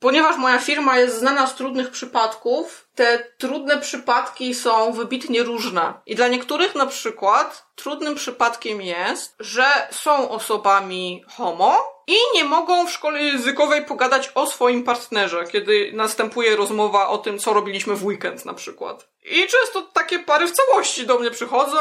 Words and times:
Ponieważ 0.00 0.36
moja 0.36 0.58
firma 0.58 0.98
jest 0.98 1.18
znana 1.18 1.46
z 1.46 1.54
trudnych 1.54 1.90
przypadków, 1.90 2.88
te 2.94 3.18
trudne 3.38 3.78
przypadki 3.78 4.54
są 4.54 4.92
wybitnie 4.92 5.42
różne. 5.42 5.94
I 6.06 6.14
dla 6.14 6.28
niektórych 6.28 6.74
na 6.74 6.86
przykład 6.86 7.66
trudnym 7.74 8.14
przypadkiem 8.14 8.82
jest, 8.82 9.36
że 9.40 9.64
są 9.90 10.30
osobami 10.30 11.24
homo 11.36 12.00
i 12.06 12.16
nie 12.34 12.44
mogą 12.44 12.86
w 12.86 12.92
szkole 12.92 13.22
językowej 13.22 13.84
pogadać 13.84 14.30
o 14.34 14.46
swoim 14.46 14.84
partnerze, 14.84 15.44
kiedy 15.52 15.90
następuje 15.94 16.56
rozmowa 16.56 17.08
o 17.08 17.18
tym, 17.18 17.38
co 17.38 17.52
robiliśmy 17.52 17.96
w 17.96 18.04
weekend 18.04 18.44
na 18.44 18.54
przykład. 18.54 19.08
I 19.24 19.46
często 19.46 19.82
takie 19.82 20.18
pary 20.18 20.46
w 20.46 20.52
całości 20.52 21.06
do 21.06 21.18
mnie 21.18 21.30
przychodzą. 21.30 21.78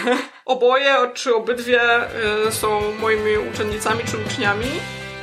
Oboje 0.44 1.10
czy 1.14 1.34
obydwie 1.34 1.80
y, 2.48 2.52
są 2.52 2.92
moimi 3.00 3.38
uczennicami 3.52 4.04
czy 4.10 4.16
uczniami. 4.26 4.66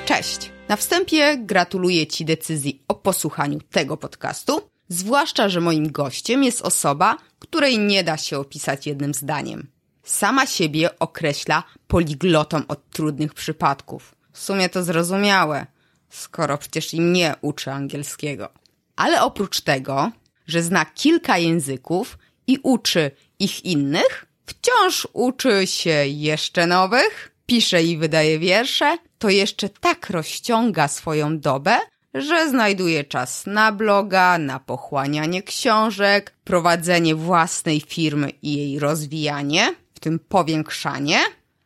Cześć! 0.05 0.56
Na 0.69 0.75
wstępie 0.75 1.37
gratuluję 1.37 2.07
Ci 2.07 2.25
decyzji 2.25 2.83
o 2.87 2.95
posłuchaniu 2.95 3.59
tego 3.71 3.97
podcastu, 3.97 4.61
zwłaszcza, 4.89 5.49
że 5.49 5.61
moim 5.61 5.91
gościem 5.91 6.43
jest 6.43 6.61
osoba, 6.61 7.17
której 7.39 7.79
nie 7.79 8.03
da 8.03 8.17
się 8.17 8.39
opisać 8.39 8.87
jednym 8.87 9.13
zdaniem. 9.13 9.67
Sama 10.03 10.45
siebie 10.45 10.99
określa 10.99 11.63
poliglotą 11.87 12.61
od 12.67 12.89
trudnych 12.89 13.33
przypadków. 13.33 14.15
W 14.31 14.39
sumie 14.39 14.69
to 14.69 14.83
zrozumiałe, 14.83 15.65
skoro 16.09 16.57
przecież 16.57 16.93
i 16.93 17.01
mnie 17.01 17.35
uczy 17.41 17.71
angielskiego. 17.71 18.49
Ale 18.95 19.21
oprócz 19.21 19.61
tego, 19.61 20.11
że 20.47 20.63
zna 20.63 20.85
kilka 20.85 21.37
języków 21.37 22.17
i 22.47 22.59
uczy 22.63 23.11
ich 23.39 23.65
innych, 23.65 24.25
wciąż 24.45 25.07
uczy 25.13 25.67
się 25.67 26.07
jeszcze 26.07 26.67
nowych, 26.67 27.31
pisze 27.45 27.83
i 27.83 27.97
wydaje 27.97 28.39
wiersze, 28.39 28.97
to 29.19 29.29
jeszcze 29.29 29.69
tak 29.69 30.09
rozciąga 30.09 30.87
swoją 30.87 31.39
dobę, 31.39 31.77
że 32.13 32.49
znajduje 32.49 33.03
czas 33.03 33.45
na 33.45 33.71
bloga, 33.71 34.37
na 34.37 34.59
pochłanianie 34.59 35.43
książek, 35.43 36.33
prowadzenie 36.43 37.15
własnej 37.15 37.81
firmy 37.81 38.29
i 38.41 38.57
jej 38.57 38.79
rozwijanie, 38.79 39.75
w 39.93 39.99
tym 39.99 40.19
powiększanie. 40.19 41.19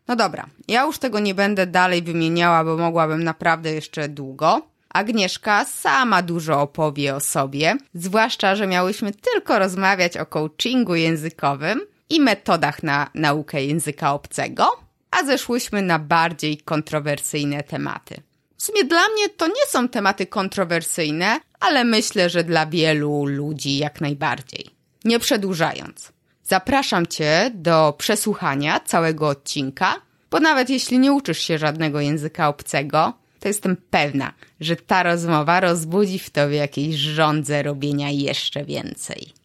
No 0.08 0.16
dobra, 0.16 0.46
ja 0.68 0.84
już 0.86 0.98
tego 0.98 1.20
nie 1.20 1.36
będę 1.36 1.68
dalej 1.68 2.02
wymieniała, 2.02 2.64
bo 2.64 2.78
mogłabym 2.78 3.24
naprawdę 3.24 3.74
jeszcze 3.74 4.10
długo. 4.10 4.62
Agnieszka 4.90 5.66
sama 5.66 6.22
dużo 6.22 6.62
opowie 6.62 7.16
o 7.16 7.20
sobie, 7.20 7.78
zwłaszcza, 7.94 8.56
że 8.56 8.68
miałyśmy 8.68 9.12
tylko 9.12 9.60
rozmawiać 9.60 10.18
o 10.18 10.26
coachingu 10.26 10.96
językowym 10.96 11.82
i 12.10 12.22
metodach 12.22 12.84
na 12.84 13.10
naukę 13.14 13.64
języka 13.64 14.14
obcego 14.14 14.70
a 15.12 15.26
zeszłyśmy 15.26 15.82
na 15.82 16.00
bardziej 16.00 16.58
kontrowersyjne 16.58 17.64
tematy. 17.64 18.22
W 18.58 18.64
sumie 18.64 18.84
dla 18.84 19.02
mnie 19.14 19.30
to 19.30 19.48
nie 19.48 19.66
są 19.70 19.90
tematy 19.90 20.26
kontrowersyjne, 20.26 21.40
ale 21.60 21.84
myślę, 21.84 22.30
że 22.30 22.44
dla 22.44 22.66
wielu 22.66 23.26
ludzi 23.26 23.78
jak 23.78 24.02
najbardziej. 24.02 24.66
Nie 25.06 25.20
przedłużając, 25.20 26.12
zapraszam 26.44 27.08
Cię 27.08 27.52
do 27.54 27.96
przesłuchania 27.98 28.80
całego 28.80 29.28
odcinka, 29.28 29.96
bo 30.32 30.40
nawet 30.40 30.70
jeśli 30.70 31.00
nie 31.00 31.12
uczysz 31.14 31.40
się 31.40 31.58
żadnego 31.58 32.00
języka 32.00 32.48
obcego, 32.48 33.14
to 33.40 33.48
jestem 33.48 33.78
pewna, 33.90 34.34
że 34.60 34.76
ta 34.76 35.04
rozmowa 35.04 35.60
rozbudzi 35.60 36.20
w 36.20 36.30
Tobie 36.30 36.58
jakieś 36.58 36.96
żądze 36.96 37.64
robienia 37.64 38.10
jeszcze 38.10 38.66
więcej. 38.66 39.41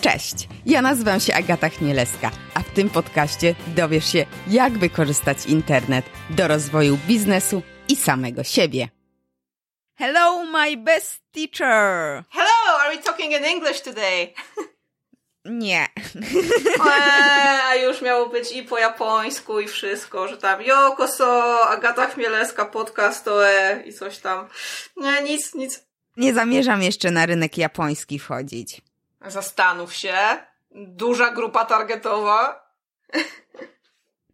Cześć, 0.00 0.48
ja 0.66 0.82
nazywam 0.82 1.20
się 1.20 1.34
Agata 1.34 1.68
Chmielewska, 1.68 2.30
a 2.54 2.60
w 2.60 2.70
tym 2.70 2.90
podcaście 2.90 3.54
dowiesz 3.66 4.12
się, 4.12 4.26
jak 4.46 4.78
wykorzystać 4.78 5.46
internet 5.46 6.04
do 6.30 6.48
rozwoju 6.48 6.98
biznesu 7.06 7.62
i 7.88 7.96
samego 7.96 8.44
siebie. 8.44 8.88
Hello, 9.94 10.44
my 10.44 10.76
best 10.76 11.20
teacher! 11.32 12.24
Hello, 12.30 12.80
are 12.80 12.96
we 12.96 13.02
talking 13.02 13.32
in 13.32 13.44
English 13.44 13.80
today? 13.80 14.34
Nie. 15.44 15.86
Eee, 16.86 17.60
a 17.68 17.74
już 17.74 18.02
miało 18.02 18.28
być 18.28 18.52
i 18.52 18.62
po 18.62 18.78
japońsku 18.78 19.60
i 19.60 19.68
wszystko, 19.68 20.28
że 20.28 20.36
tam 20.36 20.62
Yokoso, 20.62 21.60
Agata 21.68 22.06
Chmielewska, 22.06 22.64
podcast 22.64 23.28
OE 23.28 23.82
i 23.86 23.92
coś 23.92 24.18
tam. 24.18 24.48
Nie, 24.96 25.22
nic, 25.22 25.54
nic. 25.54 25.86
Nie 26.16 26.34
zamierzam 26.34 26.82
jeszcze 26.82 27.10
na 27.10 27.26
rynek 27.26 27.58
japoński 27.58 28.18
wchodzić. 28.18 28.80
Zastanów 29.26 29.94
się. 29.94 30.16
Duża 30.70 31.30
grupa 31.30 31.64
targetowa. 31.64 32.70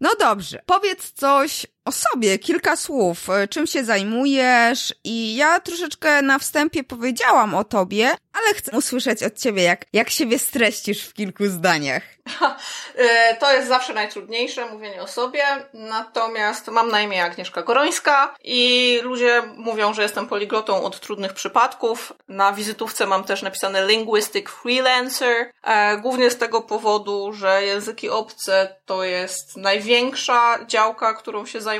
No 0.00 0.10
dobrze, 0.19 0.62
powiedz 0.66 1.12
coś 1.12 1.66
o 1.86 1.92
sobie, 1.92 2.38
kilka 2.38 2.76
słów, 2.76 3.26
czym 3.50 3.66
się 3.66 3.84
zajmujesz 3.84 4.94
i 5.04 5.36
ja 5.36 5.60
troszeczkę 5.60 6.22
na 6.22 6.38
wstępie 6.38 6.84
powiedziałam 6.84 7.54
o 7.54 7.64
tobie, 7.64 8.10
ale 8.32 8.54
chcę 8.54 8.76
usłyszeć 8.76 9.22
od 9.22 9.38
ciebie, 9.38 9.62
jak, 9.62 9.84
jak 9.92 10.10
siebie 10.10 10.38
streścisz 10.38 11.04
w 11.04 11.14
kilku 11.14 11.47
zdaniach. 11.47 12.02
E, 12.98 13.36
to 13.36 13.52
jest 13.52 13.69
zawsze 13.69 13.94
najtrudniejsze, 13.94 14.66
mówienie 14.66 15.02
o 15.02 15.06
sobie, 15.06 15.42
natomiast 15.74 16.69
mam 16.69 16.91
na 16.91 17.00
imię 17.00 17.24
Agnieszka 17.24 17.62
Gorońska 17.62 18.34
i 18.44 19.00
ludzie 19.03 19.42
mówią, 19.56 19.94
że 19.94 20.03
jestem 20.03 20.28
poliglotą 20.28 20.84
od 20.84 21.00
trudnych 21.00 21.32
przypadków. 21.32 22.12
Na 22.28 22.53
wizytówce 22.53 23.06
mam 23.06 23.24
też 23.24 23.42
napisane 23.42 23.86
Linguistic 23.86 24.48
Freelancer, 24.48 25.50
e, 25.62 25.97
głównie 25.97 26.30
z 26.30 26.38
tego 26.38 26.60
powodu, 26.60 27.32
że 27.32 27.64
języki 27.64 28.10
obce 28.10 28.76
to 28.86 29.04
jest 29.04 29.56
największa 29.56 30.58
działka, 30.66 31.14
którą 31.14 31.47
się 31.47 31.60
zajmuję 31.60 31.75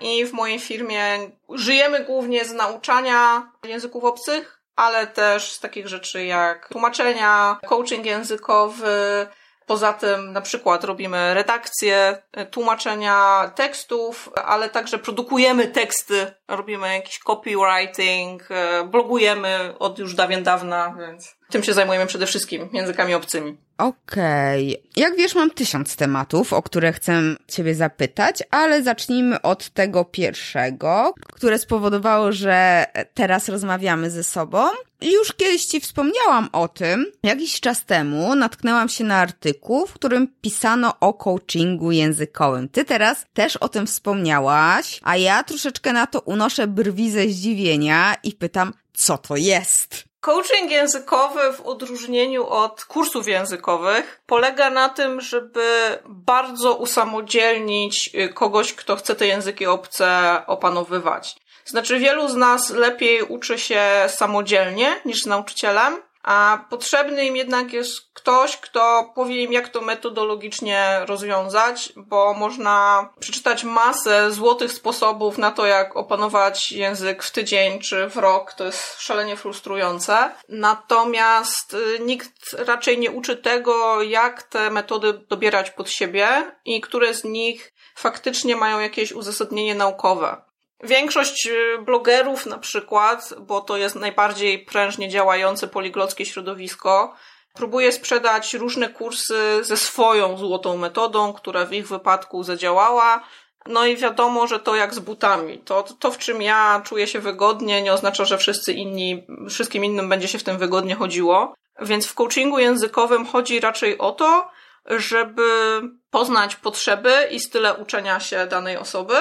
i 0.00 0.24
w 0.24 0.32
mojej 0.32 0.60
firmie 0.60 1.30
żyjemy 1.54 2.04
głównie 2.04 2.44
z 2.44 2.52
nauczania 2.52 3.52
języków 3.64 4.04
obcych, 4.04 4.60
ale 4.76 5.06
też 5.06 5.52
z 5.52 5.60
takich 5.60 5.88
rzeczy 5.88 6.24
jak 6.24 6.68
tłumaczenia, 6.68 7.58
coaching 7.66 8.06
językowy, 8.06 9.26
Poza 9.66 9.92
tym 9.92 10.32
na 10.32 10.40
przykład 10.40 10.84
robimy 10.84 11.34
redakcję, 11.34 12.22
e, 12.32 12.46
tłumaczenia 12.46 13.50
tekstów, 13.54 14.30
ale 14.44 14.70
także 14.70 14.98
produkujemy 14.98 15.68
teksty, 15.68 16.34
robimy 16.48 16.94
jakiś 16.94 17.18
copywriting, 17.18 18.50
e, 18.50 18.84
blogujemy 18.84 19.74
od 19.78 19.98
już 19.98 20.14
dawien 20.14 20.42
dawna, 20.42 20.94
więc 20.98 21.36
tym 21.50 21.62
się 21.62 21.74
zajmujemy 21.74 22.06
przede 22.06 22.26
wszystkim, 22.26 22.68
językami 22.72 23.14
obcymi. 23.14 23.56
Okej. 23.78 24.78
Okay. 24.78 24.90
Jak 24.96 25.16
wiesz, 25.16 25.34
mam 25.34 25.50
tysiąc 25.50 25.96
tematów, 25.96 26.52
o 26.52 26.62
które 26.62 26.92
chcę 26.92 27.22
Ciebie 27.48 27.74
zapytać, 27.74 28.42
ale 28.50 28.82
zacznijmy 28.82 29.42
od 29.42 29.70
tego 29.70 30.04
pierwszego, 30.04 31.14
które 31.32 31.58
spowodowało, 31.58 32.32
że 32.32 32.84
teraz 33.14 33.48
rozmawiamy 33.48 34.10
ze 34.10 34.24
sobą. 34.24 34.68
Już 35.00 35.32
kiedyś 35.32 35.64
Ci 35.64 35.80
wspomniałam 35.80 36.48
o 36.52 36.68
tym. 36.68 37.06
Jakiś 37.22 37.60
czas 37.60 37.84
temu 37.84 38.34
natknęłam 38.34 38.88
się 38.88 39.04
na 39.04 39.16
artykuł, 39.16 39.86
w 39.86 39.92
którym 39.92 40.28
pisano 40.40 40.94
o 41.00 41.14
coachingu 41.14 41.92
językowym. 41.92 42.68
Ty 42.68 42.84
teraz 42.84 43.26
też 43.34 43.56
o 43.56 43.68
tym 43.68 43.86
wspomniałaś, 43.86 45.00
a 45.02 45.16
ja 45.16 45.44
troszeczkę 45.44 45.92
na 45.92 46.06
to 46.06 46.20
unoszę 46.20 46.66
brwi 46.66 47.10
ze 47.10 47.28
zdziwienia 47.28 48.14
i 48.22 48.32
pytam, 48.32 48.72
co 48.92 49.18
to 49.18 49.36
jest? 49.36 50.05
Coaching 50.26 50.70
językowy 50.70 51.52
w 51.52 51.60
odróżnieniu 51.60 52.46
od 52.46 52.84
kursów 52.84 53.28
językowych 53.28 54.20
polega 54.26 54.70
na 54.70 54.88
tym, 54.88 55.20
żeby 55.20 55.98
bardzo 56.04 56.74
usamodzielnić 56.74 58.10
y, 58.14 58.28
kogoś, 58.28 58.72
kto 58.74 58.96
chce 58.96 59.14
te 59.14 59.26
języki 59.26 59.66
obce 59.66 60.42
opanowywać. 60.46 61.36
Znaczy, 61.64 61.98
wielu 61.98 62.28
z 62.28 62.34
nas 62.34 62.70
lepiej 62.70 63.22
uczy 63.22 63.58
się 63.58 63.82
samodzielnie 64.08 65.00
niż 65.04 65.22
z 65.22 65.26
nauczycielem, 65.26 65.96
a 66.26 66.64
potrzebny 66.70 67.26
im 67.26 67.36
jednak 67.36 67.72
jest 67.72 68.00
ktoś, 68.14 68.56
kto 68.56 69.12
powie 69.14 69.42
im, 69.42 69.52
jak 69.52 69.68
to 69.68 69.80
metodologicznie 69.80 71.00
rozwiązać, 71.04 71.92
bo 71.96 72.34
można 72.34 73.08
przeczytać 73.20 73.64
masę 73.64 74.30
złotych 74.30 74.72
sposobów 74.72 75.38
na 75.38 75.50
to, 75.50 75.66
jak 75.66 75.96
opanować 75.96 76.72
język 76.72 77.22
w 77.22 77.30
tydzień 77.30 77.78
czy 77.78 78.08
w 78.08 78.16
rok. 78.16 78.52
To 78.52 78.64
jest 78.64 79.00
szalenie 79.00 79.36
frustrujące. 79.36 80.30
Natomiast 80.48 81.74
y, 81.74 81.98
nikt 82.00 82.52
raczej 82.52 82.98
nie 82.98 83.10
uczy 83.10 83.36
tego, 83.36 84.02
jak 84.02 84.42
te 84.42 84.70
metody 84.70 85.12
dobierać 85.12 85.70
pod 85.70 85.90
siebie 85.90 86.52
i 86.64 86.80
które 86.80 87.14
z 87.14 87.24
nich 87.24 87.72
faktycznie 87.94 88.56
mają 88.56 88.80
jakieś 88.80 89.12
uzasadnienie 89.12 89.74
naukowe. 89.74 90.45
Większość 90.82 91.46
y, 91.46 91.78
blogerów 91.78 92.46
na 92.46 92.58
przykład, 92.58 93.34
bo 93.40 93.60
to 93.60 93.76
jest 93.76 93.96
najbardziej 93.96 94.64
prężnie 94.64 95.08
działające 95.08 95.68
poliglockie 95.68 96.26
środowisko, 96.26 97.14
próbuje 97.54 97.92
sprzedać 97.92 98.54
różne 98.54 98.88
kursy 98.88 99.64
ze 99.64 99.76
swoją 99.76 100.36
złotą 100.36 100.76
metodą, 100.76 101.32
która 101.32 101.64
w 101.64 101.72
ich 101.72 101.88
wypadku 101.88 102.42
zadziałała. 102.42 103.24
No 103.66 103.86
i 103.86 103.96
wiadomo, 103.96 104.46
że 104.46 104.60
to 104.60 104.76
jak 104.76 104.94
z 104.94 104.98
butami. 104.98 105.58
To, 105.58 105.84
to, 105.98 106.10
w 106.10 106.18
czym 106.18 106.42
ja 106.42 106.82
czuję 106.84 107.06
się 107.06 107.20
wygodnie, 107.20 107.82
nie 107.82 107.92
oznacza, 107.92 108.24
że 108.24 108.38
wszyscy 108.38 108.72
inni, 108.72 109.26
wszystkim 109.50 109.84
innym 109.84 110.08
będzie 110.08 110.28
się 110.28 110.38
w 110.38 110.44
tym 110.44 110.58
wygodnie 110.58 110.94
chodziło. 110.94 111.54
Więc 111.80 112.06
w 112.06 112.14
coachingu 112.14 112.58
językowym 112.58 113.26
chodzi 113.26 113.60
raczej 113.60 113.98
o 113.98 114.12
to, 114.12 114.50
żeby 114.90 115.80
poznać 116.10 116.56
potrzeby 116.56 117.12
i 117.30 117.40
style 117.40 117.74
uczenia 117.74 118.20
się 118.20 118.46
danej 118.46 118.76
osoby, 118.76 119.16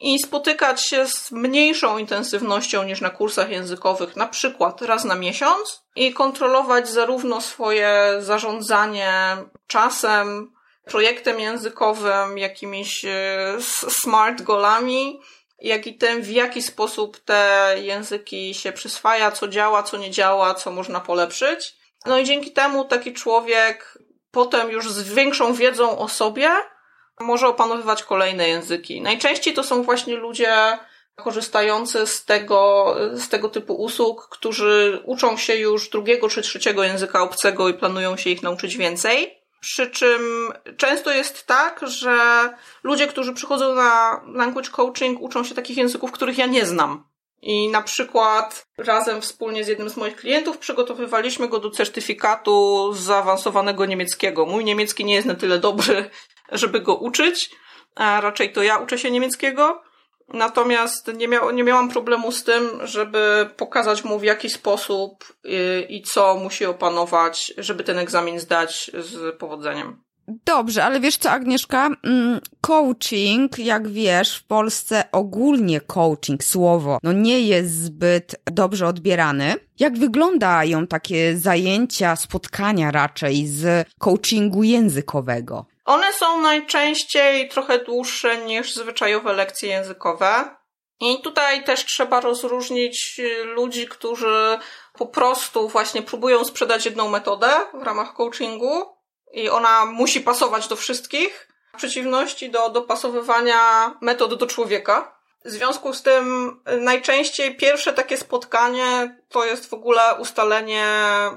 i 0.00 0.18
spotykać 0.18 0.82
się 0.86 1.06
z 1.06 1.32
mniejszą 1.32 1.98
intensywnością 1.98 2.82
niż 2.82 3.00
na 3.00 3.10
kursach 3.10 3.50
językowych, 3.50 4.16
na 4.16 4.26
przykład 4.26 4.82
raz 4.82 5.04
na 5.04 5.14
miesiąc 5.14 5.82
i 5.96 6.12
kontrolować 6.12 6.88
zarówno 6.88 7.40
swoje 7.40 8.16
zarządzanie 8.20 9.36
czasem, 9.66 10.52
projektem 10.84 11.40
językowym, 11.40 12.38
jakimiś 12.38 13.04
e, 13.04 13.56
smart 14.02 14.42
golami, 14.42 15.20
jak 15.60 15.86
i 15.86 15.94
tym, 15.94 16.22
w 16.22 16.30
jaki 16.30 16.62
sposób 16.62 17.18
te 17.18 17.74
języki 17.82 18.54
się 18.54 18.72
przyswaja, 18.72 19.30
co 19.30 19.48
działa, 19.48 19.82
co 19.82 19.96
nie 19.96 20.10
działa, 20.10 20.54
co 20.54 20.70
można 20.70 21.00
polepszyć. 21.00 21.74
No 22.06 22.18
i 22.18 22.24
dzięki 22.24 22.52
temu 22.52 22.84
taki 22.84 23.12
człowiek 23.12 23.98
potem 24.30 24.70
już 24.70 24.92
z 24.92 25.14
większą 25.14 25.54
wiedzą 25.54 25.98
o 25.98 26.08
sobie 26.08 26.50
może 27.20 27.48
opanowywać 27.48 28.02
kolejne 28.02 28.48
języki. 28.48 29.00
Najczęściej 29.00 29.54
to 29.54 29.62
są 29.62 29.82
właśnie 29.82 30.16
ludzie 30.16 30.78
korzystający 31.16 32.06
z 32.06 32.24
tego, 32.24 32.94
z 33.12 33.28
tego 33.28 33.48
typu 33.48 33.74
usług, 33.74 34.28
którzy 34.28 35.02
uczą 35.04 35.36
się 35.36 35.54
już 35.54 35.88
drugiego 35.88 36.28
czy 36.28 36.42
trzeciego 36.42 36.84
języka 36.84 37.22
obcego 37.22 37.68
i 37.68 37.74
planują 37.74 38.16
się 38.16 38.30
ich 38.30 38.42
nauczyć 38.42 38.76
więcej. 38.76 39.38
Przy 39.60 39.90
czym 39.90 40.52
często 40.76 41.10
jest 41.10 41.46
tak, 41.46 41.80
że 41.86 42.14
ludzie, 42.82 43.06
którzy 43.06 43.32
przychodzą 43.32 43.74
na 43.74 44.20
language 44.34 44.70
coaching, 44.70 45.20
uczą 45.20 45.44
się 45.44 45.54
takich 45.54 45.76
języków, 45.76 46.12
których 46.12 46.38
ja 46.38 46.46
nie 46.46 46.66
znam. 46.66 47.04
I 47.42 47.68
na 47.68 47.82
przykład 47.82 48.66
razem 48.78 49.20
wspólnie 49.20 49.64
z 49.64 49.68
jednym 49.68 49.90
z 49.90 49.96
moich 49.96 50.16
klientów 50.16 50.58
przygotowywaliśmy 50.58 51.48
go 51.48 51.58
do 51.58 51.70
certyfikatu 51.70 52.88
zaawansowanego 52.92 53.86
niemieckiego. 53.86 54.46
Mój 54.46 54.64
niemiecki 54.64 55.04
nie 55.04 55.14
jest 55.14 55.26
na 55.26 55.34
tyle 55.34 55.58
dobry, 55.58 56.10
żeby 56.52 56.80
go 56.80 56.94
uczyć, 56.94 57.50
a 57.94 58.20
raczej 58.20 58.52
to 58.52 58.62
ja 58.62 58.78
uczę 58.78 58.98
się 58.98 59.10
niemieckiego. 59.10 59.82
Natomiast 60.28 61.10
nie, 61.14 61.28
nie 61.52 61.64
miałam 61.64 61.88
problemu 61.88 62.32
z 62.32 62.44
tym, 62.44 62.70
żeby 62.82 63.50
pokazać 63.56 64.04
mu 64.04 64.18
w 64.18 64.24
jaki 64.24 64.50
sposób 64.50 65.24
i, 65.44 65.54
y, 65.54 65.86
i 65.88 66.02
co 66.02 66.34
musi 66.34 66.66
opanować, 66.66 67.52
żeby 67.58 67.84
ten 67.84 67.98
egzamin 67.98 68.40
zdać 68.40 68.90
z 68.94 69.38
powodzeniem. 69.38 70.02
Dobrze, 70.44 70.84
ale 70.84 71.00
wiesz 71.00 71.16
co, 71.16 71.30
Agnieszka? 71.30 71.90
Mm, 72.04 72.40
coaching, 72.60 73.58
jak 73.58 73.88
wiesz, 73.88 74.36
w 74.36 74.44
Polsce 74.44 75.04
ogólnie 75.12 75.80
coaching, 75.80 76.44
słowo, 76.44 76.98
no 77.02 77.12
nie 77.12 77.40
jest 77.40 77.82
zbyt 77.82 78.36
dobrze 78.44 78.86
odbierany. 78.86 79.54
Jak 79.78 79.98
wyglądają 79.98 80.86
takie 80.86 81.36
zajęcia, 81.38 82.16
spotkania 82.16 82.90
raczej 82.90 83.46
z 83.46 83.88
coachingu 83.98 84.62
językowego? 84.62 85.66
One 85.88 86.12
są 86.12 86.40
najczęściej 86.40 87.48
trochę 87.48 87.78
dłuższe 87.78 88.36
niż 88.36 88.74
zwyczajowe 88.74 89.32
lekcje 89.32 89.68
językowe. 89.68 90.56
I 91.00 91.22
tutaj 91.22 91.64
też 91.64 91.84
trzeba 91.84 92.20
rozróżnić 92.20 93.20
ludzi, 93.44 93.86
którzy 93.86 94.58
po 94.92 95.06
prostu 95.06 95.68
właśnie 95.68 96.02
próbują 96.02 96.44
sprzedać 96.44 96.84
jedną 96.84 97.08
metodę 97.08 97.50
w 97.74 97.82
ramach 97.82 98.14
coachingu 98.14 98.96
i 99.32 99.48
ona 99.48 99.86
musi 99.86 100.20
pasować 100.20 100.68
do 100.68 100.76
wszystkich, 100.76 101.48
w 101.74 101.76
przeciwności 101.76 102.50
do 102.50 102.70
dopasowywania 102.70 103.92
metod 104.00 104.34
do 104.34 104.46
człowieka. 104.46 105.18
W 105.44 105.50
związku 105.50 105.92
z 105.92 106.02
tym 106.02 106.56
najczęściej 106.80 107.56
pierwsze 107.56 107.92
takie 107.92 108.16
spotkanie 108.16 109.18
to 109.28 109.44
jest 109.44 109.70
w 109.70 109.74
ogóle 109.74 110.14
ustalenie 110.14 110.86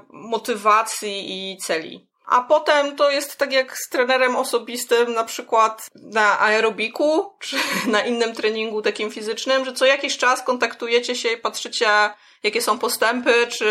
motywacji 0.09 1.51
i 1.53 1.57
celi. 1.57 2.10
A 2.31 2.41
potem 2.41 2.95
to 2.95 3.11
jest 3.11 3.37
tak 3.37 3.53
jak 3.53 3.77
z 3.77 3.89
trenerem 3.89 4.35
osobistym, 4.35 5.13
na 5.13 5.23
przykład 5.23 5.89
na 5.95 6.39
aerobiku, 6.39 7.25
czy 7.39 7.57
na 7.87 8.05
innym 8.05 8.35
treningu 8.35 8.81
takim 8.81 9.11
fizycznym, 9.11 9.65
że 9.65 9.73
co 9.73 9.85
jakiś 9.85 10.17
czas 10.17 10.43
kontaktujecie 10.43 11.15
się 11.15 11.29
i 11.29 11.37
patrzycie, 11.37 11.87
jakie 12.43 12.61
są 12.61 12.79
postępy, 12.79 13.47
czy 13.47 13.65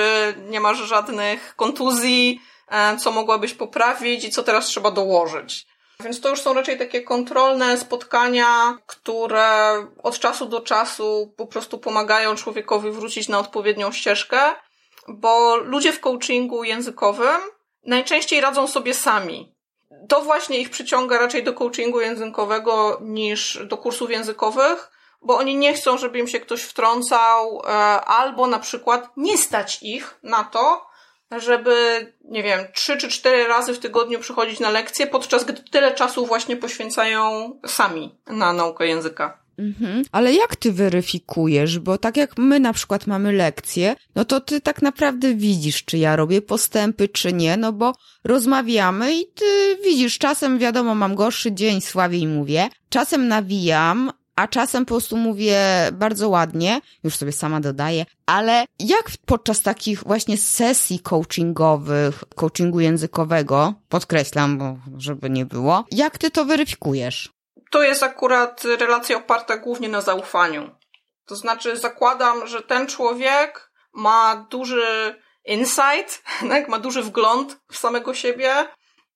nie 0.48 0.60
masz 0.60 0.78
żadnych 0.78 1.56
kontuzji, 1.56 2.40
e, 2.68 2.96
co 2.96 3.10
mogłabyś 3.10 3.54
poprawić 3.54 4.24
i 4.24 4.30
co 4.30 4.42
teraz 4.42 4.66
trzeba 4.66 4.90
dołożyć. 4.90 5.66
Więc 6.00 6.20
to 6.20 6.28
już 6.28 6.40
są 6.40 6.54
raczej 6.54 6.78
takie 6.78 7.02
kontrolne 7.02 7.78
spotkania, 7.78 8.78
które 8.86 9.86
od 10.02 10.18
czasu 10.18 10.46
do 10.46 10.60
czasu 10.60 11.34
po 11.36 11.46
prostu 11.46 11.78
pomagają 11.78 12.34
człowiekowi 12.36 12.90
wrócić 12.90 13.28
na 13.28 13.38
odpowiednią 13.38 13.92
ścieżkę, 13.92 14.40
bo 15.08 15.56
ludzie 15.56 15.92
w 15.92 16.00
coachingu 16.00 16.64
językowym 16.64 17.40
najczęściej 17.86 18.40
radzą 18.40 18.66
sobie 18.66 18.94
sami. 18.94 19.54
To 20.08 20.20
właśnie 20.20 20.58
ich 20.58 20.70
przyciąga 20.70 21.18
raczej 21.18 21.44
do 21.44 21.52
coachingu 21.52 22.00
językowego 22.00 22.98
niż 23.02 23.58
do 23.66 23.76
kursów 23.76 24.10
językowych, 24.10 24.90
bo 25.22 25.36
oni 25.36 25.56
nie 25.56 25.74
chcą, 25.74 25.98
żeby 25.98 26.18
im 26.18 26.28
się 26.28 26.40
ktoś 26.40 26.62
wtrącał, 26.62 27.62
e, 27.64 27.70
albo 28.00 28.46
na 28.46 28.58
przykład 28.58 29.08
nie 29.16 29.38
stać 29.38 29.82
ich 29.82 30.18
na 30.22 30.44
to, 30.44 30.90
żeby, 31.30 32.06
nie 32.24 32.42
wiem, 32.42 32.66
trzy 32.74 32.96
czy 32.96 33.08
cztery 33.08 33.46
razy 33.46 33.74
w 33.74 33.78
tygodniu 33.78 34.18
przychodzić 34.18 34.60
na 34.60 34.70
lekcje, 34.70 35.06
podczas 35.06 35.44
gdy 35.44 35.62
tyle 35.70 35.94
czasu 35.94 36.26
właśnie 36.26 36.56
poświęcają 36.56 37.52
sami 37.66 38.18
na 38.26 38.52
naukę 38.52 38.86
języka. 38.86 39.38
Mhm. 39.58 40.02
Ale 40.12 40.32
jak 40.34 40.56
ty 40.56 40.72
weryfikujesz? 40.72 41.78
Bo 41.78 41.98
tak 41.98 42.16
jak 42.16 42.38
my 42.38 42.60
na 42.60 42.72
przykład 42.72 43.06
mamy 43.06 43.32
lekcje, 43.32 43.96
no 44.14 44.24
to 44.24 44.40
ty 44.40 44.60
tak 44.60 44.82
naprawdę 44.82 45.34
widzisz, 45.34 45.84
czy 45.84 45.98
ja 45.98 46.16
robię 46.16 46.42
postępy, 46.42 47.08
czy 47.08 47.32
nie, 47.32 47.56
no 47.56 47.72
bo 47.72 47.92
rozmawiamy 48.24 49.14
i 49.14 49.26
ty 49.34 49.78
widzisz, 49.84 50.18
czasem 50.18 50.58
wiadomo, 50.58 50.94
mam 50.94 51.14
gorszy 51.14 51.52
dzień, 51.52 51.80
słabiej 51.80 52.26
mówię, 52.26 52.68
czasem 52.88 53.28
nawijam, 53.28 54.12
a 54.36 54.48
czasem 54.48 54.84
po 54.84 54.88
prostu 54.88 55.16
mówię 55.16 55.58
bardzo 55.92 56.28
ładnie, 56.28 56.80
już 57.04 57.16
sobie 57.16 57.32
sama 57.32 57.60
dodaję, 57.60 58.06
ale 58.26 58.64
jak 58.78 59.10
podczas 59.26 59.62
takich 59.62 60.04
właśnie 60.04 60.36
sesji 60.36 61.00
coachingowych, 61.00 62.24
coachingu 62.34 62.80
językowego, 62.80 63.74
podkreślam, 63.88 64.58
bo 64.58 64.78
żeby 64.96 65.30
nie 65.30 65.46
było, 65.46 65.84
jak 65.90 66.18
ty 66.18 66.30
to 66.30 66.44
weryfikujesz? 66.44 67.39
To 67.70 67.82
jest 67.82 68.02
akurat 68.02 68.64
relacja 68.64 69.16
oparta 69.16 69.56
głównie 69.56 69.88
na 69.88 70.00
zaufaniu. 70.00 70.70
To 71.26 71.36
znaczy, 71.36 71.76
zakładam, 71.76 72.46
że 72.46 72.62
ten 72.62 72.86
człowiek 72.86 73.70
ma 73.92 74.46
duży 74.50 75.14
insight, 75.44 76.22
tak? 76.50 76.68
ma 76.68 76.78
duży 76.78 77.02
wgląd 77.02 77.60
w 77.72 77.76
samego 77.76 78.14
siebie 78.14 78.52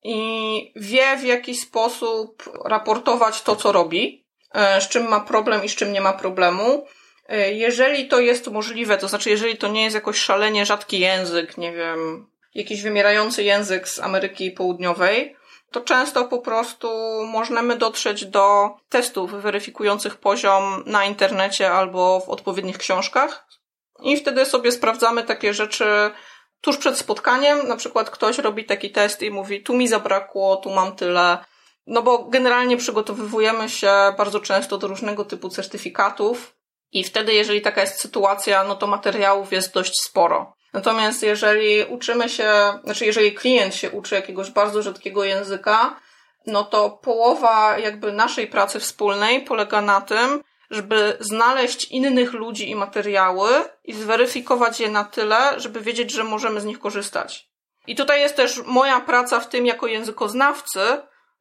i 0.03 0.73
wie, 0.77 1.17
w 1.17 1.25
jaki 1.25 1.55
sposób 1.55 2.51
raportować 2.65 3.43
to, 3.43 3.56
co 3.56 3.73
robi, 3.73 4.27
e, 4.55 4.81
z 4.81 4.89
czym 4.89 5.09
ma 5.09 5.21
problem 5.21 5.65
i 5.65 5.69
z 5.69 5.75
czym 5.75 5.93
nie 5.93 6.01
ma 6.01 6.12
problemu. 6.12 6.87
E, 7.29 7.53
jeżeli 7.53 8.09
to 8.09 8.21
jest 8.21 8.51
możliwe, 8.51 8.99
to 8.99 9.09
znaczy, 9.09 9.31
jeżeli 9.31 9.56
to 9.56 9.69
nie 9.69 9.83
jest 9.85 9.95
jakoś 9.95 10.19
szalenie 10.19 10.67
rzadki 10.67 11.01
język, 11.01 11.59
nie 11.59 11.73
wiem, 11.73 12.27
jakiś 12.55 12.82
wymierający 12.82 13.43
język 13.43 13.89
z 13.89 13.99
Ameryki 13.99 14.51
Południowej, 14.51 15.37
to 15.74 15.81
często 15.81 16.24
po 16.24 16.38
prostu 16.38 16.88
możemy 17.26 17.76
dotrzeć 17.76 18.26
do 18.26 18.76
testów 18.88 19.32
weryfikujących 19.32 20.16
poziom 20.16 20.82
na 20.86 21.04
internecie 21.04 21.72
albo 21.72 22.20
w 22.20 22.28
odpowiednich 22.28 22.78
książkach. 22.78 23.46
I 24.02 24.16
wtedy 24.16 24.46
sobie 24.46 24.72
sprawdzamy 24.72 25.22
takie 25.22 25.54
rzeczy 25.54 26.10
tuż 26.60 26.76
przed 26.76 26.98
spotkaniem. 26.98 27.69
Na 27.69 27.76
przykład 27.76 28.10
ktoś 28.10 28.38
robi 28.38 28.64
taki 28.64 28.90
test 28.90 29.22
i 29.22 29.31
mówi, 29.31 29.62
tu 29.62 29.74
mi 29.74 29.88
zabrakło, 29.88 30.56
tu 30.56 30.70
mam 30.70 30.96
tyle. 30.96 31.38
No 31.86 32.02
bo 32.02 32.24
generalnie 32.24 32.76
przygotowujemy 32.76 33.69
się 33.69 33.93
bardzo 34.19 34.40
często 34.40 34.78
do 34.78 34.86
różnego 34.86 35.24
typu 35.24 35.48
certyfikatów 35.48 36.56
i 36.93 37.04
wtedy, 37.04 37.32
jeżeli 37.32 37.60
taka 37.60 37.81
jest 37.81 38.00
sytuacja, 38.00 38.64
no 38.64 38.76
to 38.76 38.86
materiałów 38.86 39.52
jest 39.52 39.74
dość 39.74 40.00
sporo. 40.02 40.54
Natomiast 40.74 41.22
jeżeli 41.22 41.84
uczymy 41.84 42.28
się, 42.28 42.52
znaczy 42.84 43.06
jeżeli 43.06 43.34
klient 43.34 43.74
się 43.74 43.90
uczy 43.90 44.14
jakiegoś 44.14 44.50
bardzo 44.50 44.82
rzadkiego 44.82 45.24
języka, 45.24 46.00
no 46.46 46.64
to 46.64 46.90
połowa 46.90 47.78
jakby 47.78 48.12
naszej 48.12 48.46
pracy 48.46 48.81
wspólnej 48.81 49.43
polega 49.43 49.81
na 49.81 50.00
tym, 50.00 50.43
żeby 50.70 51.16
znaleźć 51.20 51.90
innych 51.90 52.32
ludzi 52.32 52.70
i 52.70 52.74
materiały 52.74 53.48
i 53.84 53.93
zweryfikować 53.93 54.81
je 54.81 54.90
na 54.90 55.04
tyle, 55.04 55.60
żeby 55.60 55.81
wiedzieć, 55.81 56.12
że 56.12 56.24
możemy 56.24 56.60
z 56.60 56.64
nich 56.64 56.78
korzystać. 56.78 57.48
I 57.86 57.96
tutaj 57.96 58.20
jest 58.20 58.36
też 58.36 58.62
moja 58.66 59.00
praca 59.00 59.40
w 59.40 59.48
tym 59.48 59.66
jako 59.66 59.86
językoznawcy, 59.86 60.81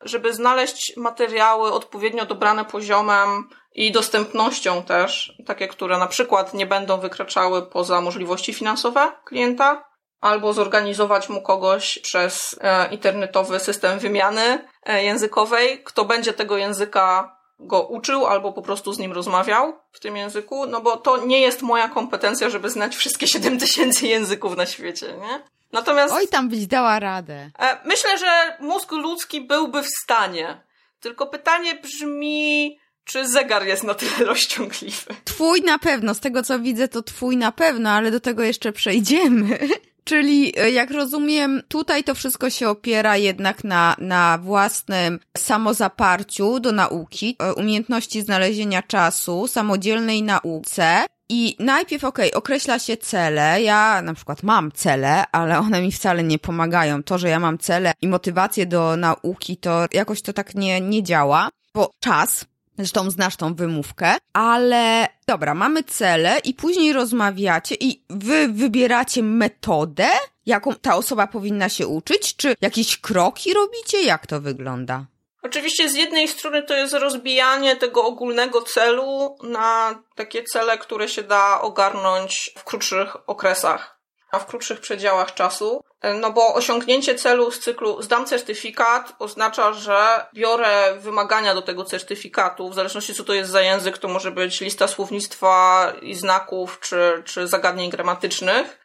żeby 0.01 0.33
znaleźć 0.33 0.97
materiały 0.97 1.71
odpowiednio 1.71 2.25
dobrane 2.25 2.65
poziomem 2.65 3.49
i 3.75 3.91
dostępnością 3.91 4.83
też, 4.83 5.37
takie, 5.45 5.67
które 5.67 5.97
na 5.97 6.07
przykład 6.07 6.53
nie 6.53 6.65
będą 6.65 6.99
wykraczały 6.99 7.61
poza 7.61 8.01
możliwości 8.01 8.53
finansowe 8.53 9.11
klienta, 9.25 9.93
albo 10.21 10.53
zorganizować 10.53 11.29
mu 11.29 11.41
kogoś 11.41 11.99
przez 11.99 12.59
e, 12.61 12.93
internetowy 12.93 13.59
system 13.59 13.99
wymiany 13.99 14.67
e, 14.83 15.03
językowej, 15.03 15.83
kto 15.83 16.05
będzie 16.05 16.33
tego 16.33 16.57
języka 16.57 17.37
go 17.59 17.81
uczył 17.81 18.27
albo 18.27 18.53
po 18.53 18.61
prostu 18.61 18.93
z 18.93 18.99
nim 18.99 19.11
rozmawiał 19.11 19.79
w 19.91 19.99
tym 19.99 20.17
języku, 20.17 20.65
no 20.65 20.81
bo 20.81 20.97
to 20.97 21.25
nie 21.25 21.39
jest 21.39 21.61
moja 21.61 21.89
kompetencja, 21.89 22.49
żeby 22.49 22.69
znać 22.69 22.95
wszystkie 22.95 23.27
7 23.27 23.59
tysięcy 23.59 24.07
języków 24.07 24.57
na 24.57 24.65
świecie, 24.65 25.07
nie? 25.07 25.43
Natomiast. 25.71 26.13
Oj, 26.13 26.27
tam 26.27 26.49
byś 26.49 26.67
dała 26.67 26.99
radę. 26.99 27.51
E, 27.59 27.77
myślę, 27.85 28.17
że 28.17 28.57
mózg 28.59 28.91
ludzki 28.91 29.41
byłby 29.41 29.83
w 29.83 29.89
stanie. 30.03 30.61
Tylko 30.99 31.27
pytanie 31.27 31.75
brzmi, 31.75 32.79
czy 33.05 33.27
zegar 33.27 33.65
jest 33.65 33.83
na 33.83 33.93
tyle 33.93 34.25
rozciągliwy? 34.25 35.15
Twój 35.23 35.61
na 35.61 35.79
pewno, 35.79 36.13
z 36.13 36.19
tego 36.19 36.43
co 36.43 36.59
widzę, 36.59 36.87
to 36.87 37.03
twój 37.03 37.37
na 37.37 37.51
pewno, 37.51 37.89
ale 37.89 38.11
do 38.11 38.19
tego 38.19 38.43
jeszcze 38.43 38.71
przejdziemy. 38.71 39.59
Czyli, 40.03 40.59
e, 40.59 40.71
jak 40.71 40.91
rozumiem, 40.91 41.61
tutaj 41.67 42.03
to 42.03 42.15
wszystko 42.15 42.49
się 42.49 42.69
opiera 42.69 43.17
jednak 43.17 43.63
na, 43.63 43.95
na 43.99 44.37
własnym 44.37 45.19
samozaparciu 45.37 46.59
do 46.59 46.71
nauki, 46.71 47.35
e, 47.39 47.53
umiejętności 47.53 48.21
znalezienia 48.21 48.81
czasu, 48.81 49.47
samodzielnej 49.47 50.23
nauce. 50.23 51.05
I 51.29 51.55
najpierw, 51.59 52.03
okej, 52.03 52.29
okay, 52.29 52.37
określa 52.37 52.79
się 52.79 52.97
cele. 52.97 53.61
Ja 53.61 54.01
na 54.01 54.13
przykład 54.13 54.43
mam 54.43 54.71
cele, 54.71 55.23
ale 55.31 55.59
one 55.59 55.81
mi 55.81 55.91
wcale 55.91 56.23
nie 56.23 56.39
pomagają. 56.39 57.03
To, 57.03 57.17
że 57.17 57.29
ja 57.29 57.39
mam 57.39 57.57
cele 57.57 57.93
i 58.01 58.07
motywację 58.07 58.65
do 58.65 58.97
nauki, 58.97 59.57
to 59.57 59.85
jakoś 59.93 60.21
to 60.21 60.33
tak 60.33 60.55
nie, 60.55 60.81
nie 60.81 61.03
działa. 61.03 61.49
Bo 61.73 61.91
czas 61.99 62.45
Zresztą 62.77 63.11
znasz 63.11 63.35
tą 63.35 63.55
wymówkę, 63.55 64.15
ale 64.33 65.07
dobra, 65.27 65.53
mamy 65.53 65.83
cele 65.83 66.39
i 66.43 66.53
później 66.53 66.93
rozmawiacie 66.93 67.75
i 67.79 68.03
wy 68.09 68.47
wybieracie 68.47 69.23
metodę, 69.23 70.07
jaką 70.45 70.75
ta 70.75 70.95
osoba 70.95 71.27
powinna 71.27 71.69
się 71.69 71.87
uczyć, 71.87 72.35
czy 72.35 72.55
jakieś 72.61 72.97
kroki 72.97 73.53
robicie? 73.53 74.01
Jak 74.01 74.27
to 74.27 74.41
wygląda? 74.41 75.05
Oczywiście 75.43 75.89
z 75.89 75.95
jednej 75.95 76.27
strony 76.27 76.63
to 76.63 76.73
jest 76.73 76.93
rozbijanie 76.93 77.75
tego 77.75 78.05
ogólnego 78.05 78.61
celu 78.61 79.37
na 79.43 79.99
takie 80.15 80.43
cele, 80.43 80.77
które 80.77 81.07
się 81.09 81.23
da 81.23 81.61
ogarnąć 81.61 82.51
w 82.57 82.63
krótszych 82.63 83.29
okresach, 83.29 83.92
w 84.39 84.45
krótszych 84.45 84.79
przedziałach 84.79 85.33
czasu. 85.33 85.83
No 86.21 86.31
bo 86.31 86.53
osiągnięcie 86.53 87.15
celu 87.15 87.51
z 87.51 87.59
cyklu 87.59 88.01
zdam 88.01 88.25
certyfikat 88.25 89.13
oznacza, 89.19 89.73
że 89.73 90.25
biorę 90.33 90.95
wymagania 90.99 91.53
do 91.53 91.61
tego 91.61 91.83
certyfikatu, 91.83 92.69
w 92.69 92.73
zależności 92.73 93.13
co 93.13 93.23
to 93.23 93.33
jest 93.33 93.51
za 93.51 93.61
język, 93.61 93.97
to 93.97 94.07
może 94.07 94.31
być 94.31 94.61
lista 94.61 94.87
słownictwa 94.87 95.93
i 96.01 96.15
znaków, 96.15 96.79
czy, 96.79 97.23
czy 97.25 97.47
zagadnień 97.47 97.89
gramatycznych, 97.89 98.79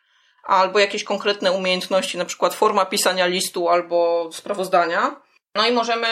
albo 0.45 0.79
jakieś 0.79 1.05
konkretne 1.05 1.53
umiejętności, 1.53 2.19
na 2.19 2.25
przykład 2.25 2.55
forma 2.55 2.87
pisania 2.87 3.27
listu 3.27 3.69
albo 3.69 4.31
sprawozdania. 4.33 5.21
No 5.55 5.67
i 5.67 5.73
możemy 5.73 6.09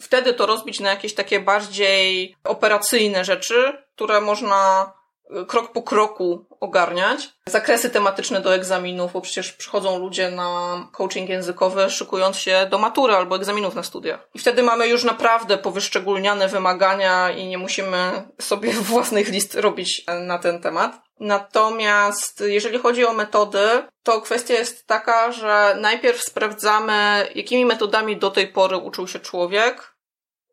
wtedy 0.00 0.34
to 0.34 0.46
rozbić 0.46 0.80
na 0.80 0.90
jakieś 0.90 1.14
takie 1.14 1.40
bardziej 1.40 2.36
operacyjne 2.44 3.24
rzeczy, 3.24 3.84
które 3.94 4.20
można 4.20 4.92
krok 5.46 5.72
po 5.72 5.82
kroku 5.82 6.46
ogarniać. 6.60 7.28
Zakresy 7.46 7.90
tematyczne 7.90 8.40
do 8.40 8.54
egzaminów, 8.54 9.12
bo 9.12 9.20
przecież 9.20 9.52
przychodzą 9.52 9.98
ludzie 9.98 10.30
na 10.30 10.88
coaching 10.92 11.28
językowy, 11.28 11.90
szykując 11.90 12.36
się 12.36 12.66
do 12.70 12.78
matury 12.78 13.14
albo 13.14 13.36
egzaminów 13.36 13.74
na 13.74 13.82
studiach. 13.82 14.28
I 14.34 14.38
wtedy 14.38 14.62
mamy 14.62 14.88
już 14.88 15.04
naprawdę 15.04 15.58
powyszczególniane 15.58 16.48
wymagania 16.48 17.30
i 17.30 17.46
nie 17.46 17.58
musimy 17.58 18.28
sobie 18.40 18.72
własnych 18.92 19.28
list 19.28 19.54
robić 19.54 20.04
na 20.26 20.38
ten 20.38 20.60
temat. 20.60 21.00
Natomiast 21.20 22.42
jeżeli 22.46 22.78
chodzi 22.78 23.04
o 23.04 23.12
metody, 23.12 23.68
to 24.02 24.20
kwestia 24.20 24.54
jest 24.54 24.86
taka, 24.86 25.32
że 25.32 25.76
najpierw 25.80 26.22
sprawdzamy, 26.22 27.28
jakimi 27.34 27.64
metodami 27.64 28.16
do 28.16 28.30
tej 28.30 28.48
pory 28.48 28.76
uczył 28.76 29.08
się 29.08 29.18
człowiek 29.18 29.94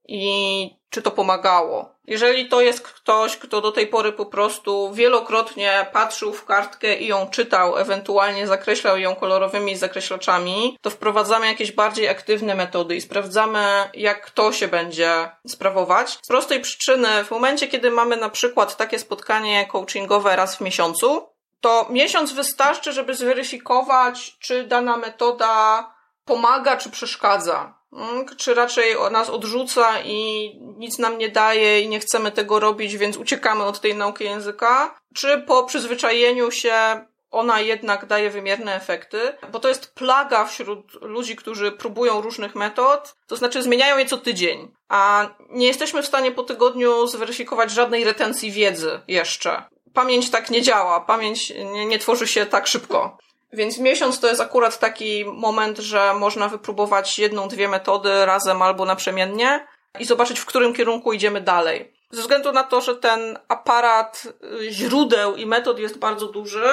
i 0.08 0.70
czy 0.90 1.02
to 1.02 1.12
pomagało. 1.12 1.97
Jeżeli 2.08 2.50
to 2.50 2.62
jest 2.62 2.82
ktoś, 2.82 3.38
kto 3.38 3.62
do 3.62 3.72
tej 3.72 3.88
pory 3.88 4.12
po 4.12 4.26
prostu 4.26 4.94
wielokrotnie 4.94 5.86
patrzył 5.94 6.34
w 6.34 6.46
kartkę 6.46 6.96
i 6.96 7.08
ją 7.08 7.30
czytał, 7.30 7.78
ewentualnie 7.78 8.48
zakreślał 8.48 8.98
ją 8.98 9.16
kolorowymi 9.16 9.76
zakreślaczami, 9.76 10.78
to 10.82 10.90
wprowadzamy 10.90 11.48
jakieś 11.48 11.72
bardziej 11.72 12.10
aktywne 12.10 12.56
metody 12.56 12.96
i 12.96 13.02
sprawdzamy, 13.02 13.90
jak 13.94 14.30
to 14.30 14.52
się 14.52 14.68
będzie 14.68 15.30
sprawować. 15.48 16.10
Z 16.10 16.28
prostej 16.28 16.62
przyczyny, 16.62 17.24
w 17.24 17.32
momencie, 17.32 17.68
kiedy 17.68 17.92
mamy 17.92 18.18
na 18.18 18.30
przykład 18.30 18.78
takie 18.78 19.00
spotkanie 19.00 19.66
coachingowe 19.66 20.36
raz 20.36 20.56
w 20.56 20.62
miesiącu, 20.62 21.30
to 21.62 21.88
miesiąc 21.90 22.34
wystarczy, 22.34 22.94
żeby 22.94 23.16
zweryfikować, 23.16 24.38
czy 24.40 24.64
dana 24.64 24.98
metoda 24.98 25.84
pomaga, 26.26 26.78
czy 26.78 26.90
przeszkadza. 26.90 27.77
Mm, 27.94 28.26
czy 28.38 28.54
raczej 28.54 28.96
nas 29.12 29.30
odrzuca 29.30 30.02
i 30.02 30.52
nic 30.78 31.00
nam 31.00 31.18
nie 31.18 31.30
daje 31.30 31.82
i 31.82 31.90
nie 31.90 32.00
chcemy 32.00 32.32
tego 32.32 32.60
robić, 32.60 32.98
więc 32.98 33.18
uciekamy 33.18 33.64
od 33.64 33.82
tej 33.82 33.96
nauki 33.96 34.24
języka, 34.24 35.00
czy 35.14 35.44
po 35.48 35.64
przyzwyczajeniu 35.64 36.52
się 36.52 37.06
ona 37.32 37.62
jednak 37.62 38.06
daje 38.06 38.30
wymierne 38.30 38.76
efekty, 38.76 39.20
bo 39.52 39.60
to 39.60 39.70
jest 39.70 39.94
plaga 39.94 40.46
wśród 40.46 41.02
ludzi, 41.02 41.36
którzy 41.36 41.72
próbują 41.72 42.22
różnych 42.22 42.56
metod, 42.56 43.16
to 43.28 43.36
znaczy 43.36 43.64
zmieniają 43.64 43.98
je 43.98 44.06
co 44.06 44.18
tydzień, 44.18 44.72
a 44.90 45.30
nie 45.50 45.68
jesteśmy 45.68 46.04
w 46.04 46.08
stanie 46.08 46.32
po 46.32 46.44
tygodniu 46.44 47.08
zweryfikować 47.08 47.72
żadnej 47.72 48.04
retencji 48.04 48.52
wiedzy 48.52 49.02
jeszcze. 49.08 49.64
Pamięć 49.94 50.32
tak 50.32 50.50
nie 50.50 50.62
działa, 50.62 51.02
pamięć 51.02 51.50
nie, 51.50 51.86
nie 51.86 52.00
tworzy 52.00 52.28
się 52.28 52.46
tak 52.46 52.68
szybko. 52.68 53.18
Więc 53.54 53.78
miesiąc 53.78 54.20
to 54.20 54.28
jest 54.28 54.42
akurat 54.42 54.80
taki 54.80 55.26
moment, 55.26 55.78
że 55.78 56.14
można 56.14 56.48
wypróbować 56.48 57.20
jedną, 57.20 57.48
dwie 57.48 57.68
metody 57.68 58.26
razem 58.26 58.62
albo 58.62 58.86
naprzemiennie 58.86 59.68
i 60.00 60.06
zobaczyć, 60.06 60.40
w 60.40 60.46
którym 60.46 60.74
kierunku 60.74 61.14
idziemy 61.14 61.42
dalej. 61.42 61.94
Ze 62.12 62.22
względu 62.22 62.52
na 62.52 62.64
to, 62.64 62.82
że 62.82 62.96
ten 62.96 63.40
aparat 63.48 64.28
y, 64.62 64.72
źródeł 64.72 65.36
i 65.36 65.46
metod 65.46 65.80
jest 65.80 65.98
bardzo 65.98 66.28
duży, 66.28 66.70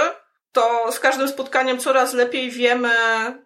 to 0.52 0.92
z 0.92 1.00
każdym 1.00 1.28
spotkaniem 1.28 1.78
coraz 1.78 2.14
lepiej 2.14 2.50
wiemy, 2.50 2.90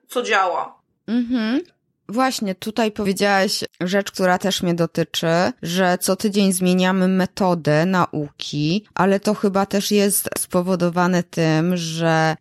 co 0.08 0.22
działa. 0.22 0.78
Mhm. 1.06 1.60
Właśnie, 2.08 2.54
tutaj 2.54 2.92
powiedziałaś 2.92 3.64
rzecz, 3.80 4.12
która 4.12 4.38
też 4.38 4.62
mnie 4.62 4.74
dotyczy, 4.74 5.52
że 5.62 5.98
co 6.00 6.16
tydzień 6.16 6.52
zmieniamy 6.52 7.08
metodę 7.08 7.86
nauki, 7.86 8.86
ale 8.94 9.20
to 9.20 9.34
chyba 9.34 9.66
też 9.66 9.90
jest 9.90 10.28
spowodowane 10.38 11.22
tym, 11.22 11.76
że 11.76 12.36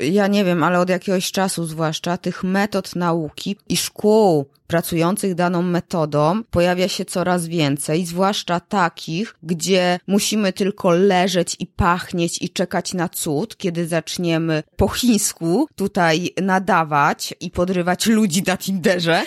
ja 0.00 0.26
nie 0.26 0.44
wiem, 0.44 0.62
ale 0.62 0.80
od 0.80 0.88
jakiegoś 0.88 1.32
czasu 1.32 1.66
zwłaszcza 1.66 2.16
tych 2.16 2.44
metod 2.44 2.96
nauki 2.96 3.56
i 3.68 3.76
szkół 3.76 4.46
pracujących 4.66 5.34
daną 5.34 5.62
metodą 5.62 6.42
pojawia 6.50 6.88
się 6.88 7.04
coraz 7.04 7.46
więcej, 7.46 8.06
zwłaszcza 8.06 8.60
takich, 8.60 9.34
gdzie 9.42 10.00
musimy 10.06 10.52
tylko 10.52 10.90
leżeć 10.90 11.56
i 11.58 11.66
pachnieć 11.66 12.42
i 12.42 12.50
czekać 12.50 12.94
na 12.94 13.08
cud, 13.08 13.56
kiedy 13.56 13.86
zaczniemy 13.86 14.62
po 14.76 14.88
chińsku 14.88 15.68
tutaj 15.76 16.30
nadawać 16.42 17.34
i 17.40 17.50
podrywać 17.50 18.06
ludzi 18.06 18.42
na 18.46 18.56
Tinderze. 18.56 19.22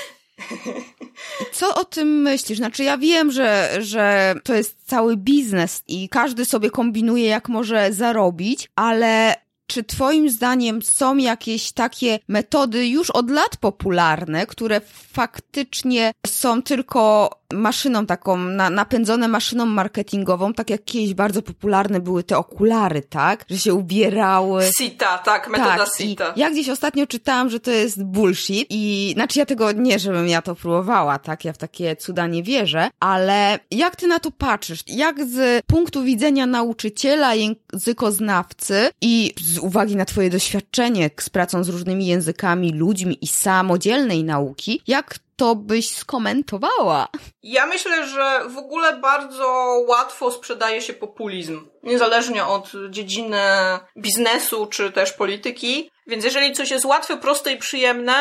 Co 1.53 1.75
o 1.75 1.85
tym 1.85 2.07
myślisz? 2.07 2.57
Znaczy, 2.57 2.83
ja 2.83 2.97
wiem, 2.97 3.31
że, 3.31 3.77
że 3.79 4.35
to 4.43 4.53
jest 4.53 4.87
cały 4.87 5.17
biznes 5.17 5.83
i 5.87 6.09
każdy 6.09 6.45
sobie 6.45 6.69
kombinuje, 6.69 7.25
jak 7.25 7.49
może 7.49 7.93
zarobić, 7.93 8.69
ale 8.75 9.35
czy 9.71 9.83
Twoim 9.83 10.29
zdaniem 10.29 10.81
są 10.81 11.17
jakieś 11.17 11.71
takie 11.71 12.19
metody 12.27 12.87
już 12.87 13.09
od 13.09 13.29
lat 13.29 13.57
popularne, 13.57 14.45
które 14.45 14.81
faktycznie 15.13 16.11
są 16.27 16.61
tylko 16.61 17.29
maszyną 17.53 18.05
taką, 18.05 18.37
na, 18.37 18.69
napędzone 18.69 19.27
maszyną 19.27 19.65
marketingową, 19.65 20.53
tak 20.53 20.69
jak 20.69 20.83
kiedyś 20.83 21.13
bardzo 21.13 21.41
popularne 21.41 21.99
były 21.99 22.23
te 22.23 22.37
okulary, 22.37 23.01
tak? 23.01 23.45
Że 23.49 23.57
się 23.57 23.73
ubierały. 23.73 24.63
Sita, 24.77 25.17
tak, 25.17 25.49
metoda 25.49 25.77
tak, 25.77 25.95
Sita. 25.97 26.33
ja 26.35 26.49
gdzieś 26.49 26.69
ostatnio 26.69 27.07
czytałam, 27.07 27.49
że 27.49 27.59
to 27.59 27.71
jest 27.71 28.03
bullshit 28.03 28.67
i, 28.69 29.11
znaczy 29.13 29.39
ja 29.39 29.45
tego, 29.45 29.71
nie 29.71 29.99
żebym 29.99 30.27
ja 30.27 30.41
to 30.41 30.55
próbowała, 30.55 31.19
tak? 31.19 31.45
Ja 31.45 31.53
w 31.53 31.57
takie 31.57 31.95
cuda 31.95 32.27
nie 32.27 32.43
wierzę, 32.43 32.89
ale 32.99 33.59
jak 33.71 33.95
ty 33.95 34.07
na 34.07 34.19
to 34.19 34.31
patrzysz? 34.31 34.83
Jak 34.87 35.25
z 35.25 35.65
punktu 35.65 36.03
widzenia 36.03 36.45
nauczyciela, 36.45 37.33
językoznawcy 37.35 38.89
i 39.01 39.33
z 39.41 39.59
uwagi 39.61 39.95
na 39.95 40.05
twoje 40.05 40.29
doświadczenie 40.29 41.09
z 41.19 41.29
pracą 41.29 41.63
z 41.63 41.69
różnymi 41.69 42.07
językami, 42.07 42.73
ludźmi 42.73 43.17
i 43.21 43.27
samodzielnej 43.27 44.23
nauki, 44.23 44.81
jak 44.87 45.15
to 45.35 45.55
byś 45.55 45.95
skomentowała? 45.95 47.07
Ja 47.43 47.65
myślę, 47.65 48.07
że 48.07 48.41
w 48.49 48.57
ogóle 48.57 48.97
bardzo 48.97 49.45
łatwo 49.87 50.31
sprzedaje 50.31 50.81
się 50.81 50.93
populizm, 50.93 51.67
niezależnie 51.83 52.45
od 52.45 52.71
dziedziny 52.89 53.39
biznesu 53.97 54.65
czy 54.65 54.91
też 54.91 55.13
polityki. 55.13 55.91
Więc 56.07 56.25
jeżeli 56.25 56.53
coś 56.53 56.71
jest 56.71 56.85
łatwe, 56.85 57.17
proste 57.17 57.53
i 57.53 57.57
przyjemne, 57.57 58.13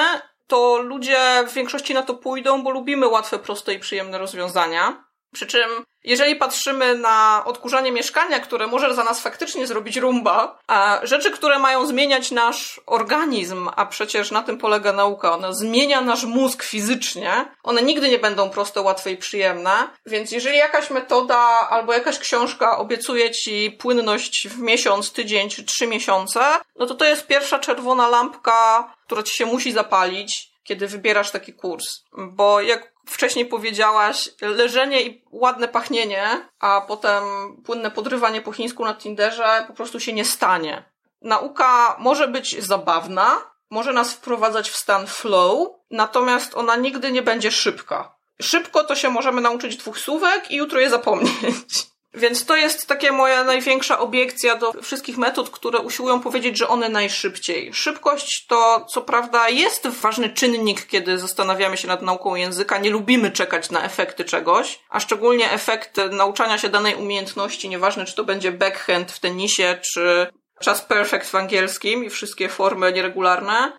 to 0.47 0.79
ludzie 0.79 1.19
w 1.49 1.53
większości 1.53 1.95
na 1.95 2.03
to 2.03 2.15
pójdą, 2.15 2.63
bo 2.63 2.71
lubimy 2.71 3.09
łatwe, 3.09 3.39
proste 3.39 3.75
i 3.75 3.79
przyjemne 3.79 4.19
rozwiązania. 4.19 5.10
Przy 5.33 5.47
czym 5.47 5.85
jeżeli 6.05 6.37
patrzymy 6.37 6.95
na 6.95 7.43
odkurzanie 7.47 7.93
mieszkania, 7.93 8.41
które 8.41 8.67
może 8.67 8.95
za 8.95 9.05
nas 9.05 9.21
faktycznie 9.21 9.67
zrobić 9.67 9.97
rumba, 9.97 10.59
a 10.67 11.01
rzeczy, 11.03 11.31
które 11.31 11.59
mają 11.59 11.87
zmieniać 11.87 12.31
nasz 12.31 12.81
organizm, 12.87 13.69
a 13.77 13.87
przecież 13.87 14.31
na 14.31 14.43
tym 14.43 14.59
polega 14.59 14.93
nauka, 14.93 15.33
ona 15.33 15.53
zmienia 15.53 16.01
nasz 16.01 16.25
mózg 16.25 16.63
fizycznie, 16.63 17.45
one 17.63 17.83
nigdy 17.83 18.09
nie 18.09 18.19
będą 18.19 18.51
proste, 18.51 18.81
łatwe 18.81 19.11
i 19.11 19.17
przyjemne. 19.17 19.89
Więc 20.07 20.33
jeżeli 20.33 20.59
jakaś 20.59 20.91
metoda 20.91 21.39
albo 21.71 21.93
jakaś 21.93 22.19
książka 22.19 22.79
obiecuje 22.79 23.31
ci 23.31 23.71
płynność 23.71 24.49
w 24.49 24.59
miesiąc, 24.59 25.13
tydzień 25.13 25.49
czy 25.49 25.65
trzy 25.65 25.87
miesiące, 25.87 26.41
no 26.77 26.87
to 26.87 26.95
to 26.95 27.05
jest 27.05 27.27
pierwsza 27.27 27.59
czerwona 27.59 28.09
lampka, 28.09 28.95
która 29.07 29.23
ci 29.23 29.37
się 29.37 29.47
musi 29.47 29.73
zapalić 29.73 30.50
kiedy 30.65 30.89
wybierasz 30.89 31.31
taki 31.31 31.53
kurs. 31.53 31.85
Bo 32.13 32.61
jak 32.61 32.93
wcześniej 33.07 33.47
powiedziałaś, 33.47 34.31
leżenie 34.41 35.03
i 35.03 35.25
ładne 35.31 35.69
pachnienie, 35.69 36.49
a 36.61 36.81
potem 36.81 37.23
płynne 37.65 37.91
podrywanie 37.91 38.41
po 38.41 38.53
chińsku 38.53 38.85
na 38.85 38.95
Tinderze 38.95 39.65
po 39.67 39.73
prostu 39.73 40.01
się 40.01 40.13
nie 40.13 40.25
stanie. 40.25 40.85
Nauka 41.23 41.97
może 41.99 42.29
być 42.29 42.63
zabawna, 42.65 43.39
może 43.71 43.93
nas 43.93 44.13
wprowadzać 44.13 44.71
w 44.71 44.77
stan 44.77 45.07
flow, 45.07 45.69
natomiast 45.91 46.55
ona 46.55 46.77
nigdy 46.77 47.13
nie 47.13 47.23
będzie 47.23 47.51
szybka. 47.51 48.15
Szybko 48.43 48.85
to 48.85 48.95
się 48.95 49.11
możemy 49.11 49.41
nauczyć 49.41 49.77
dwóch 49.77 49.99
słówek 49.99 50.51
i 50.51 50.57
jutro 50.57 50.81
je 50.81 50.91
zapomnieć. 50.91 51.91
Więc 52.15 52.45
to 52.47 52.57
jest 52.57 52.87
takie 52.87 53.13
moja 53.13 53.45
największa 53.45 53.99
obiekcja 53.99 54.57
do 54.57 54.73
wszystkich 54.83 55.19
metod, 55.19 55.51
które 55.51 55.79
usiłują 55.79 56.21
powiedzieć, 56.21 56.59
że 56.59 56.69
one 56.69 56.89
najszybciej. 56.89 57.75
Szybkość 57.75 58.47
to, 58.47 58.87
co 58.95 59.03
prawda, 59.03 59.49
jest 59.49 59.87
ważny 59.87 60.31
czynnik, 60.31 60.87
kiedy 60.87 61.19
zastanawiamy 61.19 61.77
się 61.77 61.89
nad 61.89 62.03
nauką 62.03 62.35
języka. 62.35 62.79
Nie 62.79 62.91
lubimy 62.91 63.31
czekać 63.31 63.71
na 63.71 63.85
efekty 63.85 64.25
czegoś, 64.25 64.81
a 64.89 65.01
szczególnie 65.01 65.53
efekt 65.53 65.97
nauczania 66.11 66.59
się 66.59 66.69
danej 66.69 66.95
umiejętności, 66.95 67.69
nieważne 67.69 68.05
czy 68.05 68.17
to 68.17 68.25
będzie 68.25 68.53
backhand 68.53 69.13
w 69.13 69.21
tenisie, 69.21 69.79
czy 69.93 70.27
czas 70.61 70.83
perfect 70.83 71.31
w 71.31 71.35
angielskim 71.35 72.05
i 72.05 72.11
wszystkie 72.11 72.49
formy 72.49 72.93
nieregularne. 72.93 73.73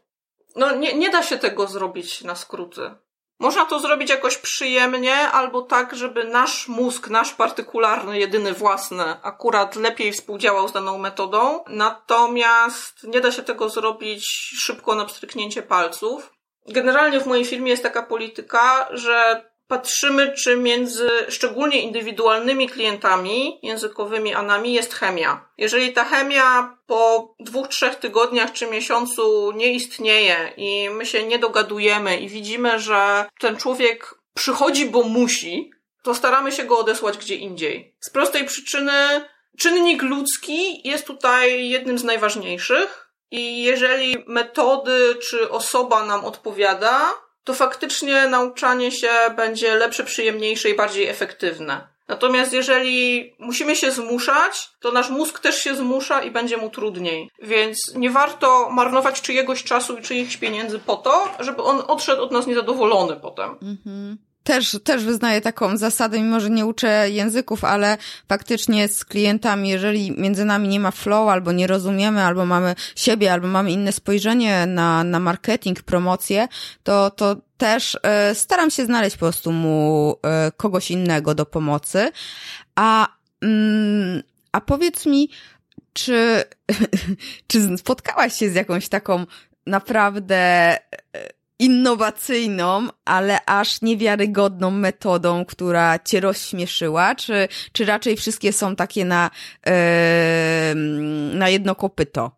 No, 0.56 0.76
nie, 0.76 0.94
nie 0.94 1.10
da 1.10 1.24
się 1.24 1.38
tego 1.38 1.68
zrobić 1.68 2.22
na 2.22 2.36
skróty. 2.36 2.92
Można 3.42 3.66
to 3.66 3.80
zrobić 3.80 4.10
jakoś 4.10 4.38
przyjemnie, 4.38 5.16
albo 5.16 5.62
tak, 5.62 5.96
żeby 5.96 6.24
nasz 6.24 6.68
mózg, 6.68 7.10
nasz 7.10 7.34
partykularny, 7.34 8.20
jedyny 8.20 8.54
własny, 8.54 9.04
akurat 9.24 9.76
lepiej 9.76 10.12
współdziałał 10.12 10.68
z 10.68 10.72
daną 10.72 10.98
metodą. 10.98 11.64
Natomiast 11.68 13.04
nie 13.04 13.22
da 13.22 13.32
się 13.32 13.44
tego 13.44 13.70
zrobić 13.70 14.26
szybko 14.58 14.96
na 14.96 15.06
pstryknięcie 15.06 15.62
palców. 15.62 16.34
Generalnie 16.68 17.20
w 17.20 17.26
mojej 17.26 17.46
firmie 17.46 17.72
jest 17.72 17.84
taka 17.84 18.04
polityka, 18.04 18.88
że 18.92 19.46
patrzymy, 19.72 20.34
czy 20.34 20.58
między 20.58 21.10
szczególnie 21.30 21.82
indywidualnymi 21.82 22.70
klientami 22.70 23.60
językowymi 23.64 24.34
a 24.34 24.42
nami 24.42 24.74
jest 24.74 24.94
chemia. 24.94 25.50
Jeżeli 25.58 25.94
ta 25.94 26.06
chemia 26.06 26.78
po 26.88 27.34
dwóch, 27.40 27.68
trzech 27.68 27.96
tygodniach 27.96 28.52
czy 28.52 28.68
miesiącu 28.68 29.52
nie 29.56 29.74
istnieje 29.74 30.54
i 30.58 30.90
my 30.90 31.06
się 31.06 31.24
nie 31.24 31.40
dogadujemy 31.40 32.18
i 32.18 32.30
widzimy, 32.30 32.80
że 32.80 33.26
ten 33.40 33.58
człowiek 33.58 34.16
przychodzi, 34.34 34.86
bo 34.86 35.04
musi, 35.04 35.72
to 36.04 36.16
staramy 36.16 36.52
się 36.52 36.64
go 36.64 36.80
odesłać 36.80 37.18
gdzie 37.18 37.36
indziej. 37.36 37.96
Z 38.00 38.10
prostej 38.10 38.46
przyczyny 38.46 38.92
czynnik 39.58 40.02
ludzki 40.02 40.88
jest 40.88 41.08
tutaj 41.08 41.70
jednym 41.70 41.98
z 41.98 42.04
najważniejszych. 42.04 43.12
I 43.32 43.64
jeżeli 43.64 44.24
metody 44.28 45.16
czy 45.30 45.50
osoba 45.50 46.06
nam 46.06 46.26
odpowiada, 46.26 47.14
to 47.44 47.54
faktycznie 47.54 48.28
nauczanie 48.28 48.92
się 48.92 49.10
będzie 49.36 49.76
lepsze, 49.76 50.04
przyjemniejsze 50.04 50.70
i 50.70 50.76
bardziej 50.76 51.08
efektywne. 51.08 51.88
Natomiast 52.08 52.54
jeżeli 52.54 53.32
musimy 53.40 53.76
się 53.76 53.92
zmuszać, 53.92 54.70
to 54.80 54.92
nasz 54.92 55.10
mózg 55.10 55.40
też 55.40 55.56
się 55.56 55.76
zmusza 55.76 56.24
i 56.24 56.32
będzie 56.32 56.58
mu 56.58 56.70
trudniej. 56.70 57.30
Więc 57.42 57.78
nie 57.96 58.10
warto 58.10 58.70
marnować 58.70 59.22
czyjegoś 59.22 59.64
czasu 59.64 59.98
i 59.98 60.02
czyichś 60.02 60.38
pieniędzy 60.38 60.80
po 60.80 60.98
to, 60.98 61.28
żeby 61.40 61.64
on 61.64 61.84
odszedł 61.88 62.24
od 62.24 62.32
nas 62.32 62.48
niezadowolony 62.48 63.16
potem. 63.16 63.58
Mhm 63.62 64.31
też, 64.52 64.78
też 64.84 65.04
wyznaję 65.04 65.42
taką 65.42 65.78
zasadę, 65.78 66.20
mimo 66.20 66.40
że 66.40 66.50
nie 66.50 66.66
uczę 66.66 67.10
języków, 67.10 67.64
ale 67.64 67.98
faktycznie 68.30 68.88
z 68.88 69.06
klientami, 69.06 69.70
jeżeli 69.70 70.12
między 70.12 70.46
nami 70.46 70.68
nie 70.68 70.80
ma 70.80 70.92
flow, 70.92 71.30
albo 71.30 71.52
nie 71.52 71.68
rozumiemy, 71.68 72.24
albo 72.24 72.46
mamy 72.46 72.76
siebie, 72.96 73.34
albo 73.34 73.48
mamy 73.48 73.72
inne 73.72 73.92
spojrzenie 73.92 74.66
na, 74.66 75.04
na 75.04 75.20
marketing, 75.20 75.82
promocję, 75.82 76.48
to, 76.84 77.10
to 77.10 77.36
też 77.58 77.98
e, 78.04 78.36
staram 78.36 78.72
się 78.72 78.86
znaleźć 78.86 79.16
po 79.16 79.20
prostu 79.20 79.52
mu 79.52 80.16
e, 80.24 80.52
kogoś 80.58 80.92
innego 80.92 81.36
do 81.36 81.46
pomocy. 81.46 82.12
A, 82.76 83.08
mm, 83.42 84.24
a 84.52 84.62
powiedz 84.62 85.06
mi, 85.06 85.30
czy, 85.94 86.44
czy 87.48 87.78
spotkałaś 87.78 88.34
się 88.34 88.50
z 88.50 88.56
jakąś 88.56 88.90
taką 88.90 89.26
naprawdę 89.66 90.36
e, 90.36 91.41
innowacyjną, 91.62 92.88
ale 93.06 93.46
aż 93.46 93.82
niewiarygodną 93.82 94.72
metodą, 94.72 95.46
która 95.46 96.00
cię 96.00 96.20
rozśmieszyła, 96.20 97.16
czy, 97.16 97.48
czy 97.72 97.86
raczej 97.86 98.18
wszystkie 98.18 98.54
są 98.54 98.76
takie 98.76 99.06
na, 99.06 99.30
yy, 99.66 99.74
na 101.36 101.50
jedno 101.50 101.76
kopyto? 101.76 102.32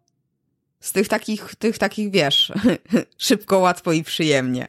Z 0.80 0.92
tych 0.92 1.08
takich, 1.08 1.56
tych 1.56 1.78
takich, 1.78 2.12
wiesz, 2.12 2.52
szybko, 3.28 3.60
łatwo 3.60 3.92
i 3.92 4.04
przyjemnie. 4.04 4.68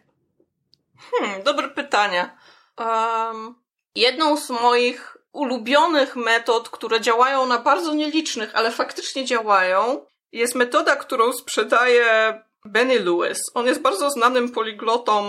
Hmm, 1.11 1.43
dobre 1.43 1.69
pytanie. 1.69 2.31
Um, 2.79 3.55
jedną 3.95 4.37
z 4.37 4.51
moich 4.51 5.17
ulubionych 5.33 6.17
metod, 6.17 6.69
które 6.69 7.01
działają 7.01 7.47
na 7.47 7.59
bardzo 7.59 7.95
nielicznych, 7.95 8.51
ale 8.55 8.71
faktycznie 8.71 9.25
działają, 9.25 10.07
jest 10.33 10.55
metoda, 10.55 10.97
którą 10.97 11.33
sprzedaje 11.33 12.41
Benny 12.65 13.01
Lewis. 13.01 13.39
On 13.55 13.67
jest 13.67 13.83
bardzo 13.83 14.11
znanym 14.11 14.49
poliglotą 14.49 15.25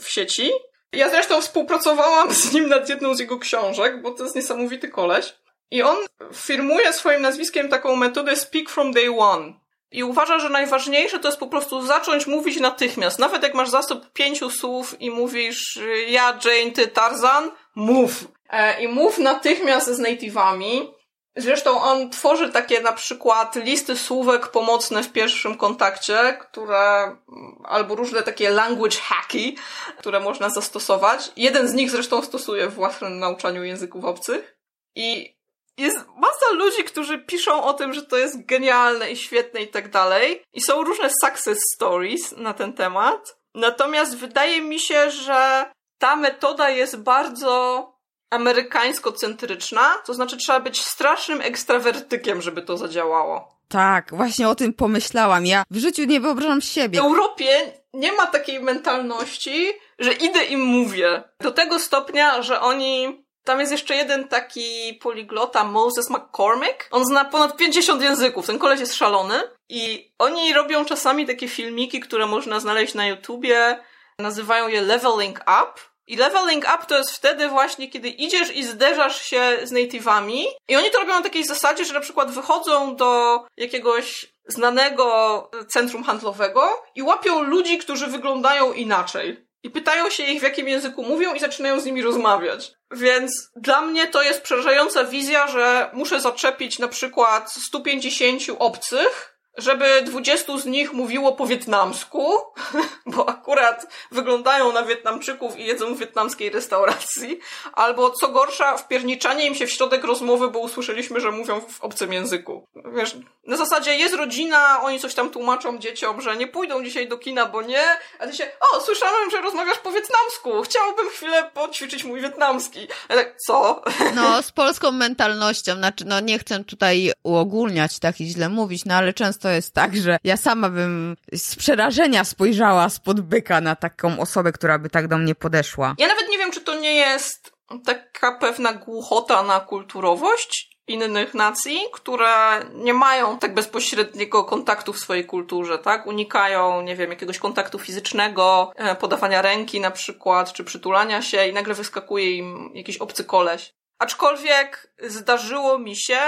w 0.00 0.08
sieci. 0.08 0.50
Ja 0.92 1.10
zresztą 1.10 1.40
współpracowałam 1.40 2.32
z 2.34 2.52
nim 2.52 2.68
nad 2.68 2.88
jedną 2.88 3.14
z 3.14 3.20
jego 3.20 3.38
książek, 3.38 4.02
bo 4.02 4.10
to 4.10 4.22
jest 4.22 4.36
niesamowity 4.36 4.88
koleś. 4.88 5.34
I 5.70 5.82
on 5.82 5.96
firmuje 6.34 6.92
swoim 6.92 7.22
nazwiskiem 7.22 7.68
taką 7.68 7.96
metodę 7.96 8.36
Speak 8.36 8.70
from 8.70 8.92
Day 8.92 9.18
One. 9.18 9.52
I 9.92 10.04
uważa, 10.04 10.38
że 10.38 10.48
najważniejsze 10.48 11.18
to 11.18 11.28
jest 11.28 11.40
po 11.40 11.46
prostu 11.46 11.86
zacząć 11.86 12.26
mówić 12.26 12.60
natychmiast. 12.60 13.18
Nawet 13.18 13.42
jak 13.42 13.54
masz 13.54 13.70
zasób 13.70 14.12
pięciu 14.12 14.50
słów 14.50 15.00
i 15.00 15.10
mówisz 15.10 15.78
ja, 16.08 16.38
Jane, 16.44 16.70
ty, 16.70 16.86
Tarzan, 16.86 17.50
mów. 17.74 18.28
E, 18.50 18.82
I 18.82 18.88
mów 18.88 19.18
natychmiast 19.18 19.88
z 19.88 20.00
native'ami. 20.00 20.92
Zresztą 21.36 21.82
on 21.82 22.10
tworzy 22.10 22.48
takie 22.48 22.80
na 22.80 22.92
przykład 22.92 23.56
listy 23.56 23.96
słówek 23.96 24.48
pomocne 24.48 25.02
w 25.02 25.12
pierwszym 25.12 25.56
kontakcie, 25.56 26.38
które, 26.40 27.16
albo 27.64 27.94
różne 27.94 28.22
takie 28.22 28.50
language 28.50 28.96
hacki, 28.96 29.58
które 29.98 30.20
można 30.20 30.50
zastosować. 30.50 31.32
Jeden 31.36 31.68
z 31.68 31.74
nich 31.74 31.90
zresztą 31.90 32.22
stosuje 32.22 32.68
w 32.68 32.74
własnym 32.74 33.18
nauczaniu 33.18 33.64
języków 33.64 34.04
obcych. 34.04 34.56
I 34.96 35.36
jest 35.78 35.96
masa 36.16 36.52
ludzi, 36.52 36.84
którzy 36.84 37.18
piszą 37.18 37.64
o 37.64 37.74
tym, 37.74 37.94
że 37.94 38.02
to 38.02 38.16
jest 38.16 38.46
genialne 38.46 39.10
i 39.10 39.16
świetne 39.16 39.62
i 39.62 39.68
tak 39.68 39.90
dalej. 39.90 40.42
I 40.52 40.60
są 40.60 40.82
różne 40.82 41.10
success 41.24 41.58
stories 41.74 42.32
na 42.32 42.54
ten 42.54 42.72
temat. 42.72 43.36
Natomiast 43.54 44.16
wydaje 44.16 44.62
mi 44.62 44.80
się, 44.80 45.10
że 45.10 45.70
ta 45.98 46.16
metoda 46.16 46.70
jest 46.70 47.02
bardzo 47.02 47.89
amerykańsko-centryczna, 48.30 49.94
to 50.06 50.14
znaczy 50.14 50.36
trzeba 50.36 50.60
być 50.60 50.80
strasznym 50.80 51.40
ekstrawertykiem, 51.40 52.42
żeby 52.42 52.62
to 52.62 52.76
zadziałało. 52.76 53.60
Tak, 53.68 54.14
właśnie 54.14 54.48
o 54.48 54.54
tym 54.54 54.72
pomyślałam. 54.72 55.46
Ja 55.46 55.64
w 55.70 55.76
życiu 55.76 56.04
nie 56.04 56.20
wyobrażam 56.20 56.60
siebie. 56.60 57.00
W 57.00 57.04
Europie 57.04 57.72
nie 57.94 58.12
ma 58.12 58.26
takiej 58.26 58.60
mentalności, 58.60 59.72
że 59.98 60.12
idę 60.12 60.44
im 60.44 60.60
mówię. 60.60 61.22
Do 61.40 61.50
tego 61.50 61.78
stopnia, 61.78 62.42
że 62.42 62.60
oni 62.60 63.24
tam 63.44 63.60
jest 63.60 63.72
jeszcze 63.72 63.96
jeden 63.96 64.28
taki 64.28 64.98
poliglota, 65.02 65.64
Moses 65.64 66.10
McCormick. 66.10 66.88
On 66.90 67.06
zna 67.06 67.24
ponad 67.24 67.56
50 67.56 68.02
języków. 68.02 68.46
Ten 68.46 68.58
koleś 68.58 68.80
jest 68.80 68.94
szalony. 68.94 69.34
I 69.68 70.12
oni 70.18 70.52
robią 70.52 70.84
czasami 70.84 71.26
takie 71.26 71.48
filmiki, 71.48 72.00
które 72.00 72.26
można 72.26 72.60
znaleźć 72.60 72.94
na 72.94 73.06
YouTubie. 73.06 73.78
Nazywają 74.18 74.68
je 74.68 74.80
Leveling 74.80 75.40
Up. 75.40 75.89
I 76.10 76.16
leveling 76.16 76.64
up 76.64 76.86
to 76.86 76.98
jest 76.98 77.10
wtedy 77.10 77.48
właśnie, 77.48 77.90
kiedy 77.90 78.08
idziesz 78.08 78.56
i 78.56 78.64
zderzasz 78.64 79.22
się 79.22 79.58
z 79.62 79.72
native'ami. 79.72 80.44
I 80.68 80.76
oni 80.76 80.90
to 80.90 80.98
robią 80.98 81.14
na 81.14 81.22
takiej 81.22 81.44
zasadzie, 81.44 81.84
że 81.84 81.94
na 81.94 82.00
przykład 82.00 82.30
wychodzą 82.30 82.96
do 82.96 83.40
jakiegoś 83.56 84.32
znanego 84.48 85.50
centrum 85.72 86.04
handlowego 86.04 86.82
i 86.94 87.02
łapią 87.02 87.42
ludzi, 87.42 87.78
którzy 87.78 88.06
wyglądają 88.06 88.72
inaczej. 88.72 89.46
I 89.62 89.70
pytają 89.70 90.10
się 90.10 90.22
ich, 90.22 90.40
w 90.40 90.42
jakim 90.42 90.68
języku 90.68 91.02
mówią 91.02 91.34
i 91.34 91.40
zaczynają 91.40 91.80
z 91.80 91.84
nimi 91.84 92.02
rozmawiać. 92.02 92.72
Więc 92.90 93.50
dla 93.56 93.80
mnie 93.80 94.06
to 94.06 94.22
jest 94.22 94.42
przerażająca 94.42 95.04
wizja, 95.04 95.48
że 95.48 95.90
muszę 95.92 96.20
zaczepić 96.20 96.78
na 96.78 96.88
przykład 96.88 97.52
150 97.52 98.42
obcych, 98.58 99.29
żeby 99.58 100.02
20 100.02 100.58
z 100.58 100.66
nich 100.66 100.92
mówiło 100.92 101.32
po 101.32 101.46
wietnamsku, 101.46 102.36
bo 103.06 103.28
akurat 103.28 103.86
wyglądają 104.10 104.72
na 104.72 104.82
Wietnamczyków 104.82 105.58
i 105.58 105.64
jedzą 105.64 105.94
w 105.94 105.98
wietnamskiej 105.98 106.50
restauracji, 106.50 107.38
albo 107.72 108.10
co 108.10 108.28
gorsza, 108.28 108.76
wpierniczanie 108.76 109.46
im 109.46 109.54
się 109.54 109.66
w 109.66 109.72
środek 109.72 110.04
rozmowy, 110.04 110.48
bo 110.48 110.58
usłyszeliśmy, 110.58 111.20
że 111.20 111.30
mówią 111.30 111.60
w 111.60 111.80
obcym 111.80 112.12
języku. 112.12 112.66
Wiesz, 112.94 113.16
na 113.46 113.56
zasadzie 113.56 113.94
jest 113.94 114.14
rodzina, 114.14 114.82
oni 114.82 115.00
coś 115.00 115.14
tam 115.14 115.30
tłumaczą 115.30 115.78
dzieciom, 115.78 116.20
że 116.20 116.36
nie 116.36 116.46
pójdą 116.46 116.84
dzisiaj 116.84 117.08
do 117.08 117.18
kina, 117.18 117.46
bo 117.46 117.62
nie, 117.62 117.84
a 118.18 118.26
ty 118.26 118.36
się, 118.36 118.50
o, 118.60 118.80
słyszałem, 118.80 119.30
że 119.30 119.40
rozmawiasz 119.40 119.78
po 119.78 119.92
wietnamsku, 119.92 120.62
chciałbym 120.62 121.08
chwilę 121.08 121.50
poćwiczyć 121.54 122.04
mój 122.04 122.20
wietnamski. 122.20 122.80
Ja 123.08 123.16
tak, 123.16 123.36
co? 123.46 123.82
No, 124.14 124.42
z 124.42 124.52
polską 124.52 124.92
mentalnością, 124.92 125.74
znaczy, 125.74 126.04
no 126.06 126.20
nie 126.20 126.38
chcę 126.38 126.64
tutaj 126.64 127.12
uogólniać, 127.22 127.98
tak 127.98 128.20
i 128.20 128.26
źle 128.26 128.48
mówić, 128.48 128.84
no 128.84 128.94
ale 128.94 129.12
często 129.12 129.39
często 129.40 129.50
jest 129.50 129.74
tak, 129.74 129.96
że 129.96 130.18
ja 130.24 130.36
sama 130.36 130.68
bym 130.68 131.16
z 131.34 131.56
przerażenia 131.56 132.24
spojrzała 132.24 132.88
spod 132.88 133.20
byka 133.20 133.60
na 133.60 133.76
taką 133.76 134.20
osobę, 134.20 134.52
która 134.52 134.78
by 134.78 134.90
tak 134.90 135.08
do 135.08 135.18
mnie 135.18 135.34
podeszła. 135.34 135.94
Ja 135.98 136.08
nawet 136.08 136.28
nie 136.30 136.38
wiem, 136.38 136.52
czy 136.52 136.60
to 136.60 136.80
nie 136.80 136.94
jest 136.94 137.52
taka 137.84 138.38
pewna 138.38 138.72
głuchota 138.72 139.42
na 139.42 139.60
kulturowość 139.60 140.70
innych 140.86 141.34
nacji, 141.34 141.80
które 141.92 142.64
nie 142.74 142.94
mają 142.94 143.38
tak 143.38 143.54
bezpośredniego 143.54 144.44
kontaktu 144.44 144.92
w 144.92 144.98
swojej 144.98 145.26
kulturze, 145.26 145.78
tak? 145.78 146.06
Unikają, 146.06 146.82
nie 146.82 146.96
wiem, 146.96 147.10
jakiegoś 147.10 147.38
kontaktu 147.38 147.78
fizycznego, 147.78 148.72
e, 148.76 148.96
podawania 148.96 149.42
ręki 149.42 149.80
na 149.80 149.90
przykład, 149.90 150.52
czy 150.52 150.64
przytulania 150.64 151.22
się 151.22 151.46
i 151.46 151.52
nagle 151.52 151.74
wyskakuje 151.74 152.36
im 152.36 152.70
jakiś 152.74 152.96
obcy 152.96 153.24
koleś. 153.24 153.74
Aczkolwiek 153.98 154.92
zdarzyło 155.02 155.78
mi 155.78 155.96
się, 155.96 156.20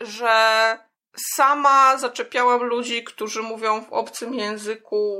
że 0.00 0.34
sama 1.16 1.98
zaczepiałam 1.98 2.62
ludzi, 2.62 3.04
którzy 3.04 3.42
mówią 3.42 3.84
w 3.84 3.92
obcym 3.92 4.34
języku 4.34 5.14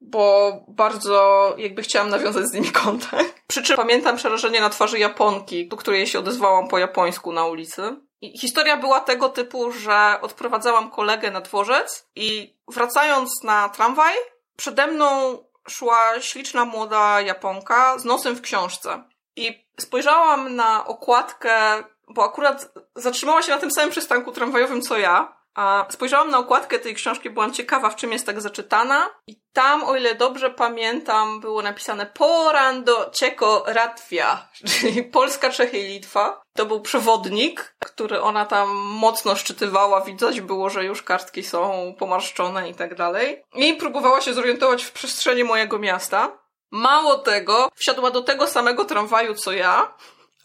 bo 0.00 0.52
bardzo 0.68 1.54
jakby 1.58 1.82
chciałam 1.82 2.08
nawiązać 2.08 2.46
z 2.46 2.52
nimi 2.52 2.70
kontakt. 2.70 3.42
Przy 3.46 3.62
czym 3.62 3.76
pamiętam 3.76 4.16
przerażenie 4.16 4.60
na 4.60 4.70
twarzy 4.70 4.98
Japonki, 4.98 5.68
do 5.68 5.76
której 5.76 6.06
się 6.06 6.18
odezwałam 6.18 6.68
po 6.68 6.78
japońsku 6.78 7.32
na 7.32 7.46
ulicy. 7.46 7.96
I 8.20 8.38
historia 8.38 8.76
była 8.76 9.00
tego 9.00 9.28
typu, 9.28 9.72
że 9.72 10.18
odprowadzałam 10.22 10.90
kolegę 10.90 11.30
na 11.30 11.40
dworzec 11.40 12.08
i 12.16 12.56
wracając 12.68 13.44
na 13.44 13.68
tramwaj, 13.68 14.14
przede 14.56 14.86
mną 14.86 15.38
szła 15.68 16.20
śliczna 16.20 16.64
młoda 16.64 17.20
Japonka 17.20 17.98
z 17.98 18.04
nosem 18.04 18.36
w 18.36 18.40
książce. 18.40 19.02
I 19.36 19.66
spojrzałam 19.80 20.56
na 20.56 20.86
okładkę, 20.86 21.84
bo 22.10 22.24
akurat 22.24 22.72
zatrzymała 22.94 23.42
się 23.42 23.52
na 23.52 23.58
tym 23.58 23.70
samym 23.70 23.90
przystanku 23.90 24.32
tramwajowym 24.32 24.82
co 24.82 24.98
ja, 24.98 25.38
a 25.58 25.86
spojrzałam 25.90 26.30
na 26.30 26.38
okładkę 26.38 26.78
tej 26.78 26.94
książki, 26.94 27.30
byłam 27.30 27.52
ciekawa, 27.52 27.90
w 27.90 27.96
czym 27.96 28.12
jest 28.12 28.26
tak 28.26 28.40
zaczytana. 28.40 29.10
I 29.26 29.40
tam, 29.52 29.84
o 29.84 29.96
ile 29.96 30.14
dobrze 30.14 30.50
pamiętam, 30.50 31.40
było 31.40 31.62
napisane 31.62 32.06
Porando 32.06 33.10
Czeko 33.10 33.64
Ratwia, 33.66 34.48
czyli 34.70 35.04
Polska, 35.04 35.50
Czechy 35.50 35.78
i 35.78 35.88
Litwa. 35.88 36.40
To 36.56 36.66
był 36.66 36.80
przewodnik, 36.80 37.74
który 37.78 38.20
ona 38.20 38.46
tam 38.46 38.68
mocno 38.76 39.36
szczytywała. 39.36 40.00
Widać 40.00 40.40
było, 40.40 40.70
że 40.70 40.84
już 40.84 41.02
kartki 41.02 41.42
są 41.42 41.94
pomarszczone 41.98 42.70
i 42.70 42.74
tak 42.74 42.94
dalej. 42.94 43.42
I 43.54 43.74
próbowała 43.74 44.20
się 44.20 44.34
zorientować 44.34 44.84
w 44.84 44.92
przestrzeni 44.92 45.44
mojego 45.44 45.78
miasta. 45.78 46.38
Mało 46.70 47.18
tego, 47.18 47.68
wsiadła 47.74 48.10
do 48.10 48.22
tego 48.22 48.46
samego 48.46 48.84
tramwaju 48.84 49.34
co 49.34 49.52
ja 49.52 49.94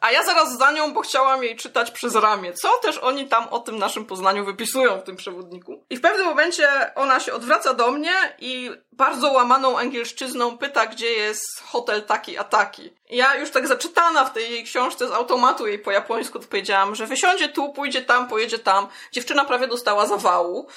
a 0.03 0.11
ja 0.11 0.23
zaraz 0.23 0.57
za 0.57 0.71
nią, 0.71 0.93
bo 0.93 1.01
chciałam 1.01 1.43
jej 1.43 1.55
czytać 1.55 1.91
przez 1.91 2.15
ramię, 2.15 2.53
co 2.53 2.77
też 2.77 2.97
oni 2.97 3.27
tam 3.27 3.47
o 3.47 3.59
tym 3.59 3.79
naszym 3.79 4.05
Poznaniu 4.05 4.45
wypisują 4.45 4.99
w 4.99 5.03
tym 5.03 5.15
przewodniku. 5.15 5.83
I 5.89 5.97
w 5.97 6.01
pewnym 6.01 6.25
momencie 6.25 6.67
ona 6.95 7.19
się 7.19 7.33
odwraca 7.33 7.73
do 7.73 7.91
mnie 7.91 8.13
i 8.39 8.71
bardzo 8.91 9.31
łamaną 9.31 9.79
angielszczyzną 9.79 10.57
pyta, 10.57 10.85
gdzie 10.85 11.11
jest 11.11 11.61
hotel 11.65 12.03
taki 12.03 12.37
a 12.37 12.43
taki. 12.43 12.93
I 13.09 13.17
ja 13.17 13.35
już 13.35 13.51
tak 13.51 13.67
zaczytana 13.67 14.25
w 14.25 14.33
tej 14.33 14.51
jej 14.51 14.63
książce 14.63 15.07
z 15.07 15.11
automatu 15.11 15.67
jej 15.67 15.79
po 15.79 15.91
japońsku 15.91 16.39
to 16.39 16.47
powiedziałam, 16.47 16.95
że 16.95 17.07
wysiądzie 17.07 17.49
tu, 17.49 17.73
pójdzie 17.73 18.01
tam, 18.01 18.27
pojedzie 18.27 18.59
tam. 18.59 18.87
Dziewczyna 19.11 19.45
prawie 19.45 19.67
dostała 19.67 20.05
zawału. 20.05 20.67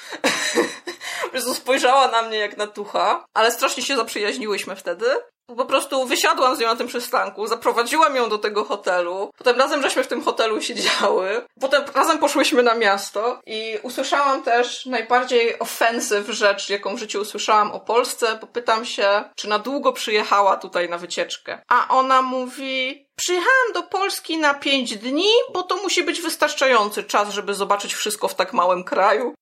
Prostu 1.31 1.55
spojrzała 1.55 2.09
na 2.09 2.23
mnie 2.23 2.39
jak 2.39 2.57
na 2.57 2.67
tucha, 2.67 3.25
ale 3.35 3.51
strasznie 3.53 3.83
się 3.83 3.97
zaprzyjaźniłyśmy 3.97 4.77
wtedy 4.77 5.07
po 5.47 5.65
prostu 5.65 6.07
wysiadłam 6.07 6.57
z 6.57 6.59
nią 6.59 6.67
na 6.67 6.77
tym 6.77 6.87
przystanku, 6.87 7.47
zaprowadziłam 7.47 8.17
ją 8.17 8.29
do 8.29 8.39
tego 8.39 8.65
hotelu, 8.65 9.31
potem 9.39 9.59
razem 9.59 9.83
żeśmy 9.83 10.05
w 10.05 10.07
tym 10.07 10.23
hotelu 10.23 10.63
siedziały, 10.63 11.47
potem 11.61 11.85
razem 11.95 12.19
poszłyśmy 12.19 12.63
na 12.63 12.75
miasto 12.75 13.41
i 13.47 13.79
usłyszałam 13.83 14.43
też 14.43 14.87
najbardziej 14.87 15.59
ofensyw 15.59 16.29
rzecz, 16.29 16.71
jaką 16.71 16.97
w 16.97 16.99
życiu 16.99 17.21
usłyszałam 17.21 17.73
o 17.73 17.81
Polsce, 17.81 18.39
bo 18.41 18.47
pytam 18.47 18.85
się, 18.85 19.25
czy 19.37 19.49
na 19.49 19.59
długo 19.59 19.93
przyjechała 19.93 20.57
tutaj 20.57 20.89
na 20.89 20.99
wycieczkę. 20.99 21.59
A 21.69 21.89
ona 21.89 22.23
mówi, 22.23 23.07
Przyjechałam 23.17 23.73
do 23.75 23.83
Polski 23.83 24.39
na 24.39 24.55
pięć 24.55 24.97
dni, 24.97 25.29
bo 25.55 25.63
to 25.63 25.77
musi 25.77 26.03
być 26.03 26.21
wystarczający 26.21 27.05
czas, 27.05 27.31
żeby 27.31 27.55
zobaczyć 27.55 27.95
wszystko 27.95 28.29
w 28.29 28.35
tak 28.35 28.53
małym 28.53 28.85
kraju. 28.85 29.35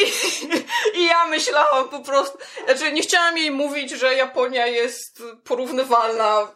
I, 0.00 0.04
I 0.98 1.06
ja 1.06 1.26
myślałam 1.26 1.88
po 1.88 2.00
prostu, 2.00 2.38
znaczy 2.64 2.92
nie 2.92 3.02
chciałam 3.02 3.38
jej 3.38 3.50
mówić, 3.50 3.90
że 3.90 4.14
Japonia 4.14 4.66
jest 4.66 5.22
porównywalna 5.44 6.48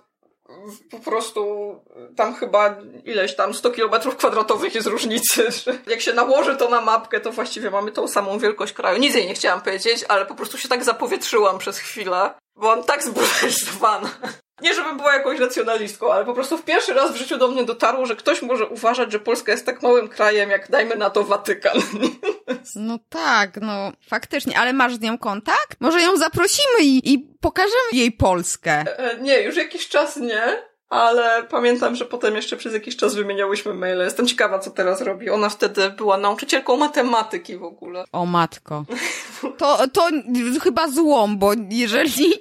po 0.90 0.98
prostu 0.98 1.74
tam 2.16 2.34
chyba 2.34 2.76
ileś 3.04 3.36
tam 3.36 3.54
100 3.54 3.70
kilometrów 3.70 4.16
kwadratowych 4.16 4.74
jest 4.74 4.86
różnicy. 4.86 5.48
Jak 5.86 6.00
się 6.00 6.12
nałoży 6.12 6.56
to 6.56 6.68
na 6.68 6.80
mapkę, 6.80 7.20
to 7.20 7.32
właściwie 7.32 7.70
mamy 7.70 7.92
tą 7.92 8.08
samą 8.08 8.38
wielkość 8.38 8.72
kraju. 8.72 8.98
Nic 8.98 9.14
jej 9.14 9.26
nie 9.26 9.34
chciałam 9.34 9.60
powiedzieć, 9.60 10.04
ale 10.08 10.26
po 10.26 10.34
prostu 10.34 10.58
się 10.58 10.68
tak 10.68 10.84
zapowietrzyłam 10.84 11.58
przez 11.58 11.78
chwilę. 11.78 12.34
Byłam 12.56 12.84
tak 12.84 13.04
zbulwersowana. 13.04 14.10
Nie, 14.62 14.74
żebym 14.74 14.96
była 14.96 15.14
jakąś 15.14 15.40
nacjonalistką, 15.40 16.12
ale 16.12 16.24
po 16.24 16.34
prostu 16.34 16.58
w 16.58 16.64
pierwszy 16.64 16.94
raz 16.94 17.12
w 17.12 17.16
życiu 17.16 17.38
do 17.38 17.48
mnie 17.48 17.64
dotarło, 17.64 18.06
że 18.06 18.16
ktoś 18.16 18.42
może 18.42 18.66
uważać, 18.66 19.12
że 19.12 19.20
Polska 19.20 19.52
jest 19.52 19.66
tak 19.66 19.82
małym 19.82 20.08
krajem, 20.08 20.50
jak 20.50 20.70
dajmy 20.70 20.96
na 20.96 21.10
to 21.10 21.24
Watykan. 21.24 21.78
No 22.74 22.98
tak, 23.08 23.60
no 23.60 23.92
faktycznie, 24.08 24.58
ale 24.58 24.72
masz 24.72 24.94
z 24.94 25.00
nią 25.00 25.18
kontakt? 25.18 25.80
Może 25.80 26.02
ją 26.02 26.16
zaprosimy 26.16 26.80
i, 26.80 27.12
i 27.12 27.18
pokażemy 27.40 27.90
jej 27.92 28.12
Polskę. 28.12 28.84
E, 28.98 29.20
nie, 29.20 29.40
już 29.42 29.56
jakiś 29.56 29.88
czas 29.88 30.16
nie, 30.16 30.62
ale 30.90 31.42
pamiętam, 31.42 31.96
że 31.96 32.04
potem 32.04 32.36
jeszcze 32.36 32.56
przez 32.56 32.74
jakiś 32.74 32.96
czas 32.96 33.14
wymieniałyśmy 33.14 33.74
maile. 33.74 34.00
Jestem 34.00 34.26
ciekawa, 34.26 34.58
co 34.58 34.70
teraz 34.70 35.00
robi. 35.00 35.30
Ona 35.30 35.48
wtedy 35.48 35.90
była 35.90 36.16
nauczycielką 36.16 36.76
matematyki 36.76 37.56
w 37.56 37.64
ogóle. 37.64 38.04
O 38.12 38.26
matko. 38.26 38.84
To, 39.58 39.88
to 39.88 40.08
chyba 40.62 40.88
złom, 40.88 41.38
bo 41.38 41.52
jeżeli 41.70 42.34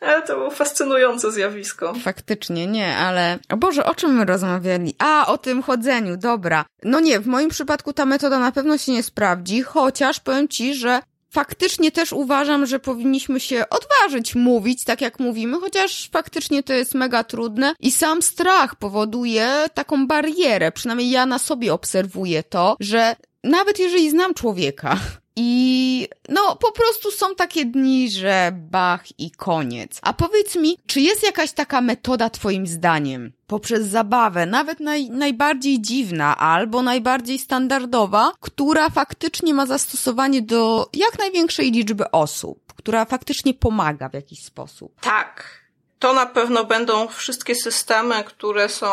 ale 0.00 0.22
to 0.22 0.34
było 0.36 0.50
fascynujące 0.50 1.32
zjawisko. 1.32 1.94
Faktycznie, 2.04 2.66
nie, 2.66 2.96
ale... 2.96 3.38
O 3.48 3.56
Boże, 3.56 3.84
o 3.84 3.94
czym 3.94 4.14
my 4.14 4.24
rozmawiali? 4.24 4.94
A, 4.98 5.26
o 5.26 5.38
tym 5.38 5.62
chodzeniu, 5.62 6.16
dobra. 6.16 6.64
No 6.82 7.00
nie, 7.00 7.20
w 7.20 7.26
moim 7.26 7.50
przypadku 7.50 7.92
ta 7.92 8.06
metoda 8.06 8.38
na 8.38 8.52
pewno 8.52 8.78
się 8.78 8.92
nie 8.92 9.02
sprawdzi, 9.02 9.62
chociaż 9.62 10.20
powiem 10.20 10.48
Ci, 10.48 10.74
że 10.74 11.00
faktycznie 11.30 11.92
też 11.92 12.12
uważam, 12.12 12.66
że 12.66 12.78
powinniśmy 12.78 13.40
się 13.40 13.64
odważyć 13.70 14.34
mówić 14.34 14.84
tak 14.84 15.00
jak 15.00 15.18
mówimy, 15.18 15.60
chociaż 15.60 16.10
faktycznie 16.12 16.62
to 16.62 16.72
jest 16.72 16.94
mega 16.94 17.24
trudne 17.24 17.74
i 17.80 17.92
sam 17.92 18.22
strach 18.22 18.74
powoduje 18.74 19.66
taką 19.74 20.06
barierę. 20.06 20.72
Przynajmniej 20.72 21.10
ja 21.10 21.26
na 21.26 21.38
sobie 21.38 21.72
obserwuję 21.72 22.42
to, 22.42 22.76
że 22.80 23.16
nawet 23.44 23.78
jeżeli 23.78 24.10
znam 24.10 24.34
człowieka, 24.34 24.96
i 25.36 26.08
no, 26.28 26.56
po 26.56 26.72
prostu 26.72 27.10
są 27.10 27.34
takie 27.34 27.64
dni, 27.64 28.10
że 28.10 28.52
bach 28.54 29.20
i 29.20 29.30
koniec. 29.30 29.98
A 30.02 30.12
powiedz 30.12 30.56
mi, 30.56 30.78
czy 30.86 31.00
jest 31.00 31.22
jakaś 31.22 31.52
taka 31.52 31.80
metoda 31.80 32.30
Twoim 32.30 32.66
zdaniem, 32.66 33.32
poprzez 33.46 33.86
zabawę, 33.86 34.46
nawet 34.46 34.80
naj, 34.80 35.10
najbardziej 35.10 35.80
dziwna 35.80 36.36
albo 36.36 36.82
najbardziej 36.82 37.38
standardowa, 37.38 38.32
która 38.40 38.90
faktycznie 38.90 39.54
ma 39.54 39.66
zastosowanie 39.66 40.42
do 40.42 40.88
jak 40.92 41.18
największej 41.18 41.72
liczby 41.72 42.10
osób, 42.10 42.72
która 42.76 43.04
faktycznie 43.04 43.54
pomaga 43.54 44.08
w 44.08 44.14
jakiś 44.14 44.44
sposób? 44.44 45.00
Tak. 45.00 45.60
To 45.98 46.12
na 46.12 46.26
pewno 46.26 46.64
będą 46.64 47.08
wszystkie 47.08 47.54
systemy, 47.54 48.24
które 48.24 48.68
są 48.68 48.92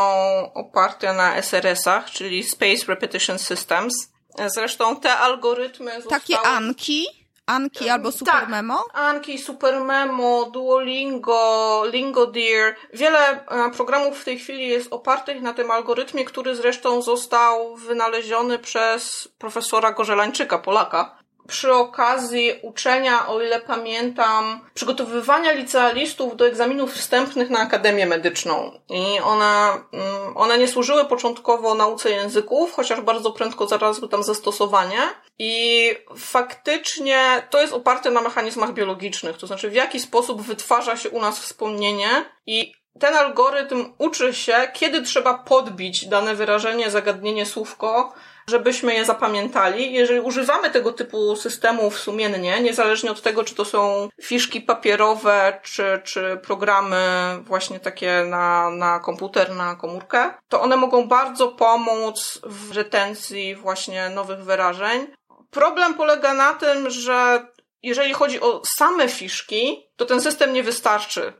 oparte 0.54 1.13
na 1.13 1.36
SRS-ach, 1.41 2.12
czyli 2.12 2.43
Space 2.43 2.86
Repetition 2.88 3.39
Systems 3.39 4.10
Zresztą 4.45 4.95
te 4.95 5.17
algorytmy 5.17 6.02
zostały... 6.02 6.21
Takie 6.21 6.39
Anki? 6.39 7.08
Anki 7.45 7.89
albo 7.89 8.12
Supermemo? 8.12 8.84
Tak, 8.93 9.04
Anki, 9.04 9.38
Supermemo, 9.38 10.45
Duolingo, 10.45 11.84
Lingodeer. 11.91 12.76
Wiele 12.93 13.45
e, 13.47 13.71
programów 13.71 14.19
w 14.19 14.26
tej 14.26 14.39
chwili 14.39 14.67
jest 14.67 14.93
opartych 14.93 15.41
na 15.41 15.54
tym 15.54 15.71
algorytmie, 15.71 16.26
który 16.26 16.56
zresztą 16.56 17.02
został 17.02 17.76
wynaleziony 17.76 18.60
przez 18.60 19.28
profesora 19.38 19.91
Gorzelańczyka, 19.91 20.58
Polaka 20.58 21.16
przy 21.48 21.74
okazji 21.74 22.52
uczenia, 22.62 23.28
o 23.28 23.42
ile 23.42 23.62
pamiętam, 23.62 24.60
przygotowywania 24.74 25.52
licealistów 25.52 26.36
do 26.36 26.48
egzaminów 26.48 26.94
wstępnych 26.94 27.50
na 27.50 27.60
Akademię 27.60 28.06
Medyczną. 28.06 28.80
I 28.90 29.20
one, 29.20 29.70
mm, 29.94 30.38
one 30.38 30.58
nie 30.58 30.68
służyły 30.68 31.06
początkowo 31.06 31.76
nauce 31.76 32.12
języków, 32.12 32.74
chociaż 32.74 33.02
bardzo 33.02 33.32
prędko 33.32 33.68
zarazły 33.68 34.10
tam 34.10 34.24
zastosowanie. 34.24 35.00
I 35.40 35.92
faktycznie 36.18 37.48
to 37.50 37.62
jest 37.62 37.74
oparte 37.74 38.12
na 38.12 38.22
mechanizmach 38.22 38.74
biologicznych, 38.74 39.38
to 39.38 39.48
znaczy 39.48 39.70
w 39.70 39.74
jaki 39.74 40.00
sposób 40.00 40.42
wytwarza 40.42 40.98
się 40.98 41.10
u 41.10 41.22
nas 41.22 41.40
wspomnienie 41.40 42.10
i 42.46 42.74
ten 43.00 43.16
algorytm 43.16 43.94
uczy 43.98 44.34
się, 44.34 44.54
kiedy 44.74 45.02
trzeba 45.02 45.34
podbić 45.34 46.06
dane 46.06 46.36
wyrażenie, 46.36 46.92
zagadnienie, 46.92 47.46
słówko, 47.46 48.14
żebyśmy 48.50 48.94
je 48.94 49.06
zapamiętali. 49.06 49.94
Jeżeli 49.94 50.20
używamy 50.20 50.70
tego 50.70 50.94
typu 50.94 51.36
systemów 51.36 52.00
sumiennie, 52.00 52.62
niezależnie 52.62 53.12
od 53.12 53.22
tego, 53.22 53.44
czy 53.44 53.56
to 53.56 53.66
są 53.66 54.10
fiszki 54.22 54.62
papierowe, 54.62 55.60
czy, 55.64 56.02
czy 56.04 56.40
programy 56.44 56.98
właśnie 57.44 57.80
takie 57.80 58.26
na, 58.30 58.70
na 58.70 59.00
komputer, 59.00 59.56
na 59.56 59.76
komórkę, 59.76 60.34
to 60.50 60.62
one 60.62 60.78
mogą 60.78 61.08
bardzo 61.08 61.48
pomóc 61.48 62.42
w 62.44 62.72
retencji 62.72 63.56
właśnie 63.56 64.10
nowych 64.10 64.44
wyrażeń 64.44 65.08
Problem 65.52 65.94
polega 65.94 66.34
na 66.34 66.54
tym, 66.54 66.90
że 66.90 67.48
jeżeli 67.84 68.13
chodzi 68.13 68.42
o 68.42 68.62
same 68.78 69.10
fiszki, 69.10 69.90
to 69.96 70.06
ten 70.06 70.22
system 70.22 70.54
nie 70.54 70.63
wystarczy. 70.63 71.34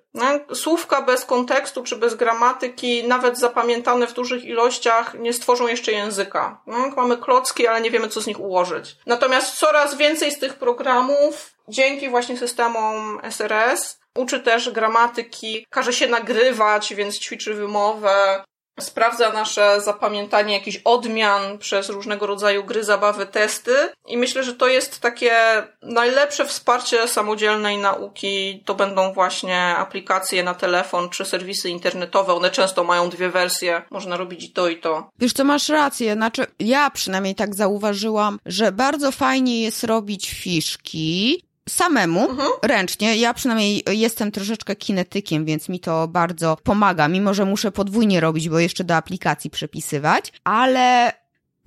Słówka 0.54 1.02
bez 1.02 1.26
kontekstu 1.26 1.84
czy 1.84 1.95
bez 1.95 2.15
gramatyki, 2.15 3.08
nawet 3.08 3.39
zapamiętane 3.39 4.08
w 4.08 4.13
dużych 4.13 4.45
ilościach, 4.45 5.13
nie 5.19 5.34
stworzą 5.34 5.67
jeszcze 5.67 5.91
języka. 5.91 6.62
Mamy 6.95 7.17
klocki, 7.17 7.67
ale 7.67 7.82
nie 7.82 7.91
wiemy, 7.91 8.10
co 8.10 8.21
z 8.21 8.28
nich 8.28 8.39
ułożyć. 8.39 8.95
Natomiast 9.06 9.56
coraz 9.56 9.95
więcej 9.95 10.32
z 10.32 10.39
tych 10.39 10.54
programów, 10.54 11.54
dzięki 11.67 12.10
właśnie 12.10 12.38
systemom 12.38 13.19
SRS, 13.23 14.00
uczy 14.15 14.39
też 14.39 14.69
gramatyki, 14.69 15.65
każe 15.69 15.93
się 15.93 16.08
nagrywać, 16.08 16.93
więc 16.93 17.19
ćwiczy 17.19 17.54
wymowę, 17.54 18.43
sprawdza 18.79 19.33
nasze 19.33 19.81
zapamiętanie 19.81 20.53
jakichś 20.53 20.81
odmian 20.83 21.57
przez 21.57 21.89
różnego 21.89 22.27
rodzaju 22.27 22.63
gry, 22.63 22.83
zabawy, 22.83 23.25
testy 23.25 23.75
i 24.07 24.17
myślę, 24.17 24.43
że 24.43 24.53
to 24.53 24.67
jest 24.67 24.99
takie 24.99 25.33
najlepsze 25.81 26.45
wsparcie 26.45 27.07
samodzielnej 27.07 27.77
nauki. 27.77 28.63
To 28.65 28.75
będą 28.75 29.13
właśnie 29.13 29.61
aplikacje 29.61 30.43
na 30.43 30.53
telefon 30.53 31.09
czy 31.09 31.25
serwisy 31.25 31.69
internetowe. 31.69 32.33
One 32.33 32.49
często 32.49 32.83
mają 32.83 33.09
dwie 33.09 33.29
wersje. 33.29 33.81
Można 33.91 34.17
robić 34.17 34.43
i 34.43 34.51
to 34.51 34.69
i 34.69 34.77
to. 34.77 35.09
Wiesz, 35.19 35.33
to 35.33 35.43
masz 35.43 35.69
rację. 35.69 36.13
Znaczy, 36.13 36.45
ja 36.59 36.89
przynajmniej 36.89 37.35
tak 37.35 37.55
zauważyłam, 37.55 38.39
że 38.45 38.71
bardzo 38.71 39.11
fajnie 39.11 39.61
jest 39.61 39.83
robić 39.83 40.29
fiszki, 40.29 41.43
samemu, 41.69 42.30
mhm. 42.30 42.49
ręcznie. 42.63 43.15
Ja 43.15 43.34
przynajmniej 43.34 43.84
jestem 43.88 44.32
troszeczkę 44.32 44.75
kinetykiem, 44.75 45.45
więc 45.45 45.69
mi 45.69 45.80
to 45.80 46.08
bardzo 46.08 46.58
pomaga, 46.63 47.08
mimo 47.08 47.34
że 47.34 47.45
muszę 47.45 47.71
podwójnie 47.71 48.19
robić, 48.19 48.49
bo 48.49 48.60
jeszcze 48.60 48.84
do 48.84 48.95
aplikacji 48.95 49.49
przepisywać, 49.49 50.34
ale 50.43 51.13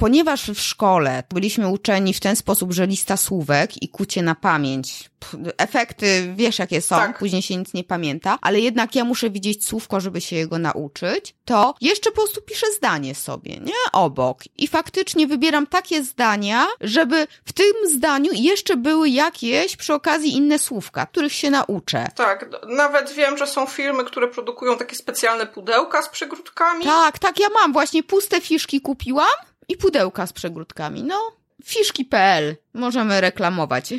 ponieważ 0.00 0.50
w 0.50 0.60
szkole 0.60 1.22
byliśmy 1.30 1.68
uczeni 1.68 2.14
w 2.14 2.20
ten 2.20 2.36
sposób, 2.36 2.72
że 2.72 2.86
lista 2.86 3.16
słówek 3.16 3.82
i 3.82 3.88
kucie 3.88 4.22
na 4.22 4.34
pamięć, 4.34 5.10
efekty 5.58 6.32
wiesz 6.36 6.58
jakie 6.58 6.80
są, 6.80 6.96
tak. 6.96 7.18
później 7.18 7.42
się 7.42 7.56
nic 7.56 7.74
nie 7.74 7.84
pamięta, 7.84 8.38
ale 8.42 8.60
jednak 8.60 8.94
ja 8.94 9.04
muszę 9.04 9.30
widzieć 9.30 9.66
słówko, 9.66 10.00
żeby 10.00 10.20
się 10.20 10.36
jego 10.36 10.58
nauczyć, 10.58 11.34
to 11.44 11.74
jeszcze 11.80 12.10
po 12.10 12.16
prostu 12.16 12.42
piszę 12.42 12.66
zdanie 12.76 13.14
sobie, 13.14 13.56
nie? 13.56 13.72
Obok. 13.92 14.38
I 14.58 14.68
faktycznie 14.68 15.26
wybieram 15.26 15.66
takie 15.66 16.04
zdania, 16.04 16.66
żeby 16.80 17.26
w 17.44 17.52
tym 17.52 17.72
zdaniu 17.94 18.30
jeszcze 18.34 18.76
były 18.76 19.08
jakieś 19.08 19.76
przy 19.76 19.94
okazji 19.94 20.36
inne 20.36 20.58
słówka, 20.58 21.06
których 21.06 21.32
się 21.32 21.50
nauczę. 21.50 22.06
Tak, 22.14 22.48
nawet 22.68 23.12
wiem, 23.12 23.38
że 23.38 23.46
są 23.46 23.66
firmy, 23.66 24.04
które 24.04 24.28
produkują 24.28 24.78
takie 24.78 24.96
specjalne 24.96 25.46
pudełka 25.46 26.02
z 26.02 26.08
przegródkami. 26.08 26.84
Tak, 26.84 27.18
tak, 27.18 27.40
ja 27.40 27.48
mam 27.48 27.72
właśnie 27.72 28.02
puste 28.02 28.40
fiszki 28.40 28.80
kupiłam 28.80 29.49
i 29.70 29.76
pudełka 29.76 30.26
z 30.26 30.32
przegródkami. 30.32 31.02
No, 31.02 31.32
fiszki.pl 31.64 32.56
możemy 32.74 33.20
reklamować. 33.20 33.90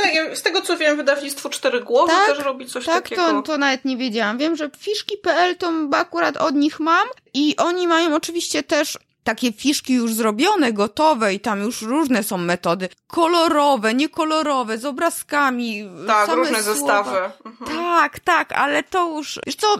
No, 0.00 0.36
z 0.36 0.42
tego 0.42 0.62
co 0.62 0.76
wiem, 0.76 0.96
wydawnictwo 0.96 1.48
Cztery 1.48 1.80
Głowy 1.80 2.12
tak, 2.12 2.36
też 2.36 2.44
robi 2.44 2.66
coś 2.66 2.84
tak, 2.84 3.02
takiego. 3.02 3.22
Tak, 3.22 3.32
to, 3.32 3.42
to 3.42 3.58
nawet 3.58 3.84
nie 3.84 3.96
wiedziałam. 3.96 4.38
Wiem, 4.38 4.56
że 4.56 4.70
fiszki.pl 4.78 5.56
to 5.56 5.72
akurat 5.92 6.36
od 6.36 6.54
nich 6.54 6.80
mam 6.80 7.08
i 7.34 7.56
oni 7.56 7.86
mają 7.86 8.14
oczywiście 8.14 8.62
też 8.62 8.98
takie 9.24 9.52
fiszki 9.52 9.94
już 9.94 10.14
zrobione, 10.14 10.72
gotowe 10.72 11.34
i 11.34 11.40
tam 11.40 11.60
już 11.60 11.82
różne 11.82 12.22
są 12.22 12.38
metody. 12.38 12.88
Kolorowe, 13.06 13.94
niekolorowe, 13.94 14.78
z 14.78 14.84
obrazkami. 14.84 15.90
Tak, 16.06 16.28
różne 16.28 16.62
słowa. 16.62 16.74
zestawy. 16.74 17.18
Mhm. 17.44 17.78
Tak, 17.78 18.20
tak, 18.20 18.52
ale 18.52 18.82
to 18.82 19.16
już, 19.16 19.40
wiesz 19.46 19.56
co, 19.56 19.76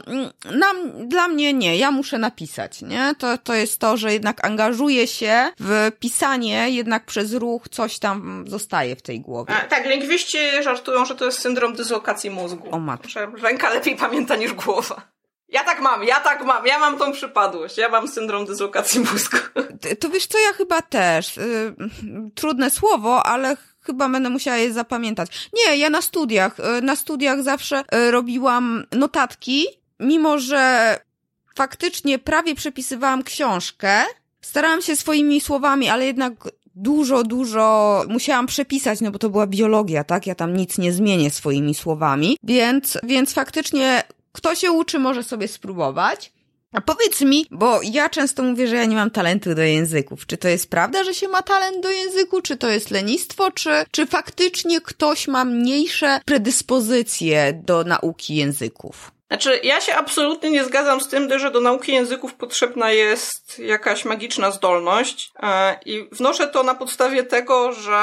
nam, 0.50 0.76
dla 1.08 1.28
mnie 1.28 1.52
nie, 1.52 1.76
ja 1.76 1.90
muszę 1.90 2.18
napisać, 2.18 2.82
nie? 2.82 3.14
To, 3.18 3.38
to 3.38 3.54
jest 3.54 3.78
to, 3.78 3.96
że 3.96 4.12
jednak 4.12 4.44
angażuję 4.44 5.06
się 5.06 5.52
w 5.60 5.90
pisanie, 6.00 6.70
jednak 6.70 7.04
przez 7.04 7.32
ruch 7.34 7.68
coś 7.68 7.98
tam 7.98 8.44
zostaje 8.48 8.96
w 8.96 9.02
tej 9.02 9.20
głowie. 9.20 9.54
A, 9.54 9.68
tak, 9.68 9.86
lingwiści 9.86 10.38
żartują, 10.62 11.04
że 11.04 11.14
to 11.14 11.24
jest 11.24 11.38
syndrom 11.38 11.74
dyslokacji 11.74 12.30
mózgu. 12.30 12.68
O 12.70 12.78
matko. 12.78 13.08
Że 13.08 13.26
ręka 13.42 13.70
lepiej 13.70 13.96
pamięta 13.96 14.36
niż 14.36 14.52
głowa. 14.52 15.10
Ja 15.50 15.64
tak 15.64 15.80
mam, 15.80 16.04
ja 16.04 16.20
tak 16.20 16.44
mam, 16.44 16.66
ja 16.66 16.78
mam 16.78 16.98
tą 16.98 17.12
przypadłość, 17.12 17.78
ja 17.78 17.88
mam 17.88 18.08
syndrom 18.08 18.46
dyslokacji 18.46 19.00
mózgu. 19.12 19.36
To 20.00 20.08
wiesz 20.10 20.26
co, 20.26 20.38
ja 20.38 20.52
chyba 20.52 20.82
też. 20.82 21.38
Y, 21.38 21.74
trudne 22.34 22.70
słowo, 22.70 23.26
ale 23.26 23.56
chyba 23.80 24.08
będę 24.08 24.30
musiała 24.30 24.56
je 24.56 24.72
zapamiętać. 24.72 25.50
Nie, 25.52 25.76
ja 25.76 25.90
na 25.90 26.02
studiach, 26.02 26.60
y, 26.78 26.82
na 26.82 26.96
studiach 26.96 27.42
zawsze 27.42 27.82
y, 27.94 28.10
robiłam 28.10 28.84
notatki, 28.92 29.66
mimo 30.00 30.38
że 30.38 30.96
faktycznie 31.54 32.18
prawie 32.18 32.54
przepisywałam 32.54 33.22
książkę, 33.22 34.04
starałam 34.40 34.82
się 34.82 34.96
swoimi 34.96 35.40
słowami, 35.40 35.88
ale 35.88 36.06
jednak 36.06 36.32
dużo, 36.74 37.22
dużo 37.22 38.04
musiałam 38.08 38.46
przepisać, 38.46 39.00
no 39.00 39.10
bo 39.10 39.18
to 39.18 39.30
była 39.30 39.46
biologia, 39.46 40.04
tak? 40.04 40.26
Ja 40.26 40.34
tam 40.34 40.56
nic 40.56 40.78
nie 40.78 40.92
zmienię 40.92 41.30
swoimi 41.30 41.74
słowami, 41.74 42.36
więc, 42.42 42.98
więc 43.02 43.32
faktycznie 43.32 44.02
kto 44.32 44.54
się 44.54 44.72
uczy, 44.72 44.98
może 44.98 45.22
sobie 45.22 45.48
spróbować. 45.48 46.32
A 46.72 46.80
powiedz 46.80 47.20
mi, 47.20 47.46
bo 47.50 47.80
ja 47.82 48.08
często 48.08 48.42
mówię, 48.42 48.66
że 48.66 48.76
ja 48.76 48.84
nie 48.84 48.96
mam 48.96 49.10
talentu 49.10 49.54
do 49.54 49.62
języków. 49.62 50.26
Czy 50.26 50.36
to 50.36 50.48
jest 50.48 50.70
prawda, 50.70 51.04
że 51.04 51.14
się 51.14 51.28
ma 51.28 51.42
talent 51.42 51.82
do 51.82 51.90
języku? 51.90 52.42
Czy 52.42 52.56
to 52.56 52.68
jest 52.68 52.90
lenistwo? 52.90 53.50
Czy, 53.50 53.70
czy 53.90 54.06
faktycznie 54.06 54.80
ktoś 54.80 55.28
ma 55.28 55.44
mniejsze 55.44 56.20
predyspozycje 56.24 57.60
do 57.64 57.84
nauki 57.84 58.34
języków? 58.34 59.10
Znaczy, 59.30 59.60
ja 59.62 59.80
się 59.80 59.94
absolutnie 59.94 60.50
nie 60.50 60.64
zgadzam 60.64 61.00
z 61.00 61.08
tym, 61.08 61.38
że 61.38 61.50
do 61.50 61.60
nauki 61.60 61.92
języków 61.92 62.34
potrzebna 62.34 62.92
jest 62.92 63.58
jakaś 63.58 64.04
magiczna 64.04 64.50
zdolność. 64.50 65.32
E, 65.42 65.78
I 65.86 66.08
wnoszę 66.12 66.46
to 66.46 66.62
na 66.62 66.74
podstawie 66.74 67.22
tego, 67.22 67.72
że 67.72 68.02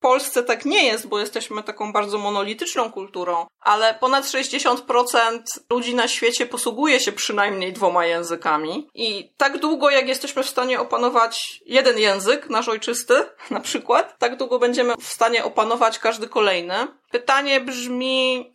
Polsce 0.00 0.42
tak 0.42 0.64
nie 0.64 0.86
jest, 0.86 1.08
bo 1.08 1.18
jesteśmy 1.18 1.62
taką 1.62 1.92
bardzo 1.92 2.18
monolityczną 2.18 2.92
kulturą, 2.92 3.46
ale 3.60 3.94
ponad 3.94 4.24
60% 4.24 5.40
ludzi 5.70 5.94
na 5.94 6.08
świecie 6.08 6.46
posługuje 6.46 7.00
się 7.00 7.12
przynajmniej 7.12 7.72
dwoma 7.72 8.06
językami. 8.06 8.88
I 8.94 9.32
tak 9.36 9.58
długo, 9.58 9.90
jak 9.90 10.08
jesteśmy 10.08 10.42
w 10.42 10.50
stanie 10.50 10.80
opanować 10.80 11.62
jeden 11.66 11.98
język, 11.98 12.50
nasz 12.50 12.68
ojczysty 12.68 13.14
na 13.50 13.60
przykład, 13.60 14.18
tak 14.18 14.36
długo 14.36 14.58
będziemy 14.58 14.94
w 14.96 15.06
stanie 15.06 15.44
opanować 15.44 15.98
każdy 15.98 16.28
kolejny. 16.28 16.74
Pytanie 17.10 17.60
brzmi, 17.60 18.52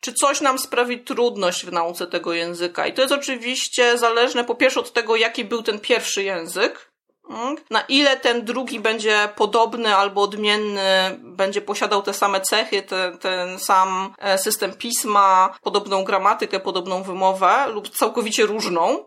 czy 0.00 0.12
coś 0.12 0.40
nam 0.40 0.58
sprawi 0.58 1.00
trudność 1.00 1.66
w 1.66 1.72
nauce 1.72 2.06
tego 2.06 2.32
języka. 2.32 2.86
I 2.86 2.92
to 2.92 3.02
jest 3.02 3.14
oczywiście 3.14 3.98
zależne 3.98 4.44
po 4.44 4.54
pierwsze 4.54 4.80
od 4.80 4.92
tego, 4.92 5.16
jaki 5.16 5.44
był 5.44 5.62
ten 5.62 5.80
pierwszy 5.80 6.22
język, 6.22 6.87
na 7.70 7.80
ile 7.80 8.16
ten 8.16 8.44
drugi 8.44 8.80
będzie 8.80 9.28
podobny 9.36 9.96
albo 9.96 10.22
odmienny, 10.22 11.18
będzie 11.20 11.60
posiadał 11.60 12.02
te 12.02 12.14
same 12.14 12.40
cechy, 12.40 12.82
ten, 12.82 13.18
ten 13.18 13.58
sam 13.58 14.14
e, 14.18 14.38
system 14.38 14.72
pisma, 14.72 15.54
podobną 15.62 16.04
gramatykę, 16.04 16.60
podobną 16.60 17.02
wymowę 17.02 17.68
lub 17.68 17.88
całkowicie 17.88 18.46
różną 18.46 19.04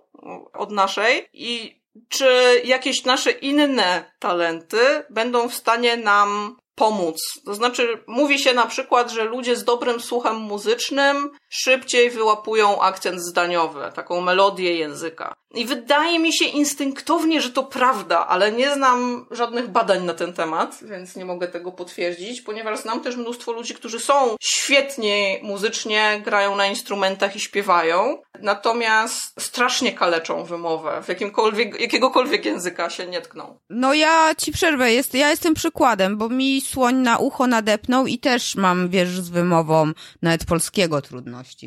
od 0.53 0.71
naszej 0.71 1.29
i 1.33 1.81
czy 2.09 2.61
jakieś 2.63 3.05
nasze 3.05 3.31
inne 3.31 4.11
talenty 4.19 5.03
będą 5.09 5.49
w 5.49 5.53
stanie 5.53 5.97
nam 5.97 6.57
pomóc. 6.75 7.17
To 7.45 7.53
znaczy, 7.53 8.03
mówi 8.07 8.39
się 8.39 8.53
na 8.53 8.65
przykład, 8.65 9.11
że 9.11 9.23
ludzie 9.23 9.55
z 9.55 9.63
dobrym 9.63 9.99
słuchem 9.99 10.35
muzycznym 10.35 11.31
szybciej 11.51 12.09
wyłapują 12.09 12.81
akcent 12.81 13.21
zdaniowy, 13.21 13.91
taką 13.95 14.21
melodię 14.21 14.75
języka. 14.75 15.33
I 15.53 15.65
wydaje 15.65 16.19
mi 16.19 16.33
się 16.33 16.45
instynktownie, 16.45 17.41
że 17.41 17.49
to 17.49 17.63
prawda, 17.63 18.27
ale 18.27 18.51
nie 18.51 18.73
znam 18.73 19.25
żadnych 19.31 19.67
badań 19.67 20.03
na 20.03 20.13
ten 20.13 20.33
temat, 20.33 20.79
więc 20.81 21.15
nie 21.15 21.25
mogę 21.25 21.47
tego 21.47 21.71
potwierdzić, 21.71 22.41
ponieważ 22.41 22.79
znam 22.79 23.01
też 23.01 23.15
mnóstwo 23.15 23.51
ludzi, 23.51 23.73
którzy 23.73 23.99
są 23.99 24.35
świetnie 24.41 25.39
muzycznie, 25.43 26.21
grają 26.25 26.55
na 26.55 26.67
instrumentach 26.67 27.35
i 27.35 27.39
śpiewają, 27.39 28.21
natomiast 28.41 29.41
strasznie 29.41 29.93
kaleczą 29.93 30.43
wymowę, 30.43 31.01
w 31.03 31.07
jakimkolwiek, 31.07 31.81
jakiegokolwiek 31.81 32.45
języka 32.45 32.89
się 32.89 33.07
nie 33.07 33.21
tkną. 33.21 33.59
No 33.69 33.93
ja 33.93 34.35
ci 34.37 34.51
przerwę, 34.51 34.93
jest, 34.93 35.13
ja 35.13 35.29
jestem 35.29 35.53
przykładem, 35.53 36.17
bo 36.17 36.29
mi 36.29 36.61
słoń 36.61 36.95
na 36.95 37.17
ucho 37.17 37.47
nadepnął 37.47 38.07
i 38.07 38.19
też 38.19 38.55
mam, 38.55 38.89
wiesz, 38.89 39.09
z 39.09 39.29
wymową 39.29 39.91
nawet 40.21 40.45
polskiego 40.45 41.01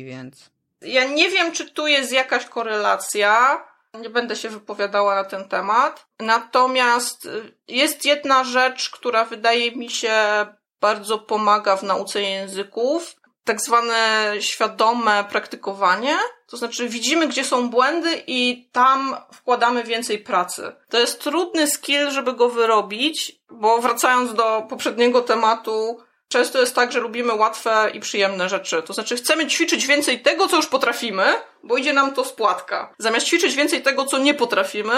więc... 0.05 0.49
Ja 0.81 1.05
nie 1.05 1.29
wiem, 1.29 1.51
czy 1.51 1.71
tu 1.71 1.87
jest 1.87 2.11
jakaś 2.11 2.45
korelacja, 2.45 3.63
nie 4.01 4.09
będę 4.09 4.35
się 4.35 4.49
wypowiadała 4.49 5.15
na 5.15 5.23
ten 5.23 5.49
temat. 5.49 6.05
Natomiast 6.19 7.25
y, 7.25 7.53
jest 7.67 8.05
jedna 8.05 8.43
rzecz, 8.43 8.89
która 8.89 9.25
wydaje 9.25 9.71
mi 9.71 9.89
się 9.89 10.45
bardzo 10.81 11.19
pomaga 11.19 11.77
w 11.77 11.83
nauce 11.83 12.21
języków. 12.21 13.15
Tak 13.43 13.61
zwane 13.61 14.31
świadome 14.39 15.23
praktykowanie. 15.29 16.17
To 16.47 16.57
znaczy, 16.57 16.89
widzimy, 16.89 17.27
gdzie 17.27 17.45
są 17.45 17.69
błędy, 17.69 18.23
i 18.27 18.69
tam 18.71 19.17
wkładamy 19.33 19.83
więcej 19.83 20.19
pracy. 20.19 20.71
To 20.89 20.99
jest 20.99 21.21
trudny 21.21 21.67
skill, 21.67 22.11
żeby 22.11 22.33
go 22.33 22.49
wyrobić, 22.49 23.41
bo 23.49 23.81
wracając 23.81 24.33
do 24.33 24.65
poprzedniego 24.69 25.21
tematu, 25.21 25.99
często 26.27 26.59
jest 26.59 26.75
tak, 26.75 26.91
że 26.91 26.99
lubimy 26.99 27.33
łatwe 27.33 27.91
i 27.93 27.99
przyjemne 27.99 28.49
rzeczy. 28.49 28.83
To 28.83 28.93
znaczy, 28.93 29.15
chcemy 29.15 29.47
ćwiczyć 29.47 29.87
więcej 29.87 30.21
tego, 30.21 30.47
co 30.47 30.55
już 30.55 30.67
potrafimy, 30.67 31.23
bo 31.63 31.77
idzie 31.77 31.93
nam 31.93 32.13
to 32.13 32.25
z 32.25 32.33
płatka. 32.33 32.93
Zamiast 32.97 33.27
ćwiczyć 33.27 33.55
więcej 33.55 33.81
tego, 33.81 34.05
co 34.05 34.17
nie 34.17 34.33
potrafimy, 34.33 34.93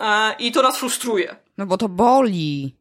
e, 0.00 0.34
i 0.38 0.52
to 0.52 0.62
nas 0.62 0.78
frustruje. 0.78 1.36
No 1.58 1.66
bo 1.66 1.76
to 1.76 1.88
boli. 1.88 2.76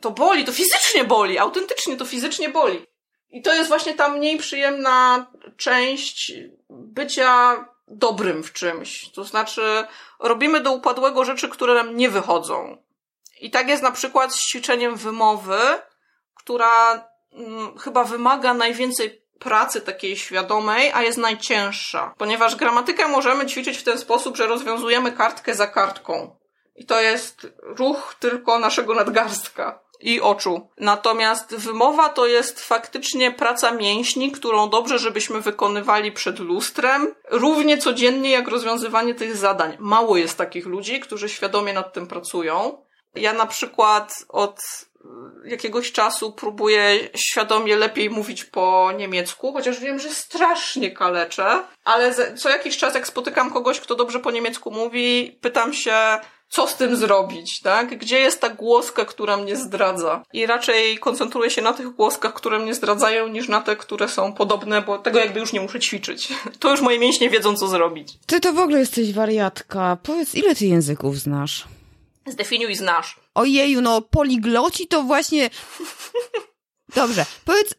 to 0.00 0.10
boli, 0.10 0.44
to 0.44 0.52
fizycznie 0.52 1.04
boli, 1.04 1.38
autentycznie 1.38 1.96
to 1.96 2.04
fizycznie 2.04 2.48
boli. 2.48 2.86
I 3.30 3.42
to 3.42 3.54
jest 3.54 3.68
właśnie 3.68 3.94
ta 3.94 4.08
mniej 4.08 4.38
przyjemna 4.38 5.26
część 5.56 6.32
bycia 6.70 7.64
dobrym 7.88 8.42
w 8.42 8.52
czymś. 8.52 9.10
To 9.12 9.24
znaczy, 9.24 9.84
robimy 10.20 10.60
do 10.60 10.72
upadłego 10.72 11.24
rzeczy, 11.24 11.48
które 11.48 11.74
nam 11.74 11.96
nie 11.96 12.10
wychodzą. 12.10 12.76
I 13.40 13.50
tak 13.50 13.68
jest 13.68 13.82
na 13.82 13.92
przykład 13.92 14.34
z 14.34 14.48
ćwiczeniem 14.48 14.96
wymowy, 14.96 15.58
która 16.34 17.04
chyba 17.80 18.04
wymaga 18.04 18.54
najwięcej 18.54 19.22
pracy 19.38 19.80
takiej 19.80 20.16
świadomej, 20.16 20.92
a 20.94 21.02
jest 21.02 21.18
najcięższa. 21.18 22.14
Ponieważ 22.18 22.56
gramatykę 22.56 23.08
możemy 23.08 23.46
ćwiczyć 23.46 23.78
w 23.78 23.82
ten 23.82 23.98
sposób, 23.98 24.36
że 24.36 24.46
rozwiązujemy 24.46 25.12
kartkę 25.12 25.54
za 25.54 25.66
kartką. 25.66 26.36
I 26.76 26.86
to 26.86 27.00
jest 27.00 27.46
ruch 27.60 28.16
tylko 28.20 28.58
naszego 28.58 28.94
nadgarstka 28.94 29.86
i 30.00 30.20
oczu. 30.20 30.68
Natomiast 30.78 31.56
wymowa 31.56 32.08
to 32.08 32.26
jest 32.26 32.60
faktycznie 32.60 33.30
praca 33.30 33.70
mięśni, 33.70 34.32
którą 34.32 34.70
dobrze, 34.70 34.98
żebyśmy 34.98 35.40
wykonywali 35.40 36.12
przed 36.12 36.38
lustrem, 36.38 37.14
równie 37.30 37.78
codziennie 37.78 38.30
jak 38.30 38.48
rozwiązywanie 38.48 39.14
tych 39.14 39.36
zadań. 39.36 39.76
Mało 39.80 40.16
jest 40.16 40.38
takich 40.38 40.66
ludzi, 40.66 41.00
którzy 41.00 41.28
świadomie 41.28 41.72
nad 41.72 41.92
tym 41.92 42.06
pracują. 42.06 42.82
Ja 43.14 43.32
na 43.32 43.46
przykład 43.46 44.14
od 44.28 44.60
jakiegoś 45.44 45.92
czasu 45.92 46.32
próbuję 46.32 47.08
świadomie 47.16 47.76
lepiej 47.76 48.10
mówić 48.10 48.44
po 48.44 48.92
niemiecku, 48.98 49.52
chociaż 49.52 49.80
wiem, 49.80 49.98
że 49.98 50.10
strasznie 50.10 50.90
kaleczę, 50.90 51.62
ale 51.84 52.34
co 52.36 52.48
jakiś 52.48 52.76
czas, 52.76 52.94
jak 52.94 53.06
spotykam 53.06 53.52
kogoś, 53.52 53.80
kto 53.80 53.94
dobrze 53.94 54.20
po 54.20 54.30
niemiecku 54.30 54.70
mówi, 54.70 55.38
pytam 55.40 55.72
się, 55.72 56.18
co 56.48 56.66
z 56.66 56.76
tym 56.76 56.96
zrobić, 56.96 57.60
tak? 57.60 57.98
Gdzie 57.98 58.18
jest 58.18 58.40
ta 58.40 58.48
głoska, 58.48 59.04
która 59.04 59.36
mnie 59.36 59.56
zdradza? 59.56 60.22
I 60.32 60.46
raczej 60.46 60.98
koncentruję 60.98 61.50
się 61.50 61.62
na 61.62 61.72
tych 61.72 61.88
głoskach, 61.88 62.34
które 62.34 62.58
mnie 62.58 62.74
zdradzają, 62.74 63.28
niż 63.28 63.48
na 63.48 63.60
te, 63.60 63.76
które 63.76 64.08
są 64.08 64.32
podobne, 64.32 64.82
bo 64.82 64.98
tego 64.98 65.18
jakby 65.18 65.40
już 65.40 65.52
nie 65.52 65.60
muszę 65.60 65.80
ćwiczyć. 65.80 66.28
To 66.60 66.70
już 66.70 66.80
moje 66.80 66.98
mięśnie 66.98 67.30
wiedzą, 67.30 67.56
co 67.56 67.68
zrobić. 67.68 68.12
Ty 68.26 68.40
to 68.40 68.52
w 68.52 68.58
ogóle 68.58 68.78
jesteś 68.78 69.12
wariatka. 69.12 69.96
Powiedz, 70.02 70.34
ile 70.34 70.54
ty 70.54 70.66
języków 70.66 71.18
znasz? 71.18 71.64
Zdefiniuj 72.26 72.74
znasz. 72.74 73.16
Ojeju, 73.34 73.80
no 73.80 74.02
poligloci 74.02 74.86
to 74.86 75.02
właśnie... 75.02 75.50
Dobrze, 76.96 77.26
powiedz, 77.44 77.74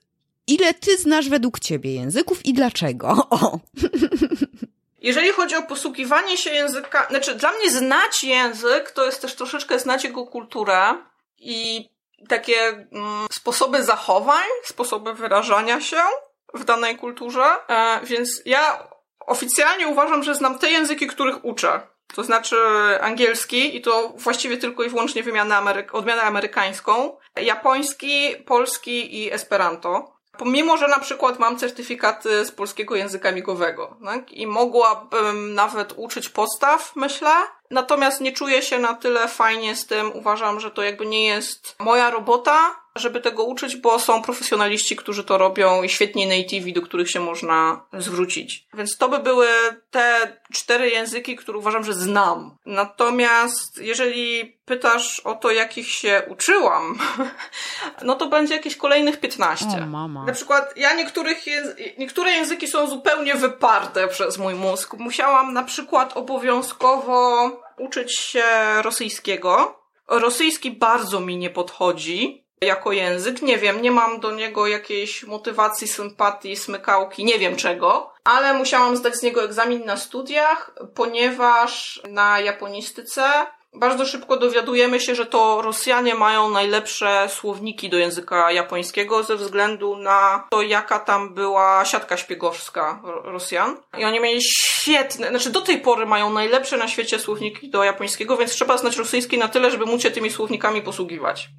ile 0.48 0.74
ty 0.74 0.98
znasz 0.98 1.30
według 1.30 1.60
ciebie 1.60 1.94
języków 1.94 2.46
i 2.46 2.54
dlaczego? 2.54 3.18
O. 3.30 3.60
Jeżeli 5.02 5.32
chodzi 5.32 5.56
o 5.56 5.64
posługiwanie 5.64 6.38
się 6.38 6.50
języka, 6.50 7.08
znaczy 7.10 7.36
dla 7.36 7.52
mnie 7.52 7.72
znać 7.72 8.24
język 8.24 8.92
to 8.92 9.06
jest 9.06 9.22
też 9.22 9.36
troszeczkę 9.36 9.80
znać 9.80 10.04
jego 10.04 10.26
kulturę 10.26 10.96
i 11.40 11.90
takie 12.28 12.68
mm, 12.68 13.28
sposoby 13.32 13.84
zachowań, 13.84 14.46
sposoby 14.64 15.14
wyrażania 15.14 15.82
się 15.82 16.02
w 16.54 16.64
danej 16.64 16.98
kulturze. 16.98 17.46
E, 17.68 18.00
więc 18.04 18.42
ja 18.46 18.88
oficjalnie 19.20 19.88
uważam, 19.88 20.24
że 20.24 20.36
znam 20.36 20.60
te 20.60 20.72
języki, 20.72 21.08
których 21.08 21.46
uczę. 21.46 21.82
To 22.16 22.24
znaczy 22.24 22.56
angielski 23.02 23.78
i 23.78 23.82
to 23.82 24.14
właściwie 24.16 24.58
tylko 24.58 24.84
i 24.84 24.90
wyłącznie 24.90 25.24
wymianę 25.24 25.56
Amery- 25.56 25.92
odmianę 25.92 26.22
amerykańską, 26.22 27.18
japoński, 27.36 28.36
polski 28.46 29.24
i 29.24 29.34
esperanto. 29.34 30.18
Pomimo, 30.38 30.78
że 30.78 30.88
na 30.88 31.00
przykład 31.00 31.40
mam 31.40 31.58
certyfikaty 31.58 32.46
z 32.46 32.52
polskiego 32.52 32.96
języka 32.96 33.32
migowego 33.32 33.98
tak? 34.06 34.32
i 34.32 34.48
mogłabym 34.48 35.54
nawet 35.54 35.94
uczyć 35.96 36.30
podstaw, 36.30 36.92
myślę, 36.96 37.32
natomiast 37.72 38.22
nie 38.22 38.32
czuję 38.32 38.62
się 38.62 38.80
na 38.80 38.94
tyle 38.94 39.28
fajnie 39.28 39.76
z 39.76 39.88
tym. 39.88 40.12
Uważam, 40.14 40.60
że 40.60 40.72
to 40.72 40.84
jakby 40.84 41.06
nie 41.06 41.26
jest 41.26 41.76
moja 41.80 42.10
robota, 42.10 42.76
żeby 42.96 43.22
tego 43.22 43.44
uczyć, 43.44 43.76
bo 43.76 44.00
są 44.00 44.22
profesjonaliści, 44.22 44.96
którzy 44.96 45.24
to 45.24 45.38
robią 45.38 45.84
i 45.84 45.90
świetni 45.90 46.28
nativi, 46.28 46.74
do 46.74 46.82
których 46.82 47.12
się 47.12 47.20
można 47.20 47.86
zwrócić. 47.94 48.68
Więc 48.74 48.98
to 48.98 49.10
by 49.10 49.20
były 49.20 49.48
te 49.92 50.38
cztery 50.54 50.90
języki, 50.90 51.36
które 51.36 51.58
uważam, 51.58 51.84
że 51.84 51.94
znam. 51.94 52.58
Natomiast 52.66 53.78
jeżeli 53.78 54.58
pytasz 54.66 55.20
o 55.20 55.36
to, 55.36 55.52
jakich 55.52 55.92
się 55.92 56.22
uczyłam, 56.28 57.00
no 58.04 58.16
to 58.16 58.28
będzie 58.30 58.56
jakieś 58.56 58.76
kolejnych 58.76 59.20
15. 59.20 59.66
O, 59.66 59.86
mama. 59.86 60.26
Na 60.26 60.34
przykład 60.34 60.78
ja 60.78 60.94
niektórych 60.94 61.46
języ- 61.48 61.76
niektóre 61.98 62.32
języki 62.32 62.68
są 62.68 62.88
zupełnie 62.88 63.36
wyparte 63.36 64.08
przez 64.08 64.38
mój 64.38 64.54
mózg. 64.54 64.94
Musiałam 64.94 65.54
na 65.54 65.64
przykład 65.64 66.18
obowiązkowo 66.18 67.50
uczyć 67.78 68.20
się 68.20 68.44
rosyjskiego. 68.82 69.82
Rosyjski 70.08 70.72
bardzo 70.72 71.20
mi 71.20 71.38
nie 71.38 71.50
podchodzi 71.50 72.48
jako 72.62 72.92
język. 72.92 73.42
Nie 73.42 73.58
wiem, 73.58 73.82
nie 73.82 73.92
mam 73.92 74.20
do 74.20 74.32
niego 74.32 74.68
jakiejś 74.68 75.24
motywacji, 75.24 75.88
sympatii, 75.88 76.56
smykałki, 76.56 77.26
nie 77.26 77.40
wiem 77.40 77.56
czego, 77.56 78.14
ale 78.24 78.54
musiałam 78.54 78.98
zdać 78.98 79.16
z 79.16 79.24
niego 79.24 79.44
egzamin 79.44 79.86
na 79.86 79.98
studiach, 79.98 80.72
ponieważ 80.96 82.02
na 82.10 82.40
japonistyce 82.40 83.24
bardzo 83.80 84.06
szybko 84.06 84.38
dowiadujemy 84.38 85.00
się, 85.00 85.16
że 85.16 85.26
to 85.26 85.62
Rosjanie 85.62 86.16
mają 86.16 86.50
najlepsze 86.50 87.30
słowniki 87.30 87.90
do 87.90 87.98
języka 87.98 88.52
japońskiego 88.52 89.24
ze 89.24 89.36
względu 89.36 89.98
na 89.98 90.48
to, 90.52 90.62
jaka 90.62 91.00
tam 91.00 91.34
była 91.34 91.86
siatka 91.86 92.18
szpiegowska 92.18 93.02
Rosjan. 93.24 93.78
I 93.98 94.06
oni 94.06 94.20
mieli 94.20 94.42
świetne, 94.44 95.30
znaczy 95.30 95.50
do 95.50 95.62
tej 95.62 95.82
pory 95.82 96.06
mają 96.06 96.34
najlepsze 96.34 96.78
na 96.78 96.88
świecie 96.88 97.20
słowniki 97.20 97.70
do 97.70 97.84
japońskiego, 97.84 98.38
więc 98.38 98.52
trzeba 98.52 98.78
znać 98.78 98.98
rosyjski 98.98 99.38
na 99.38 99.48
tyle, 99.48 99.72
żeby 99.72 99.86
móc 99.86 100.02
się 100.02 100.12
tymi 100.12 100.30
słownikami 100.30 100.82
posługiwać. 100.82 101.50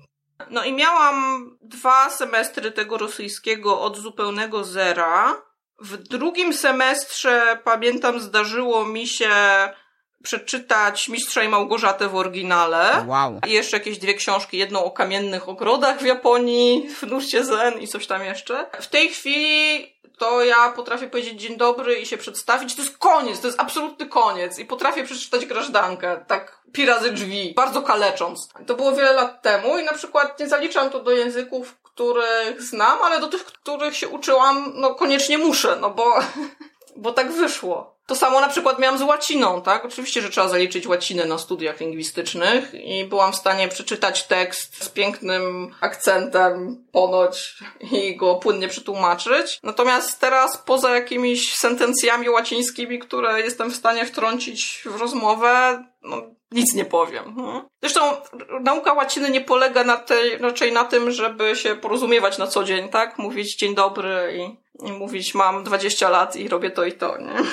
No 0.50 0.64
i 0.64 0.72
miałam 0.72 1.48
dwa 1.62 2.10
semestry 2.10 2.72
tego 2.72 2.98
rosyjskiego 2.98 3.80
od 3.80 3.96
zupełnego 3.96 4.64
zera. 4.64 5.42
W 5.80 5.96
drugim 5.96 6.52
semestrze, 6.52 7.58
pamiętam, 7.64 8.20
zdarzyło 8.20 8.84
mi 8.84 9.06
się 9.06 9.30
przeczytać 10.22 11.08
Mistrza 11.08 11.42
i 11.42 11.48
Małgorzatę 11.48 12.08
w 12.08 12.16
oryginale. 12.16 13.04
Wow. 13.06 13.40
I 13.46 13.50
jeszcze 13.50 13.76
jakieś 13.76 13.98
dwie 13.98 14.14
książki. 14.14 14.58
Jedną 14.58 14.84
o 14.84 14.90
kamiennych 14.90 15.48
ogrodach 15.48 15.98
w 15.98 16.06
Japonii, 16.06 16.88
w 16.88 17.02
nurcie 17.02 17.44
zen 17.44 17.80
i 17.80 17.88
coś 17.88 18.06
tam 18.06 18.24
jeszcze. 18.24 18.66
W 18.80 18.86
tej 18.86 19.08
chwili 19.08 19.86
to 20.18 20.44
ja 20.44 20.72
potrafię 20.72 21.08
powiedzieć 21.08 21.40
dzień 21.40 21.56
dobry 21.56 21.94
i 21.94 22.06
się 22.06 22.16
przedstawić. 22.16 22.74
To 22.74 22.82
jest 22.82 22.98
koniec, 22.98 23.40
to 23.40 23.46
jest 23.46 23.60
absolutny 23.60 24.06
koniec. 24.06 24.58
I 24.58 24.64
potrafię 24.64 25.04
przeczytać 25.04 25.46
grażdankę, 25.46 26.24
tak 26.26 26.62
pi 26.72 26.86
razy 26.86 27.10
drzwi, 27.12 27.52
bardzo 27.56 27.82
kalecząc. 27.82 28.48
To 28.66 28.74
było 28.74 28.92
wiele 28.92 29.12
lat 29.12 29.42
temu 29.42 29.78
i 29.78 29.84
na 29.84 29.92
przykład 29.92 30.40
nie 30.40 30.48
zaliczam 30.48 30.90
to 30.90 31.02
do 31.02 31.10
języków, 31.10 31.76
których 31.82 32.62
znam, 32.62 32.98
ale 33.02 33.20
do 33.20 33.26
tych, 33.26 33.44
których 33.44 33.96
się 33.96 34.08
uczyłam, 34.08 34.72
no 34.74 34.94
koniecznie 34.94 35.38
muszę, 35.38 35.76
no 35.80 35.90
bo, 35.90 36.14
bo 36.96 37.12
tak 37.12 37.32
wyszło. 37.32 37.98
To 38.06 38.16
samo 38.16 38.40
na 38.40 38.48
przykład 38.48 38.78
miałam 38.78 38.98
z 38.98 39.02
łaciną, 39.02 39.62
tak? 39.62 39.84
Oczywiście, 39.84 40.22
że 40.22 40.30
trzeba 40.30 40.48
zaliczyć 40.48 40.86
łacinę 40.86 41.24
na 41.24 41.38
studiach 41.38 41.80
lingwistycznych 41.80 42.74
i 42.74 43.04
byłam 43.04 43.32
w 43.32 43.36
stanie 43.36 43.68
przeczytać 43.68 44.26
tekst 44.26 44.84
z 44.84 44.88
pięknym 44.88 45.74
akcentem 45.80 46.84
ponoć 46.92 47.58
i 47.92 48.16
go 48.16 48.34
płynnie 48.34 48.68
przetłumaczyć. 48.68 49.58
Natomiast 49.62 50.20
teraz 50.20 50.58
poza 50.58 50.94
jakimiś 50.94 51.54
sentencjami 51.54 52.28
łacińskimi, 52.28 52.98
które 52.98 53.40
jestem 53.40 53.70
w 53.70 53.76
stanie 53.76 54.06
wtrącić 54.06 54.82
w 54.84 55.00
rozmowę, 55.00 55.84
no, 56.02 56.22
nic 56.52 56.74
nie 56.74 56.84
powiem. 56.84 57.34
Hmm? 57.34 57.62
Zresztą 57.82 58.00
nauka 58.60 58.92
łaciny 58.92 59.30
nie 59.30 59.40
polega 59.40 59.84
na 59.84 59.96
tej, 59.96 60.38
raczej 60.38 60.72
na 60.72 60.84
tym, 60.84 61.10
żeby 61.10 61.56
się 61.56 61.76
porozumiewać 61.76 62.38
na 62.38 62.46
co 62.46 62.64
dzień, 62.64 62.88
tak? 62.88 63.18
Mówić 63.18 63.56
dzień 63.56 63.74
dobry 63.74 64.38
i, 64.38 64.86
i 64.86 64.92
mówić 64.92 65.34
mam 65.34 65.64
20 65.64 66.08
lat 66.08 66.36
i 66.36 66.48
robię 66.48 66.70
to 66.70 66.84
i 66.84 66.92
to, 66.92 67.18
nie? 67.18 67.34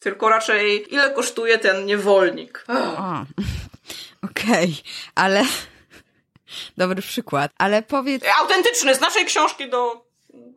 Tylko 0.00 0.28
raczej 0.28 0.94
ile 0.94 1.10
kosztuje 1.10 1.58
ten 1.58 1.86
niewolnik. 1.86 2.64
Okej, 4.30 4.64
okay. 4.64 4.74
ale... 5.14 5.44
Dobry 6.76 7.02
przykład. 7.02 7.52
Ale 7.58 7.82
powiedz... 7.82 8.22
Autentyczny, 8.40 8.94
z 8.94 9.00
naszej 9.00 9.24
książki 9.24 9.70
do 9.70 10.11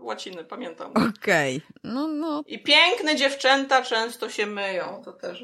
łaciny, 0.05 0.43
pamiętam. 0.43 0.91
Okej, 0.91 1.57
okay. 1.57 1.93
no, 1.93 2.07
no. 2.07 2.43
I 2.47 2.59
piękne 2.59 3.15
dziewczęta 3.15 3.81
często 3.81 4.29
się 4.29 4.45
myją, 4.45 5.01
to 5.05 5.13
też. 5.13 5.43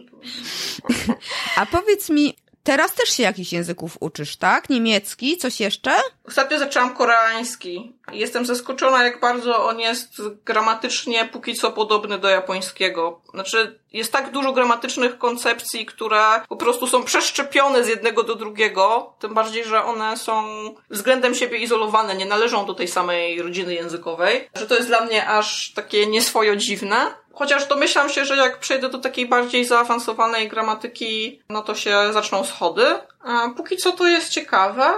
A 1.57 1.65
powiedz 1.65 2.09
mi, 2.09 2.35
teraz 2.63 2.93
też 2.93 3.09
się 3.09 3.23
jakichś 3.23 3.53
języków 3.53 3.97
uczysz, 3.99 4.35
tak? 4.35 4.69
Niemiecki, 4.69 5.37
coś 5.37 5.59
jeszcze? 5.59 5.91
Ostatnio 6.27 6.59
zaczęłam 6.59 6.95
koreański. 6.95 7.93
Jestem 8.11 8.45
zaskoczona, 8.45 9.03
jak 9.03 9.19
bardzo 9.19 9.65
on 9.65 9.79
jest 9.79 10.21
gramatycznie 10.45 11.25
póki 11.25 11.55
co 11.55 11.71
podobny 11.71 12.19
do 12.19 12.29
japońskiego. 12.29 13.21
Znaczy, 13.33 13.79
jest 13.93 14.11
tak 14.11 14.31
dużo 14.31 14.53
gramatycznych 14.53 15.17
koncepcji, 15.17 15.85
które 15.85 16.23
po 16.49 16.55
prostu 16.55 16.87
są 16.87 17.03
przeszczepione 17.03 17.83
z 17.83 17.87
jednego 17.87 18.23
do 18.23 18.35
drugiego, 18.35 19.13
tym 19.19 19.33
bardziej, 19.33 19.65
że 19.65 19.83
one 19.83 20.17
są 20.17 20.43
względem 20.89 21.35
siebie 21.35 21.57
izolowane, 21.57 22.15
nie 22.15 22.25
należą 22.25 22.65
do 22.65 22.73
tej 22.73 22.87
samej 22.87 23.41
rodziny 23.41 23.73
językowej, 23.73 24.49
że 24.55 24.67
to 24.67 24.75
jest 24.75 24.87
dla 24.87 25.05
mnie 25.05 25.27
aż 25.27 25.73
takie 25.73 26.07
nieswojo 26.07 26.55
dziwne. 26.55 27.13
Chociaż 27.33 27.67
domyślam 27.67 28.09
się, 28.09 28.25
że 28.25 28.37
jak 28.37 28.59
przejdę 28.59 28.89
do 28.89 28.97
takiej 28.97 29.27
bardziej 29.27 29.65
zaawansowanej 29.65 30.49
gramatyki, 30.49 31.41
no 31.49 31.61
to 31.61 31.75
się 31.75 32.13
zaczną 32.13 32.43
schody. 32.43 32.85
A 33.23 33.49
póki 33.57 33.77
co 33.77 33.91
to 33.91 34.07
jest 34.07 34.29
ciekawe. 34.29 34.93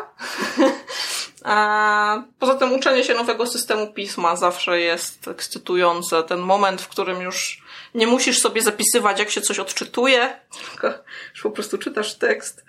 A 1.43 2.23
poza 2.39 2.55
tym 2.55 2.73
uczenie 2.73 3.03
się 3.03 3.13
nowego 3.13 3.47
systemu 3.47 3.93
pisma 3.93 4.35
zawsze 4.35 4.79
jest 4.79 5.27
ekscytujące. 5.27 6.23
Ten 6.23 6.39
moment, 6.39 6.81
w 6.81 6.87
którym 6.87 7.21
już 7.21 7.63
nie 7.95 8.07
musisz 8.07 8.39
sobie 8.39 8.61
zapisywać, 8.61 9.19
jak 9.19 9.29
się 9.29 9.41
coś 9.41 9.59
odczytuje, 9.59 10.39
tylko 10.69 10.87
już 11.33 11.43
po 11.43 11.51
prostu 11.51 11.77
czytasz 11.77 12.15
tekst. 12.15 12.65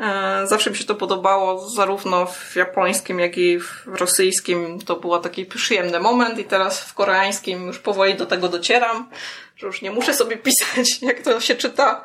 E, 0.00 0.46
zawsze 0.46 0.70
mi 0.70 0.76
się 0.76 0.84
to 0.84 0.94
podobało, 0.94 1.68
zarówno 1.68 2.26
w 2.26 2.56
japońskim, 2.56 3.20
jak 3.20 3.38
i 3.38 3.58
w 3.58 3.86
rosyjskim. 3.86 4.80
To 4.80 4.96
był 4.96 5.18
taki 5.18 5.46
przyjemny 5.46 6.00
moment 6.00 6.38
i 6.38 6.44
teraz 6.44 6.80
w 6.80 6.94
koreańskim 6.94 7.66
już 7.66 7.78
powoli 7.78 8.14
do 8.14 8.26
tego 8.26 8.48
docieram, 8.48 9.10
że 9.56 9.66
już 9.66 9.82
nie 9.82 9.90
muszę 9.90 10.14
sobie 10.14 10.36
pisać, 10.46 11.02
jak 11.02 11.20
to 11.20 11.40
się 11.40 11.54
czyta. 11.54 12.04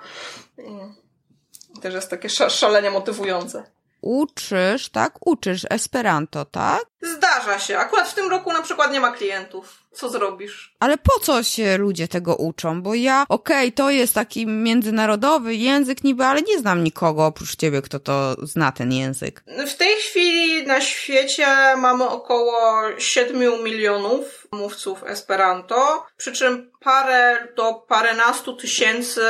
I 1.78 1.82
też 1.82 1.94
jest 1.94 2.10
takie 2.10 2.30
szalenie 2.30 2.92
motywujące 2.92 3.64
uczysz, 4.04 4.90
tak? 4.90 5.14
Uczysz 5.26 5.66
Esperanto, 5.70 6.46
tak? 6.46 6.82
Zdarza 7.02 7.60
się. 7.60 7.78
Akurat 7.78 8.10
w 8.10 8.14
tym 8.14 8.30
roku 8.30 8.54
na 8.54 8.62
przykład 8.62 8.92
nie 8.92 9.00
ma 9.00 9.12
klientów. 9.12 9.83
Co 9.94 10.10
zrobisz? 10.10 10.76
Ale 10.80 10.98
po 10.98 11.20
co 11.20 11.44
się 11.44 11.78
ludzie 11.78 12.08
tego 12.08 12.36
uczą? 12.36 12.82
Bo 12.82 12.94
ja, 12.94 13.26
okej, 13.30 13.68
okay, 13.68 13.72
to 13.72 13.90
jest 13.90 14.14
taki 14.14 14.48
międzynarodowy 14.48 15.56
język 15.56 16.04
niby, 16.04 16.24
ale 16.24 16.42
nie 16.42 16.60
znam 16.60 16.84
nikogo 16.84 17.26
oprócz 17.26 17.56
ciebie, 17.56 17.82
kto 17.82 18.00
to 18.00 18.36
zna 18.44 18.72
ten 18.72 18.92
język. 18.92 19.44
W 19.68 19.74
tej 19.76 19.96
chwili 19.96 20.68
na 20.68 20.82
świecie 20.82 21.48
mamy 21.78 22.10
około 22.10 22.84
7 22.98 23.64
milionów 23.64 24.48
mówców 24.52 25.04
Esperanto, 25.04 26.06
przy 26.18 26.32
czym 26.32 26.72
parę 26.80 27.48
do 27.56 27.74
paręnastu 27.74 28.56
tysięcy 28.56 29.22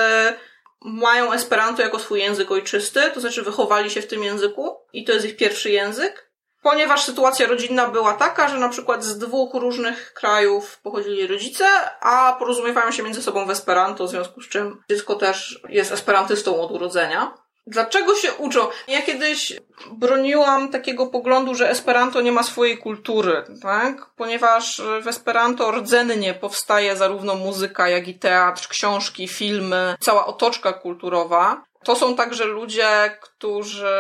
mają 0.81 1.33
Esperanto 1.33 1.81
jako 1.81 1.99
swój 1.99 2.19
język 2.19 2.51
ojczysty, 2.51 3.01
to 3.13 3.21
znaczy 3.21 3.41
wychowali 3.41 3.89
się 3.89 4.01
w 4.01 4.07
tym 4.07 4.23
języku 4.23 4.75
i 4.93 5.03
to 5.03 5.11
jest 5.11 5.25
ich 5.25 5.35
pierwszy 5.35 5.69
język. 5.71 6.32
Ponieważ 6.63 7.03
sytuacja 7.03 7.47
rodzinna 7.47 7.87
była 7.87 8.13
taka, 8.13 8.47
że 8.47 8.57
na 8.57 8.69
przykład 8.69 9.03
z 9.03 9.17
dwóch 9.17 9.53
różnych 9.53 10.13
krajów 10.13 10.79
pochodzili 10.83 11.27
rodzice, 11.27 11.65
a 12.01 12.35
porozumiewają 12.39 12.91
się 12.91 13.03
między 13.03 13.23
sobą 13.23 13.45
w 13.45 13.49
Esperanto, 13.49 14.05
w 14.05 14.09
związku 14.09 14.41
z 14.41 14.49
czym 14.49 14.83
dziecko 14.89 15.15
też 15.15 15.61
jest 15.69 15.91
esperantystą 15.91 16.61
od 16.61 16.71
urodzenia. 16.71 17.33
Dlaczego 17.67 18.15
się 18.15 18.33
uczą? 18.33 18.67
Ja 18.87 19.01
kiedyś 19.01 19.53
broniłam 19.91 20.71
takiego 20.71 21.07
poglądu, 21.07 21.55
że 21.55 21.69
Esperanto 21.69 22.21
nie 22.21 22.31
ma 22.31 22.43
swojej 22.43 22.77
kultury, 22.77 23.43
tak? 23.61 24.09
Ponieważ 24.15 24.81
w 25.03 25.07
Esperanto 25.07 25.71
rdzennie 25.71 26.33
powstaje 26.33 26.95
zarówno 26.95 27.35
muzyka, 27.35 27.89
jak 27.89 28.07
i 28.07 28.19
teatr, 28.19 28.67
książki, 28.67 29.27
filmy, 29.27 29.95
cała 29.99 30.25
otoczka 30.25 30.73
kulturowa. 30.73 31.63
To 31.83 31.95
są 31.95 32.15
także 32.15 32.45
ludzie, 32.45 33.17
którzy 33.21 33.95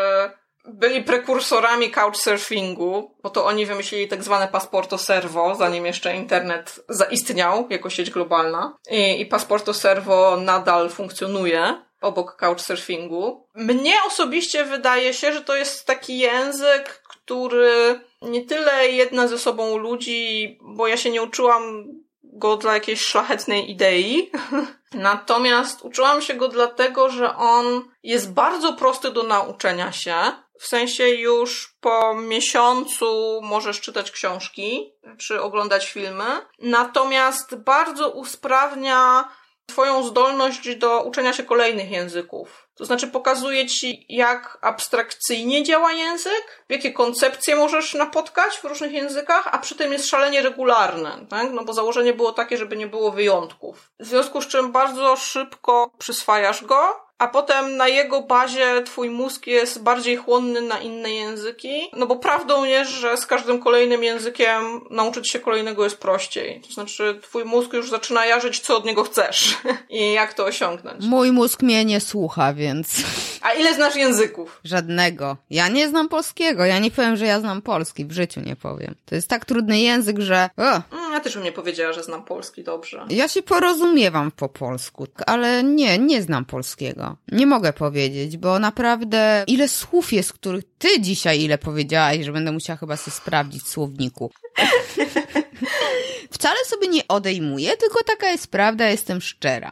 byli 0.65 1.03
prekursorami 1.03 1.91
couchsurfingu, 1.91 3.15
bo 3.23 3.29
to 3.29 3.45
oni 3.45 3.65
wymyślili 3.65 4.07
tak 4.07 4.23
zwane 4.23 4.47
Passporto 4.47 4.97
Servo, 4.97 5.55
zanim 5.55 5.85
jeszcze 5.85 6.15
internet 6.15 6.85
zaistniał 6.89 7.67
jako 7.69 7.89
sieć 7.89 8.09
globalna. 8.09 8.77
I, 8.89 9.21
i 9.21 9.25
Passporto 9.25 9.73
Servo 9.73 10.37
nadal 10.37 10.89
funkcjonuje 10.89 11.75
obok 12.01 12.35
couchsurfingu. 12.35 13.47
Mnie 13.55 13.93
osobiście 14.07 14.65
wydaje 14.65 15.13
się, 15.13 15.33
że 15.33 15.41
to 15.41 15.55
jest 15.55 15.85
taki 15.85 16.17
język, 16.17 17.03
który 17.09 17.99
nie 18.21 18.45
tyle 18.45 18.87
jedna 18.87 19.27
ze 19.27 19.39
sobą 19.39 19.77
ludzi, 19.77 20.57
bo 20.61 20.87
ja 20.87 20.97
się 20.97 21.09
nie 21.09 21.23
uczyłam 21.23 21.83
go 22.23 22.57
dla 22.57 22.73
jakiejś 22.73 23.01
szlachetnej 23.01 23.71
idei. 23.71 24.31
Natomiast 24.93 25.81
uczyłam 25.81 26.21
się 26.21 26.33
go 26.33 26.47
dlatego, 26.47 27.09
że 27.09 27.35
on 27.35 27.65
jest 28.03 28.33
bardzo 28.33 28.73
prosty 28.73 29.11
do 29.11 29.23
nauczenia 29.23 29.91
się. 29.91 30.15
W 30.63 30.67
sensie 30.67 31.09
już 31.09 31.75
po 31.81 32.15
miesiącu 32.15 33.39
możesz 33.43 33.81
czytać 33.81 34.11
książki 34.11 34.93
czy 35.17 35.41
oglądać 35.41 35.91
filmy. 35.91 36.25
Natomiast 36.59 37.55
bardzo 37.55 38.09
usprawnia 38.09 39.29
Twoją 39.65 40.03
zdolność 40.03 40.75
do 40.75 41.03
uczenia 41.03 41.33
się 41.33 41.43
kolejnych 41.43 41.91
języków. 41.91 42.69
To 42.75 42.85
znaczy 42.85 43.07
pokazuje 43.07 43.67
Ci, 43.67 44.05
jak 44.09 44.57
abstrakcyjnie 44.61 45.63
działa 45.63 45.91
język, 45.91 46.65
jakie 46.69 46.91
koncepcje 46.91 47.55
możesz 47.55 47.93
napotkać 47.93 48.53
w 48.53 48.63
różnych 48.63 48.91
językach, 48.91 49.47
a 49.51 49.57
przy 49.57 49.75
tym 49.75 49.93
jest 49.93 50.07
szalenie 50.07 50.41
regularny, 50.41 51.27
tak? 51.29 51.51
No 51.51 51.63
bo 51.63 51.73
założenie 51.73 52.13
było 52.13 52.31
takie, 52.31 52.57
żeby 52.57 52.77
nie 52.77 52.87
było 52.87 53.11
wyjątków. 53.11 53.91
W 53.99 54.05
związku 54.05 54.41
z 54.41 54.47
czym 54.47 54.71
bardzo 54.71 55.15
szybko 55.15 55.91
przyswajasz 55.97 56.65
go, 56.65 57.03
a 57.23 57.27
potem 57.27 57.77
na 57.77 57.87
jego 57.87 58.21
bazie 58.21 58.81
twój 58.85 59.09
mózg 59.09 59.47
jest 59.47 59.83
bardziej 59.83 60.15
chłonny 60.15 60.61
na 60.61 60.79
inne 60.79 61.11
języki, 61.11 61.89
no 61.93 62.07
bo 62.07 62.15
prawdą 62.15 62.63
jest, 62.63 62.91
że 62.91 63.17
z 63.17 63.25
każdym 63.25 63.59
kolejnym 63.59 64.03
językiem 64.03 64.81
nauczyć 64.89 65.29
się 65.29 65.39
kolejnego 65.39 65.83
jest 65.83 65.97
prościej. 65.97 66.61
To 66.67 66.73
znaczy 66.73 67.19
twój 67.21 67.45
mózg 67.45 67.73
już 67.73 67.89
zaczyna 67.89 68.25
jarzyć, 68.25 68.59
co 68.59 68.77
od 68.77 68.85
niego 68.85 69.03
chcesz 69.03 69.57
i 69.89 70.13
jak 70.13 70.33
to 70.33 70.45
osiągnąć. 70.45 71.05
Mój 71.05 71.31
mózg 71.31 71.61
mnie 71.61 71.85
nie 71.85 72.01
słucha, 72.01 72.53
więc... 72.53 73.03
A 73.41 73.53
ile 73.53 73.73
znasz 73.73 73.95
języków? 73.95 74.59
Żadnego. 74.63 75.37
Ja 75.49 75.67
nie 75.67 75.87
znam 75.87 76.09
polskiego. 76.09 76.65
Ja 76.65 76.79
nie 76.79 76.91
powiem, 76.91 77.17
że 77.17 77.25
ja 77.25 77.39
znam 77.39 77.61
polski. 77.61 78.05
W 78.05 78.11
życiu 78.11 78.41
nie 78.41 78.55
powiem. 78.55 78.95
To 79.05 79.15
jest 79.15 79.27
tak 79.27 79.45
trudny 79.45 79.79
język, 79.79 80.19
że... 80.19 80.49
Mm, 80.57 80.81
ja 80.91 81.02
też 81.23 81.33
bym 81.35 81.43
nie 81.43 81.51
powiedziała, 81.51 81.93
że 81.93 82.03
znam 82.03 82.25
polski 82.25 82.63
dobrze. 82.63 83.05
Ja 83.09 83.27
się 83.27 83.43
porozumiewam 83.43 84.31
po 84.31 84.49
polsku, 84.49 85.07
ale 85.27 85.63
nie, 85.63 85.97
nie 85.97 86.21
znam 86.21 86.45
polskiego. 86.45 87.17
Nie 87.31 87.45
mogę 87.45 87.73
powiedzieć, 87.73 88.37
bo 88.37 88.59
naprawdę 88.59 89.43
ile 89.47 89.67
słów 89.67 90.13
jest, 90.13 90.33
których 90.33 90.63
ty 90.77 91.01
dzisiaj 91.01 91.41
ile 91.41 91.57
powiedziałaś, 91.57 92.25
że 92.25 92.31
będę 92.31 92.51
musiała 92.51 92.77
chyba 92.77 92.97
sobie 92.97 93.15
sprawdzić 93.15 93.63
w 93.63 93.69
słowniku. 93.69 94.31
Wcale 96.31 96.65
sobie 96.65 96.87
nie 96.87 97.07
odejmuję, 97.07 97.77
tylko 97.77 98.03
taka 98.03 98.29
jest 98.29 98.47
prawda, 98.47 98.89
jestem 98.89 99.21
szczera. 99.21 99.71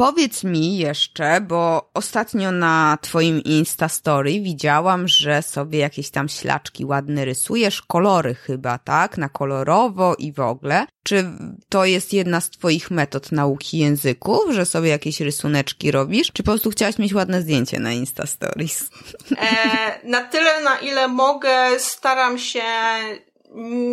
Powiedz 0.00 0.44
mi 0.44 0.78
jeszcze, 0.78 1.40
bo 1.40 1.90
ostatnio 1.94 2.52
na 2.52 2.98
twoim 3.00 3.42
Insta 3.42 3.88
Story 3.88 4.40
widziałam, 4.40 5.08
że 5.08 5.42
sobie 5.42 5.78
jakieś 5.78 6.10
tam 6.10 6.28
ślaczki 6.28 6.84
ładne 6.84 7.24
rysujesz, 7.24 7.82
kolory 7.82 8.34
chyba, 8.34 8.78
tak? 8.78 9.18
Na 9.18 9.28
kolorowo 9.28 10.14
i 10.14 10.32
w 10.32 10.40
ogóle. 10.40 10.86
Czy 11.02 11.24
to 11.68 11.84
jest 11.84 12.12
jedna 12.12 12.40
z 12.40 12.50
twoich 12.50 12.90
metod 12.90 13.32
nauki 13.32 13.78
języków, 13.78 14.40
że 14.50 14.66
sobie 14.66 14.88
jakieś 14.88 15.20
rysuneczki 15.20 15.90
robisz? 15.90 16.32
Czy 16.32 16.42
po 16.42 16.50
prostu 16.50 16.70
chciałaś 16.70 16.98
mieć 16.98 17.14
ładne 17.14 17.42
zdjęcie 17.42 17.78
na 17.80 17.92
Insta 17.92 18.26
Stories? 18.26 18.90
E, 19.36 20.08
na 20.08 20.20
tyle, 20.20 20.62
na 20.64 20.78
ile 20.78 21.08
mogę, 21.08 21.78
staram 21.78 22.38
się 22.38 22.62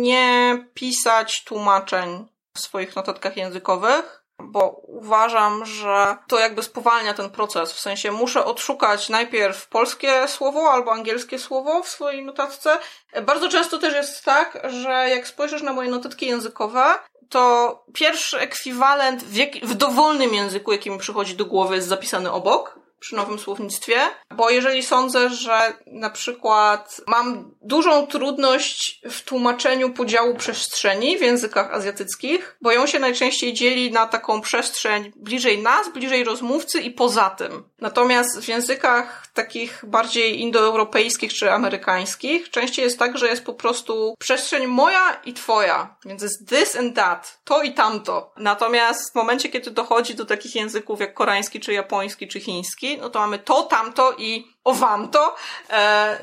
nie 0.00 0.64
pisać 0.74 1.44
tłumaczeń 1.44 2.26
w 2.54 2.60
swoich 2.60 2.96
notatkach 2.96 3.36
językowych 3.36 4.17
bo 4.42 4.80
uważam, 4.86 5.66
że 5.66 6.16
to 6.28 6.38
jakby 6.38 6.62
spowalnia 6.62 7.14
ten 7.14 7.30
proces. 7.30 7.72
W 7.72 7.80
sensie 7.80 8.12
muszę 8.12 8.44
odszukać 8.44 9.08
najpierw 9.08 9.68
polskie 9.68 10.28
słowo 10.28 10.70
albo 10.70 10.92
angielskie 10.92 11.38
słowo 11.38 11.82
w 11.82 11.88
swojej 11.88 12.24
notatce. 12.24 12.78
Bardzo 13.22 13.48
często 13.48 13.78
też 13.78 13.94
jest 13.94 14.24
tak, 14.24 14.62
że 14.68 14.90
jak 14.90 15.28
spojrzysz 15.28 15.62
na 15.62 15.72
moje 15.72 15.90
notatki 15.90 16.26
językowe, 16.26 16.84
to 17.28 17.84
pierwszy 17.92 18.38
ekwiwalent 18.38 19.24
w, 19.24 19.36
jak, 19.36 19.54
w 19.54 19.74
dowolnym 19.74 20.34
języku, 20.34 20.72
jaki 20.72 20.90
mi 20.90 20.98
przychodzi 20.98 21.36
do 21.36 21.46
głowy, 21.46 21.74
jest 21.74 21.88
zapisany 21.88 22.32
obok 22.32 22.77
przy 23.00 23.16
nowym 23.16 23.38
słownictwie, 23.38 23.98
bo 24.34 24.50
jeżeli 24.50 24.82
sądzę, 24.82 25.30
że 25.30 25.72
na 25.86 26.10
przykład 26.10 27.00
mam 27.06 27.54
dużą 27.62 28.06
trudność 28.06 29.00
w 29.10 29.22
tłumaczeniu 29.22 29.90
podziału 29.90 30.34
przestrzeni 30.34 31.18
w 31.18 31.20
językach 31.20 31.74
azjatyckich, 31.74 32.56
bo 32.60 32.72
ją 32.72 32.86
się 32.86 32.98
najczęściej 32.98 33.54
dzieli 33.54 33.92
na 33.92 34.06
taką 34.06 34.40
przestrzeń 34.40 35.12
bliżej 35.16 35.62
nas, 35.62 35.92
bliżej 35.92 36.24
rozmówcy 36.24 36.80
i 36.80 36.90
poza 36.90 37.30
tym. 37.30 37.64
Natomiast 37.80 38.40
w 38.40 38.48
językach 38.48 39.26
takich 39.34 39.84
bardziej 39.86 40.40
indoeuropejskich 40.40 41.34
czy 41.34 41.52
amerykańskich 41.52 42.50
częściej 42.50 42.84
jest 42.84 42.98
tak, 42.98 43.18
że 43.18 43.28
jest 43.28 43.44
po 43.44 43.54
prostu 43.54 44.14
przestrzeń 44.18 44.66
moja 44.66 45.20
i 45.24 45.34
twoja, 45.34 45.96
więc 46.04 46.22
jest 46.22 46.48
this 46.48 46.76
and 46.76 46.96
that, 46.96 47.40
to 47.44 47.62
i 47.62 47.74
tamto. 47.74 48.32
Natomiast 48.36 49.12
w 49.12 49.14
momencie, 49.14 49.48
kiedy 49.48 49.70
dochodzi 49.70 50.14
do 50.14 50.24
takich 50.24 50.54
języków 50.54 51.00
jak 51.00 51.14
koreański, 51.14 51.60
czy 51.60 51.72
japoński, 51.72 52.28
czy 52.28 52.40
chiński, 52.40 52.98
no 52.98 53.10
to 53.10 53.18
mamy 53.18 53.38
to, 53.38 53.62
tamto 53.62 54.12
i 54.18 54.57
o 54.68 54.74
wam 54.74 55.08
to. 55.08 55.34
E, 55.70 56.18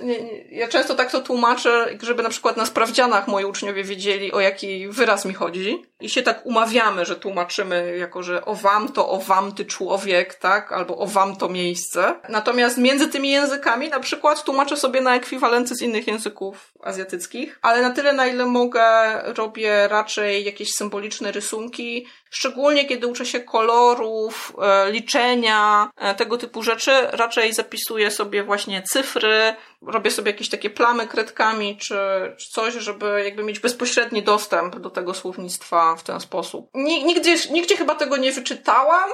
ja 0.51 0.67
często 0.67 0.95
tak 0.95 1.11
to 1.11 1.21
tłumaczę, 1.21 1.97
żeby 2.01 2.23
na 2.23 2.29
przykład 2.29 2.57
na 2.57 2.65
sprawdzianach 2.65 3.27
moi 3.27 3.45
uczniowie 3.45 3.83
wiedzieli, 3.83 4.31
o 4.31 4.39
jaki 4.39 4.87
wyraz 4.87 5.25
mi 5.25 5.33
chodzi. 5.33 5.85
I 5.99 6.09
się 6.09 6.23
tak 6.23 6.45
umawiamy, 6.45 7.05
że 7.05 7.15
tłumaczymy 7.15 7.97
jako, 7.97 8.23
że 8.23 8.45
o 8.45 8.55
wam 8.55 8.91
to, 8.91 9.09
o 9.09 9.17
wam 9.17 9.51
ty 9.51 9.65
człowiek, 9.65 10.35
tak? 10.35 10.71
Albo 10.71 10.97
o 10.97 11.07
wam 11.07 11.35
to 11.35 11.49
miejsce. 11.49 12.19
Natomiast 12.29 12.77
między 12.77 13.07
tymi 13.07 13.29
językami 13.29 13.89
na 13.89 13.99
przykład 13.99 14.43
tłumaczę 14.43 14.77
sobie 14.77 15.01
na 15.01 15.15
ekwiwalenty 15.15 15.75
z 15.75 15.81
innych 15.81 16.07
języków 16.07 16.73
azjatyckich, 16.83 17.59
ale 17.61 17.81
na 17.81 17.89
tyle, 17.89 18.13
na 18.13 18.27
ile 18.27 18.45
mogę, 18.45 18.83
robię 19.23 19.87
raczej 19.87 20.45
jakieś 20.45 20.71
symboliczne 20.71 21.31
rysunki, 21.31 22.07
szczególnie 22.35 22.85
kiedy 22.85 23.07
uczę 23.07 23.25
się 23.25 23.39
kolorów, 23.39 24.53
e, 24.61 24.91
liczenia, 24.91 25.89
e, 25.97 26.15
tego 26.15 26.37
typu 26.37 26.63
rzeczy, 26.63 26.91
raczej 27.11 27.53
zapisuję 27.53 28.11
sobie 28.11 28.43
właśnie 28.43 28.83
cyfry, 28.83 29.55
robię 29.81 30.11
sobie 30.11 30.31
jakieś 30.31 30.49
takie 30.49 30.69
plamy 30.69 31.07
kredkami 31.07 31.77
czy, 31.77 31.97
czy 32.37 32.49
coś, 32.49 32.73
żeby 32.73 33.23
jakby 33.25 33.43
mieć 33.43 33.59
bezpośredni 33.59 34.23
dostęp 34.23 34.79
do 34.79 34.89
tego 34.89 35.13
słownictwa 35.13 35.95
w 35.95 36.03
ten 36.03 36.19
sposób. 36.19 36.69
Nigdzie, 36.73 37.35
nigdzie 37.51 37.77
chyba 37.77 37.95
tego 37.95 38.17
nie 38.17 38.31
wyczytałam, 38.31 39.09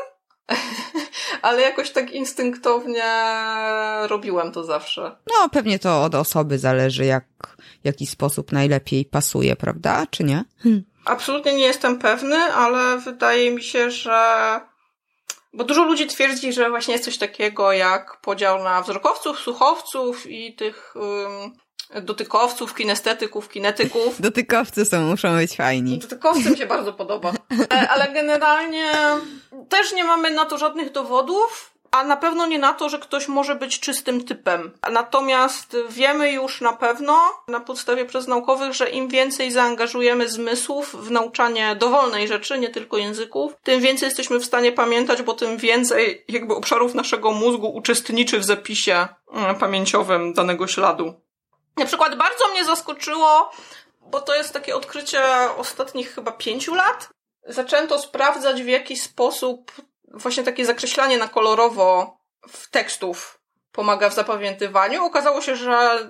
ale 1.42 1.62
jakoś 1.62 1.92
tak 1.92 2.12
instynktownie 2.12 3.04
robiłem 4.08 4.52
to 4.52 4.64
zawsze. 4.64 5.16
No, 5.28 5.50
pewnie 5.50 5.80
to 5.80 6.04
od 6.04 6.16
osoby 6.16 6.60
zależy, 6.60 7.06
jak, 7.06 7.26
w 7.82 7.86
jaki 7.86 8.08
sposób 8.08 8.52
najlepiej 8.52 9.06
pasuje, 9.06 9.56
prawda? 9.56 10.08
Czy 10.12 10.24
nie? 10.24 10.44
Hmm. 10.64 10.91
Absolutnie 11.06 11.54
nie 11.54 11.66
jestem 11.66 12.00
pewny, 12.00 12.38
ale 12.38 12.98
wydaje 12.98 13.52
mi 13.52 13.64
się, 13.64 13.92
że 13.92 14.60
bo 15.54 15.64
dużo 15.64 15.84
ludzi 15.84 16.08
twierdzi, 16.08 16.54
że 16.54 16.70
właśnie 16.70 16.94
jest 16.94 17.06
coś 17.06 17.18
takiego 17.18 17.72
jak 17.72 18.22
podział 18.22 18.64
na 18.64 18.82
wzrokowców, 18.82 19.40
słuchowców 19.40 20.28
i 20.28 20.56
tych 20.56 20.94
um, 20.96 22.06
dotykowców, 22.06 22.76
kinestetyków, 22.76 23.50
kinetyków. 23.50 24.22
Dotykowcy 24.22 24.86
są, 24.86 25.02
muszą 25.02 25.36
być 25.36 25.56
fajni. 25.56 26.00
Dotykowcy 26.00 26.50
mi 26.50 26.58
się 26.58 26.66
bardzo 26.66 26.94
podoba. 26.94 27.32
E, 27.74 27.90
ale 27.90 28.14
generalnie 28.14 28.92
też 29.70 29.94
nie 29.94 30.04
mamy 30.04 30.32
na 30.32 30.46
to 30.46 30.58
żadnych 30.58 30.92
dowodów, 30.92 31.71
a 31.92 32.04
na 32.04 32.18
pewno 32.18 32.46
nie 32.46 32.60
na 32.60 32.74
to, 32.74 32.90
że 32.90 33.00
ktoś 33.00 33.28
może 33.28 33.56
być 33.56 33.80
czystym 33.80 34.24
typem. 34.24 34.72
Natomiast 34.92 35.78
wiemy 35.90 36.32
już 36.32 36.62
na 36.62 36.74
pewno, 36.74 37.20
na 37.48 37.60
podstawie 37.60 38.06
przez 38.06 38.28
naukowych, 38.28 38.74
że 38.74 38.90
im 38.90 39.08
więcej 39.08 39.52
zaangażujemy 39.52 40.30
zmysłów 40.30 40.96
w 41.06 41.12
nauczanie 41.12 41.76
dowolnej 41.76 42.28
rzeczy, 42.28 42.60
nie 42.60 42.70
tylko 42.70 42.98
języków, 42.98 43.54
tym 43.64 43.82
więcej 43.82 44.08
jesteśmy 44.08 44.40
w 44.40 44.46
stanie 44.46 44.72
pamiętać, 44.72 45.22
bo 45.22 45.34
tym 45.34 45.58
więcej 45.58 46.26
jakby 46.28 46.56
obszarów 46.56 46.96
naszego 46.96 47.32
mózgu 47.32 47.68
uczestniczy 47.68 48.40
w 48.40 48.46
zapisie 48.46 49.08
mm, 49.34 49.56
pamięciowym 49.56 50.34
danego 50.34 50.68
śladu. 50.68 51.14
Na 51.78 51.86
przykład 51.86 52.18
bardzo 52.18 52.48
mnie 52.52 52.66
zaskoczyło, 52.66 53.52
bo 54.02 54.22
to 54.22 54.36
jest 54.36 54.54
takie 54.54 54.76
odkrycie 54.76 55.24
ostatnich 55.58 56.16
chyba 56.16 56.32
pięciu 56.32 56.76
lat. 56.76 57.10
Zaczęto 57.48 58.00
sprawdzać, 58.00 58.64
w 58.64 58.68
jaki 58.68 58.98
sposób 58.98 59.72
właśnie 60.14 60.44
takie 60.44 60.66
zakreślanie 60.66 61.18
na 61.18 61.28
kolorowo 61.28 62.18
w 62.48 62.70
tekstów 62.70 63.42
pomaga 63.72 64.10
w 64.10 64.14
zapamiętywaniu. 64.14 65.06
Okazało 65.06 65.42
się, 65.42 65.56
że 65.56 66.10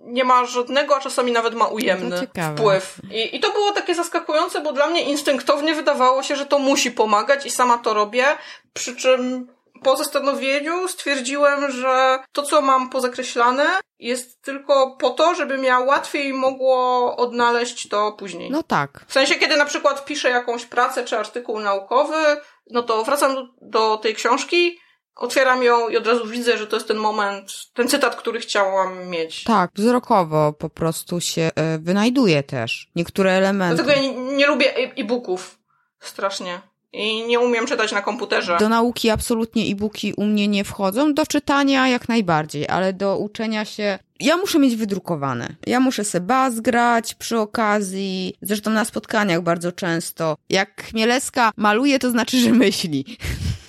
nie 0.00 0.24
ma 0.24 0.44
żadnego, 0.44 0.96
a 0.96 1.00
czasami 1.00 1.32
nawet 1.32 1.54
ma 1.54 1.66
ujemny 1.66 2.28
wpływ. 2.54 2.96
I, 3.10 3.36
I 3.36 3.40
to 3.40 3.50
było 3.50 3.72
takie 3.72 3.94
zaskakujące, 3.94 4.60
bo 4.60 4.72
dla 4.72 4.86
mnie 4.86 5.02
instynktownie 5.02 5.74
wydawało 5.74 6.22
się, 6.22 6.36
że 6.36 6.46
to 6.46 6.58
musi 6.58 6.90
pomagać 6.90 7.46
i 7.46 7.50
sama 7.50 7.78
to 7.78 7.94
robię. 7.94 8.26
Przy 8.72 8.96
czym 8.96 9.48
po 9.82 9.96
zastanowieniu 9.96 10.88
stwierdziłem, 10.88 11.70
że 11.70 12.18
to, 12.32 12.42
co 12.42 12.60
mam 12.60 12.90
pozakreślane, 12.90 13.66
jest 13.98 14.42
tylko 14.42 14.96
po 14.96 15.10
to, 15.10 15.34
żebym 15.34 15.64
ja 15.64 15.78
łatwiej 15.78 16.32
mogło 16.32 17.16
odnaleźć 17.16 17.88
to 17.88 18.12
później. 18.12 18.50
No 18.50 18.62
tak. 18.62 19.04
W 19.08 19.12
sensie, 19.12 19.34
kiedy 19.34 19.56
na 19.56 19.64
przykład 19.64 20.04
piszę 20.04 20.30
jakąś 20.30 20.64
pracę 20.64 21.04
czy 21.04 21.18
artykuł 21.18 21.60
naukowy, 21.60 22.36
no 22.70 22.82
to 22.82 23.04
wracam 23.04 23.34
do, 23.34 23.48
do 23.60 23.96
tej 23.96 24.14
książki, 24.14 24.78
otwieram 25.16 25.62
ją 25.62 25.88
i 25.88 25.96
od 25.96 26.06
razu 26.06 26.26
widzę, 26.26 26.58
że 26.58 26.66
to 26.66 26.76
jest 26.76 26.88
ten 26.88 26.96
moment, 26.96 27.52
ten 27.74 27.88
cytat, 27.88 28.16
który 28.16 28.40
chciałam 28.40 29.08
mieć. 29.08 29.44
Tak, 29.44 29.70
wzrokowo 29.74 30.52
po 30.52 30.68
prostu 30.68 31.20
się 31.20 31.50
y, 31.74 31.78
wynajduje 31.78 32.42
też 32.42 32.90
niektóre 32.96 33.32
elementy. 33.32 33.82
Dlatego 33.82 34.02
ja 34.02 34.12
nie, 34.12 34.36
nie 34.36 34.46
lubię 34.46 34.76
e-booków. 34.76 35.58
Strasznie. 36.00 36.60
I 36.92 37.26
nie 37.26 37.40
umiem 37.40 37.66
czytać 37.66 37.92
na 37.92 38.02
komputerze. 38.02 38.56
Do 38.60 38.68
nauki 38.68 39.10
absolutnie 39.10 39.62
e-booki 39.62 40.14
u 40.16 40.24
mnie 40.24 40.48
nie 40.48 40.64
wchodzą. 40.64 41.14
Do 41.14 41.26
czytania 41.26 41.88
jak 41.88 42.08
najbardziej, 42.08 42.68
ale 42.68 42.92
do 42.92 43.18
uczenia 43.18 43.64
się. 43.64 43.98
Ja 44.22 44.36
muszę 44.36 44.58
mieć 44.58 44.76
wydrukowane. 44.76 45.56
Ja 45.66 45.80
muszę 45.80 46.04
se 46.04 46.20
baz 46.20 46.60
grać 46.60 47.14
przy 47.14 47.38
okazji. 47.38 48.34
Zresztą 48.42 48.70
na 48.70 48.84
spotkaniach 48.84 49.42
bardzo 49.42 49.72
często. 49.72 50.36
Jak 50.48 50.82
Chmielewska 50.82 51.50
maluje, 51.56 51.98
to 51.98 52.10
znaczy, 52.10 52.38
że 52.38 52.50
myśli. 52.50 53.18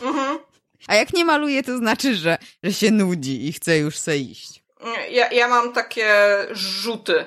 Mhm. 0.02 0.40
A 0.88 0.96
jak 0.96 1.14
nie 1.14 1.26
maluje, 1.26 1.64
to 1.64 1.78
znaczy, 1.78 2.16
że, 2.16 2.38
że 2.64 2.74
się 2.74 2.92
nudzi 2.92 3.48
i 3.48 3.54
chce 3.54 3.78
już 3.78 3.98
se 3.98 4.18
iść. 4.18 4.64
Ja, 5.12 5.32
ja 5.32 5.48
mam 5.48 5.74
takie 5.74 6.08
rzuty, 6.52 7.26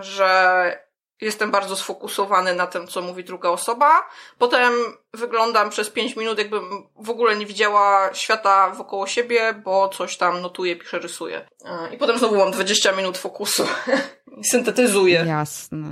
że 0.00 0.85
jestem 1.20 1.50
bardzo 1.50 1.76
sfokusowany 1.76 2.54
na 2.54 2.66
tym, 2.66 2.86
co 2.86 3.02
mówi 3.02 3.24
druga 3.24 3.48
osoba. 3.48 4.08
Potem 4.38 4.72
wyglądam 5.14 5.70
przez 5.70 5.90
pięć 5.90 6.16
minut, 6.16 6.38
jakbym 6.38 6.62
w 6.96 7.10
ogóle 7.10 7.36
nie 7.36 7.46
widziała 7.46 8.14
świata 8.14 8.70
wokoło 8.70 9.06
siebie, 9.06 9.54
bo 9.64 9.88
coś 9.88 10.16
tam 10.16 10.42
notuję, 10.42 10.76
piszę, 10.76 10.98
rysuję. 10.98 11.48
I 11.94 11.96
potem 11.96 12.18
znowu 12.18 12.36
mam 12.36 12.50
20 12.50 12.92
minut 12.92 13.18
fokusu 13.18 13.66
syntetyzuję. 14.50 15.24
Jasne. 15.26 15.88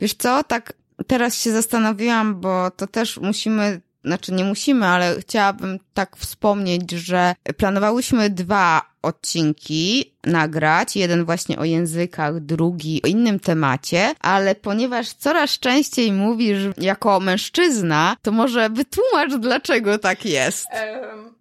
Wiesz 0.00 0.14
co, 0.14 0.44
tak 0.44 0.72
teraz 1.06 1.34
się 1.34 1.52
zastanowiłam, 1.52 2.40
bo 2.40 2.70
to 2.70 2.86
też 2.86 3.16
musimy 3.16 3.80
znaczy 4.08 4.32
nie 4.32 4.44
musimy, 4.44 4.86
ale 4.86 5.20
chciałabym 5.20 5.78
tak 5.94 6.16
wspomnieć, 6.16 6.90
że 6.90 7.34
planowałyśmy 7.56 8.30
dwa 8.30 8.82
odcinki 9.02 10.14
nagrać, 10.24 10.96
jeden 10.96 11.24
właśnie 11.24 11.58
o 11.58 11.64
językach, 11.64 12.40
drugi 12.40 13.00
o 13.04 13.06
innym 13.06 13.40
temacie, 13.40 14.14
ale 14.20 14.54
ponieważ 14.54 15.12
coraz 15.12 15.58
częściej 15.58 16.12
mówisz 16.12 16.58
jako 16.78 17.20
mężczyzna, 17.20 18.16
to 18.22 18.32
może 18.32 18.70
wytłumacz, 18.70 19.34
dlaczego 19.38 19.98
tak 19.98 20.24
jest. 20.24 20.66
Um, 20.72 21.34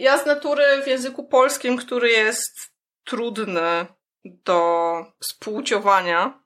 ja 0.00 0.18
z 0.18 0.26
natury 0.26 0.64
w 0.84 0.86
języku 0.86 1.24
polskim, 1.24 1.76
który 1.76 2.08
jest 2.08 2.70
trudny 3.04 3.86
do 4.24 4.94
spłciowania, 5.20 6.43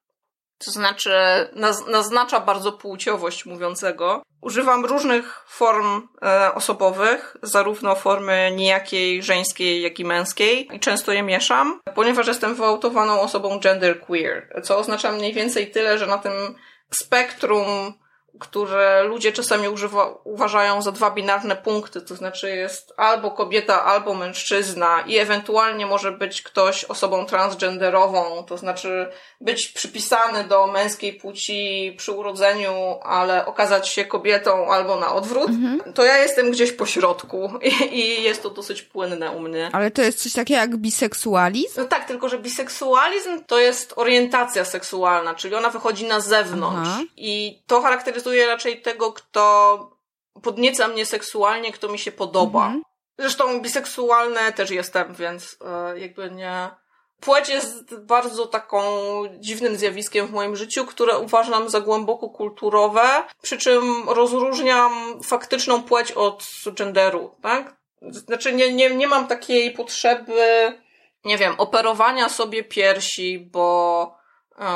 to 0.64 0.70
znaczy 0.70 1.10
naz 1.54 1.86
naznacza 1.86 2.40
bardzo 2.40 2.72
płciowość 2.72 3.46
mówiącego. 3.46 4.22
Używam 4.40 4.84
różnych 4.84 5.44
form 5.48 6.08
e, 6.22 6.54
osobowych, 6.54 7.36
zarówno 7.42 7.94
formy 7.94 8.52
niejakiej, 8.56 9.22
żeńskiej, 9.22 9.82
jak 9.82 10.00
i 10.00 10.04
męskiej 10.04 10.76
i 10.76 10.80
często 10.80 11.12
je 11.12 11.22
mieszam, 11.22 11.80
ponieważ 11.94 12.26
jestem 12.26 12.54
wyautowaną 12.54 13.20
osobą 13.20 13.60
genderqueer, 13.60 14.62
co 14.62 14.78
oznacza 14.78 15.12
mniej 15.12 15.32
więcej 15.32 15.70
tyle, 15.70 15.98
że 15.98 16.06
na 16.06 16.18
tym 16.18 16.32
spektrum 16.90 17.94
które 18.40 19.04
ludzie 19.04 19.32
czasami 19.32 19.68
używa, 19.68 20.14
uważają 20.24 20.82
za 20.82 20.92
dwa 20.92 21.10
binarne 21.10 21.56
punkty, 21.56 22.00
to 22.00 22.16
znaczy 22.16 22.50
jest 22.50 22.94
albo 22.96 23.30
kobieta, 23.30 23.84
albo 23.84 24.14
mężczyzna 24.14 25.04
i 25.06 25.18
ewentualnie 25.18 25.86
może 25.86 26.12
być 26.12 26.42
ktoś 26.42 26.84
osobą 26.84 27.26
transgenderową, 27.26 28.44
to 28.44 28.56
znaczy 28.56 29.10
być 29.40 29.68
przypisany 29.68 30.44
do 30.44 30.66
męskiej 30.66 31.12
płci 31.12 31.94
przy 31.98 32.12
urodzeniu, 32.12 32.98
ale 33.02 33.46
okazać 33.46 33.88
się 33.88 34.04
kobietą 34.04 34.72
albo 34.72 34.96
na 34.96 35.14
odwrót, 35.14 35.48
mhm. 35.48 35.92
to 35.92 36.04
ja 36.04 36.18
jestem 36.18 36.50
gdzieś 36.50 36.72
po 36.72 36.86
środku 36.86 37.52
i, 37.62 37.98
i, 37.98 38.22
jest 38.22 38.42
to 38.42 38.50
dosyć 38.50 38.82
płynne 38.82 39.30
u 39.30 39.40
mnie. 39.40 39.70
Ale 39.72 39.90
to 39.90 40.02
jest 40.02 40.22
coś 40.22 40.32
takiego 40.32 40.60
jak 40.60 40.76
biseksualizm? 40.76 41.80
No 41.80 41.84
tak, 41.84 42.04
tylko 42.04 42.28
że 42.28 42.38
biseksualizm 42.38 43.44
to 43.46 43.58
jest 43.58 43.92
orientacja 43.96 44.64
seksualna, 44.64 45.34
czyli 45.34 45.54
ona 45.54 45.70
wychodzi 45.70 46.06
na 46.06 46.20
zewnątrz 46.20 46.90
Aha. 46.92 47.02
i 47.16 47.62
to 47.66 47.80
charakteryzuje 47.80 48.27
raczej 48.46 48.82
tego, 48.82 49.12
kto 49.12 49.78
podnieca 50.42 50.88
mnie 50.88 51.06
seksualnie, 51.06 51.72
kto 51.72 51.88
mi 51.88 51.98
się 51.98 52.12
podoba. 52.12 52.64
Mhm. 52.66 52.82
Zresztą 53.18 53.60
biseksualne 53.60 54.52
też 54.52 54.70
jestem, 54.70 55.14
więc 55.14 55.56
e, 55.64 55.98
jakby 55.98 56.30
nie 56.30 56.70
Płeć 57.20 57.48
jest 57.48 58.00
bardzo 58.00 58.46
taką 58.46 58.80
dziwnym 59.38 59.76
zjawiskiem 59.76 60.26
w 60.26 60.32
moim 60.32 60.56
życiu, 60.56 60.86
które 60.86 61.18
uważam 61.18 61.68
za 61.68 61.80
głęboko 61.80 62.28
kulturowe, 62.28 63.24
przy 63.42 63.58
czym 63.58 64.08
rozróżniam 64.08 65.22
faktyczną 65.22 65.82
płeć 65.82 66.12
od 66.12 66.44
genderu, 66.76 67.34
tak? 67.42 67.76
Znaczy 68.02 68.52
nie, 68.52 68.72
nie, 68.72 68.90
nie 68.90 69.06
mam 69.06 69.26
takiej 69.26 69.70
potrzeby, 69.70 70.72
nie 71.24 71.38
wiem, 71.38 71.54
operowania 71.58 72.28
sobie 72.28 72.64
piersi, 72.64 73.38
bo 73.38 74.17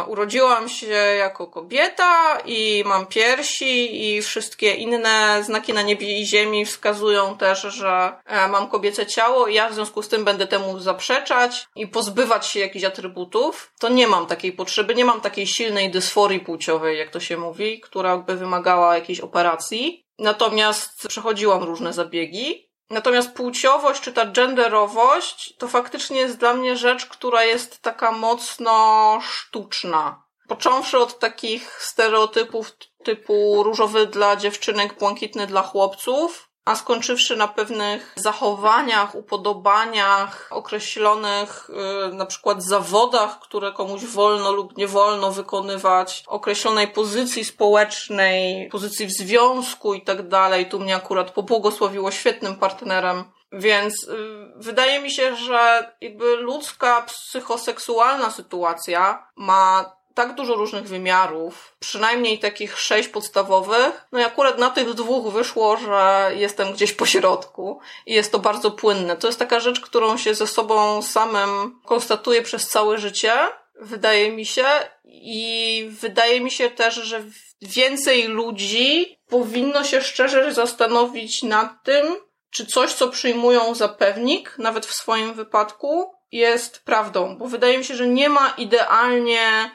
Urodziłam 0.07 0.68
się 0.68 0.87
jako 1.18 1.47
kobieta 1.47 2.39
i 2.45 2.83
mam 2.87 3.07
piersi 3.07 4.07
i 4.07 4.22
wszystkie 4.22 4.74
inne 4.74 5.43
znaki 5.45 5.72
na 5.72 5.83
niebie 5.83 6.20
i 6.20 6.26
ziemi 6.26 6.66
wskazują 6.66 7.37
też, 7.37 7.62
że 7.62 8.12
e, 8.26 8.49
mam 8.49 8.68
kobiece 8.68 9.07
ciało 9.07 9.47
i 9.47 9.55
ja 9.55 9.68
w 9.68 9.74
związku 9.74 10.03
z 10.03 10.09
tym 10.09 10.24
będę 10.24 10.47
temu 10.47 10.78
zaprzeczać 10.78 11.66
i 11.76 11.87
pozbywać 11.87 12.47
się 12.47 12.61
jakichś 12.61 12.85
atrybutów. 12.85 13.72
To 13.80 13.89
nie 13.89 14.07
mam 14.07 14.26
takiej 14.26 14.53
potrzeby, 14.53 14.95
nie 14.95 15.05
mam 15.05 15.20
takiej 15.20 15.47
silnej 15.47 15.91
dysforii 15.91 16.41
płciowej, 16.41 16.99
jak 16.99 17.11
to 17.11 17.20
się 17.20 17.37
mówi, 17.37 17.80
która 17.80 18.16
by 18.16 18.37
wymagała 18.37 18.95
jakiejś 18.95 19.20
operacji. 19.20 20.07
Natomiast 20.18 21.09
przechodziłam 21.09 21.62
różne 21.62 21.93
zabiegi 21.93 22.71
Natomiast 22.93 23.32
płciowość 23.32 24.01
czy 24.01 24.12
ta 24.12 24.26
genderowość 24.26 25.57
to 25.57 25.68
faktycznie 25.68 26.20
jest 26.20 26.38
dla 26.38 26.55
mnie 26.55 26.76
rzecz, 26.76 27.07
która 27.07 27.45
jest 27.45 27.82
taka 27.82 28.12
mocno 28.12 29.18
sztuczna. 29.22 30.22
Począwszy 30.49 30.99
od 30.99 31.18
takich 31.18 31.82
stereotypów 31.82 32.72
typu 33.05 33.62
różowy 33.62 34.07
dla 34.07 34.36
dziewczynek, 34.36 34.99
błękitny 34.99 35.47
dla 35.47 35.62
chłopców, 35.62 36.49
a 36.64 36.76
skończywszy 36.76 37.36
na 37.36 37.48
pewnych 37.48 38.12
zachowaniach, 38.16 39.14
upodobaniach, 39.14 40.48
określonych 40.50 41.70
yy, 42.08 42.14
na 42.14 42.26
przykład 42.26 42.62
zawodach, 42.62 43.40
które 43.40 43.72
komuś 43.72 44.04
wolno 44.04 44.52
lub 44.52 44.76
nie 44.76 44.86
wolno 44.86 45.32
wykonywać, 45.32 46.24
określonej 46.26 46.88
pozycji 46.88 47.44
społecznej, 47.44 48.68
pozycji 48.68 49.06
w 49.06 49.12
związku 49.12 49.94
i 49.94 50.02
tak 50.02 50.28
dalej. 50.28 50.68
Tu 50.68 50.80
mnie 50.80 50.96
akurat 50.96 51.30
pobłogosławiło 51.30 52.10
świetnym 52.10 52.56
partnerem. 52.56 53.24
Więc 53.52 54.06
yy, 54.08 54.52
wydaje 54.56 55.00
mi 55.00 55.10
się, 55.10 55.36
że 55.36 55.92
jakby 56.00 56.36
ludzka 56.36 57.02
psychoseksualna 57.02 58.30
sytuacja 58.30 59.26
ma 59.36 59.92
tak 60.14 60.34
dużo 60.34 60.54
różnych 60.54 60.84
wymiarów, 60.84 61.76
przynajmniej 61.78 62.38
takich 62.38 62.80
sześć 62.80 63.08
podstawowych. 63.08 64.06
No 64.12 64.20
i 64.20 64.22
akurat 64.22 64.58
na 64.58 64.70
tych 64.70 64.94
dwóch 64.94 65.32
wyszło, 65.32 65.76
że 65.76 66.30
jestem 66.36 66.72
gdzieś 66.72 66.92
po 66.92 67.06
środku 67.06 67.80
i 68.06 68.14
jest 68.14 68.32
to 68.32 68.38
bardzo 68.38 68.70
płynne. 68.70 69.16
To 69.16 69.26
jest 69.26 69.38
taka 69.38 69.60
rzecz, 69.60 69.80
którą 69.80 70.16
się 70.16 70.34
ze 70.34 70.46
sobą 70.46 71.02
samym 71.02 71.80
konstatuje 71.84 72.42
przez 72.42 72.68
całe 72.68 72.98
życie, 72.98 73.32
wydaje 73.80 74.32
mi 74.32 74.46
się, 74.46 74.64
i 75.04 75.88
wydaje 76.00 76.40
mi 76.40 76.50
się 76.50 76.70
też, 76.70 76.94
że 76.94 77.24
więcej 77.62 78.28
ludzi 78.28 79.18
powinno 79.28 79.84
się 79.84 80.00
szczerze 80.00 80.54
zastanowić 80.54 81.42
nad 81.42 81.84
tym, 81.84 82.16
czy 82.50 82.66
coś, 82.66 82.92
co 82.92 83.08
przyjmują 83.08 83.74
za 83.74 83.88
pewnik, 83.88 84.54
nawet 84.58 84.86
w 84.86 84.94
swoim 84.94 85.34
wypadku, 85.34 86.14
jest 86.32 86.84
prawdą, 86.84 87.36
bo 87.38 87.46
wydaje 87.46 87.78
mi 87.78 87.84
się, 87.84 87.94
że 87.94 88.08
nie 88.08 88.28
ma 88.28 88.54
idealnie 88.58 89.70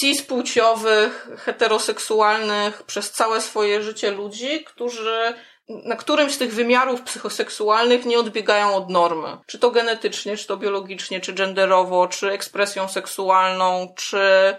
cispłciowych, 0.00 1.28
heteroseksualnych 1.38 2.82
przez 2.82 3.10
całe 3.10 3.40
swoje 3.40 3.82
życie 3.82 4.10
ludzi, 4.10 4.64
którzy 4.64 5.34
na 5.68 5.96
którymś 5.96 6.32
z 6.32 6.38
tych 6.38 6.54
wymiarów 6.54 7.02
psychoseksualnych 7.02 8.04
nie 8.04 8.18
odbiegają 8.18 8.74
od 8.74 8.90
normy. 8.90 9.38
Czy 9.46 9.58
to 9.58 9.70
genetycznie, 9.70 10.36
czy 10.36 10.46
to 10.46 10.56
biologicznie, 10.56 11.20
czy 11.20 11.32
genderowo, 11.32 12.08
czy 12.08 12.30
ekspresją 12.30 12.88
seksualną, 12.88 13.94
czy 13.96 14.54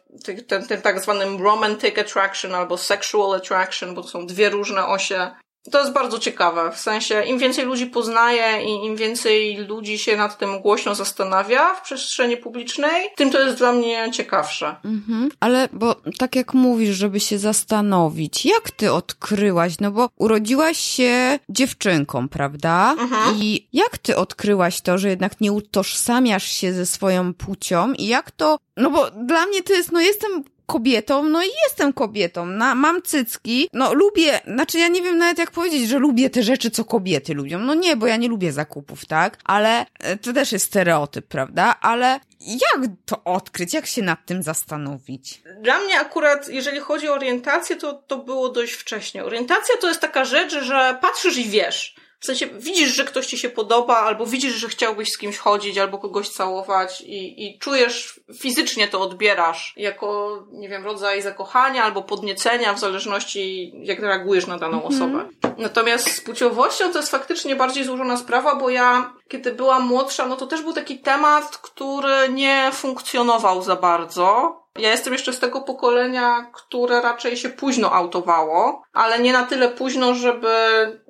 ten, 0.47 0.67
ten 0.67 0.81
tak 0.81 0.99
zwanym 0.99 1.43
romantic 1.43 1.97
attraction 1.99 2.55
albo 2.55 2.77
sexual 2.77 3.35
attraction, 3.35 3.95
bo 3.95 4.01
to 4.01 4.07
są 4.07 4.25
dwie 4.27 4.49
różne 4.49 4.85
osie. 4.85 5.31
To 5.71 5.79
jest 5.79 5.93
bardzo 5.93 6.19
ciekawe, 6.19 6.71
w 6.71 6.79
sensie 6.79 7.23
im 7.23 7.39
więcej 7.39 7.65
ludzi 7.65 7.85
poznaje 7.85 8.63
i 8.63 8.85
im 8.85 8.95
więcej 8.95 9.57
ludzi 9.57 9.97
się 9.97 10.17
nad 10.17 10.37
tym 10.37 10.59
głośno 10.59 10.95
zastanawia 10.95 11.75
w 11.75 11.81
przestrzeni 11.81 12.37
publicznej, 12.37 13.09
tym 13.15 13.31
to 13.31 13.39
jest 13.39 13.57
dla 13.57 13.73
mnie 13.73 14.11
ciekawsze. 14.11 14.75
Mhm, 14.85 15.29
ale 15.39 15.69
bo 15.73 15.95
tak 16.17 16.35
jak 16.35 16.53
mówisz, 16.53 16.95
żeby 16.95 17.19
się 17.19 17.37
zastanowić, 17.37 18.45
jak 18.45 18.71
ty 18.71 18.93
odkryłaś, 18.93 19.73
no 19.79 19.91
bo 19.91 20.09
urodziłaś 20.17 20.77
się 20.77 21.39
dziewczynką, 21.49 22.29
prawda? 22.29 22.95
Mhm. 22.99 23.35
I 23.37 23.67
jak 23.73 23.97
ty 23.97 24.17
odkryłaś 24.17 24.81
to, 24.81 24.97
że 24.97 25.09
jednak 25.09 25.41
nie 25.41 25.51
utożsamiasz 25.51 26.51
się 26.51 26.73
ze 26.73 26.85
swoją 26.85 27.33
płcią 27.33 27.93
i 27.93 28.07
jak 28.07 28.31
to, 28.31 28.57
no 28.77 28.89
bo 28.89 29.11
dla 29.11 29.45
mnie 29.45 29.63
to 29.63 29.73
jest, 29.73 29.91
no 29.91 30.01
jestem 30.01 30.43
kobietą, 30.65 31.23
no 31.23 31.43
i 31.43 31.49
jestem 31.67 31.93
kobietą, 31.93 32.45
na, 32.45 32.75
mam 32.75 33.01
cycki, 33.01 33.69
no 33.73 33.93
lubię, 33.93 34.39
znaczy 34.47 34.79
ja 34.79 34.87
nie 34.87 35.01
wiem 35.01 35.17
nawet 35.17 35.37
jak 35.37 35.51
powiedzieć, 35.51 35.89
że 35.89 35.99
lubię 35.99 36.29
te 36.29 36.43
rzeczy, 36.43 36.71
co 36.71 36.85
kobiety 36.85 37.33
lubią. 37.33 37.59
No 37.59 37.73
nie, 37.73 37.95
bo 37.95 38.07
ja 38.07 38.17
nie 38.17 38.27
lubię 38.27 38.51
zakupów, 38.51 39.05
tak? 39.05 39.37
Ale 39.43 39.85
e, 39.99 40.17
to 40.17 40.33
też 40.33 40.51
jest 40.51 40.65
stereotyp, 40.65 41.27
prawda? 41.27 41.75
Ale 41.81 42.19
jak 42.47 42.89
to 43.05 43.23
odkryć? 43.23 43.73
Jak 43.73 43.85
się 43.85 44.01
nad 44.01 44.25
tym 44.25 44.43
zastanowić? 44.43 45.41
Dla 45.61 45.79
mnie 45.79 45.99
akurat, 45.99 46.49
jeżeli 46.49 46.79
chodzi 46.79 47.09
o 47.09 47.13
orientację, 47.13 47.75
to, 47.75 47.93
to 47.93 48.17
było 48.17 48.49
dość 48.49 48.73
wcześnie. 48.73 49.23
Orientacja 49.23 49.75
to 49.81 49.87
jest 49.87 50.01
taka 50.01 50.25
rzecz, 50.25 50.53
że 50.53 50.97
patrzysz 51.01 51.37
i 51.37 51.49
wiesz. 51.49 51.95
W 52.23 52.25
sensie 52.25 52.47
widzisz, 52.47 52.95
że 52.95 53.03
ktoś 53.03 53.25
ci 53.25 53.37
się 53.37 53.49
podoba, 53.49 53.97
albo 53.97 54.25
widzisz, 54.25 54.53
że 54.53 54.67
chciałbyś 54.67 55.11
z 55.11 55.17
kimś 55.17 55.37
chodzić, 55.37 55.77
albo 55.77 55.97
kogoś 55.97 56.29
całować 56.29 57.01
i, 57.01 57.45
i 57.45 57.59
czujesz, 57.59 58.19
fizycznie 58.39 58.87
to 58.87 59.01
odbierasz 59.01 59.73
jako, 59.77 60.39
nie 60.51 60.69
wiem, 60.69 60.85
rodzaj 60.85 61.21
zakochania 61.21 61.83
albo 61.83 62.01
podniecenia, 62.01 62.73
w 62.73 62.79
zależności 62.79 63.71
jak 63.83 63.99
reagujesz 63.99 64.47
na 64.47 64.57
daną 64.57 64.83
mhm. 64.83 64.93
osobę. 64.93 65.29
Natomiast 65.57 66.11
z 66.11 66.21
płciowością 66.21 66.91
to 66.91 66.97
jest 66.97 67.11
faktycznie 67.11 67.55
bardziej 67.55 67.83
złożona 67.83 68.17
sprawa, 68.17 68.55
bo 68.55 68.69
ja, 68.69 69.13
kiedy 69.27 69.51
byłam 69.51 69.83
młodsza, 69.87 70.27
no 70.27 70.35
to 70.35 70.47
też 70.47 70.61
był 70.61 70.73
taki 70.73 70.99
temat, 70.99 71.57
który 71.57 72.29
nie 72.29 72.69
funkcjonował 72.73 73.61
za 73.61 73.75
bardzo. 73.75 74.55
Ja 74.79 74.91
jestem 74.91 75.13
jeszcze 75.13 75.33
z 75.33 75.39
tego 75.39 75.61
pokolenia, 75.61 76.51
które 76.53 77.01
raczej 77.01 77.37
się 77.37 77.49
późno 77.49 77.91
autowało, 77.91 78.83
ale 78.93 79.19
nie 79.19 79.33
na 79.33 79.43
tyle 79.43 79.69
późno, 79.69 80.13
żeby 80.13 80.53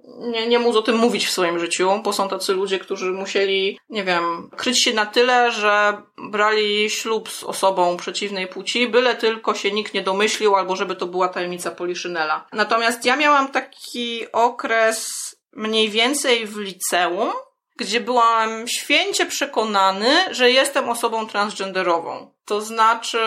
nie, 0.04 0.47
nie 0.47 0.60
móc 0.60 0.76
o 0.76 0.82
tym 0.82 0.97
mówić 0.97 1.28
w 1.28 1.32
swoim 1.32 1.60
życiu, 1.60 1.89
bo 2.04 2.14
są 2.14 2.30
tacy 2.30 2.54
ludzie, 2.54 2.80
którzy 2.80 3.12
musieli, 3.12 3.80
nie 3.89 4.04
wiem, 4.04 4.49
kryć 4.58 4.84
się 4.84 4.93
na 4.93 5.06
tyle, 5.06 5.51
że 5.51 6.01
brali 6.18 6.89
ślub 6.89 7.30
z 7.30 7.43
osobą 7.43 7.97
przeciwnej 7.97 8.47
płci, 8.47 8.88
byle 8.88 9.16
tylko 9.16 9.56
się 9.56 9.72
nikt 9.72 9.93
nie 9.93 10.01
domyślił, 10.01 10.56
albo 10.56 10.76
żeby 10.76 10.95
to 10.95 11.06
była 11.06 11.28
tajemnica 11.28 11.72
Poliszynela. 11.72 12.47
Natomiast 12.54 13.06
ja 13.06 13.16
miałam 13.16 13.47
taki 13.51 14.32
okres 14.32 15.10
mniej 15.54 15.89
więcej 15.89 16.47
w 16.47 16.58
liceum, 16.58 17.32
gdzie 17.78 18.01
byłam 18.01 18.68
święcie 18.68 19.26
przekonany, 19.26 20.10
że 20.32 20.51
jestem 20.51 20.89
osobą 20.89 21.28
transgenderową. 21.28 22.34
To 22.45 22.62
znaczy, 22.62 23.20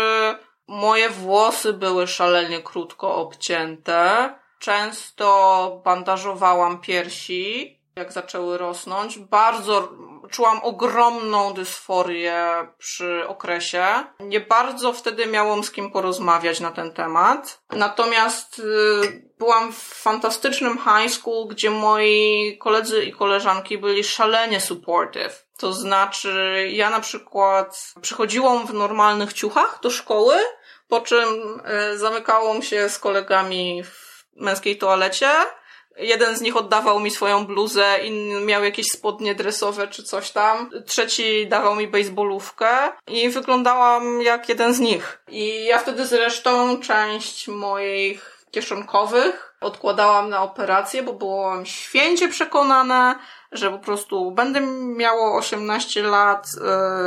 moje 0.68 1.10
włosy 1.10 1.72
były 1.72 2.06
szalenie 2.06 2.62
krótko 2.62 3.14
obcięte, 3.14 4.34
Często 4.58 5.82
bandażowałam 5.84 6.80
piersi, 6.80 7.76
jak 7.96 8.12
zaczęły 8.12 8.58
rosnąć. 8.58 9.18
Bardzo 9.18 9.88
czułam 10.30 10.60
ogromną 10.62 11.52
dysforię 11.52 12.68
przy 12.78 13.28
okresie. 13.28 13.86
Nie 14.20 14.40
bardzo 14.40 14.92
wtedy 14.92 15.26
miałam 15.26 15.64
z 15.64 15.70
kim 15.70 15.90
porozmawiać 15.90 16.60
na 16.60 16.70
ten 16.70 16.92
temat. 16.92 17.62
Natomiast 17.70 18.58
y, 18.58 18.62
byłam 19.38 19.72
w 19.72 19.76
fantastycznym 19.76 20.78
high 20.78 21.12
school, 21.12 21.48
gdzie 21.48 21.70
moi 21.70 22.58
koledzy 22.60 23.04
i 23.04 23.12
koleżanki 23.12 23.78
byli 23.78 24.04
szalenie 24.04 24.60
supportive. 24.60 25.46
To 25.58 25.72
znaczy, 25.72 26.68
ja 26.72 26.90
na 26.90 27.00
przykład 27.00 27.94
przychodziłam 28.00 28.66
w 28.66 28.74
normalnych 28.74 29.32
ciuchach 29.32 29.78
do 29.82 29.90
szkoły, 29.90 30.36
po 30.88 31.00
czym 31.00 31.60
y, 31.92 31.98
zamykałam 31.98 32.62
się 32.62 32.88
z 32.88 32.98
kolegami 32.98 33.82
w 33.84 34.05
męskiej 34.36 34.78
toalecie. 34.78 35.30
Jeden 35.96 36.36
z 36.36 36.40
nich 36.40 36.56
oddawał 36.56 37.00
mi 37.00 37.10
swoją 37.10 37.46
bluzę, 37.46 37.98
inny 38.04 38.40
miał 38.40 38.64
jakieś 38.64 38.86
spodnie 38.86 39.34
dresowe 39.34 39.88
czy 39.88 40.02
coś 40.02 40.30
tam. 40.30 40.70
Trzeci 40.86 41.46
dawał 41.46 41.76
mi 41.76 41.88
baseballówkę 41.88 42.68
i 43.06 43.28
wyglądałam 43.28 44.22
jak 44.22 44.48
jeden 44.48 44.74
z 44.74 44.80
nich. 44.80 45.22
I 45.28 45.64
ja 45.64 45.78
wtedy 45.78 46.06
zresztą 46.06 46.80
część 46.80 47.48
moich 47.48 48.36
kieszonkowych 48.50 49.54
odkładałam 49.60 50.28
na 50.28 50.42
operację, 50.42 51.02
bo 51.02 51.12
byłam 51.12 51.66
święcie 51.66 52.28
przekonana, 52.28 53.18
że 53.52 53.70
po 53.70 53.78
prostu 53.78 54.30
będę 54.30 54.60
miało 54.96 55.36
18 55.36 56.02
lat 56.02 56.46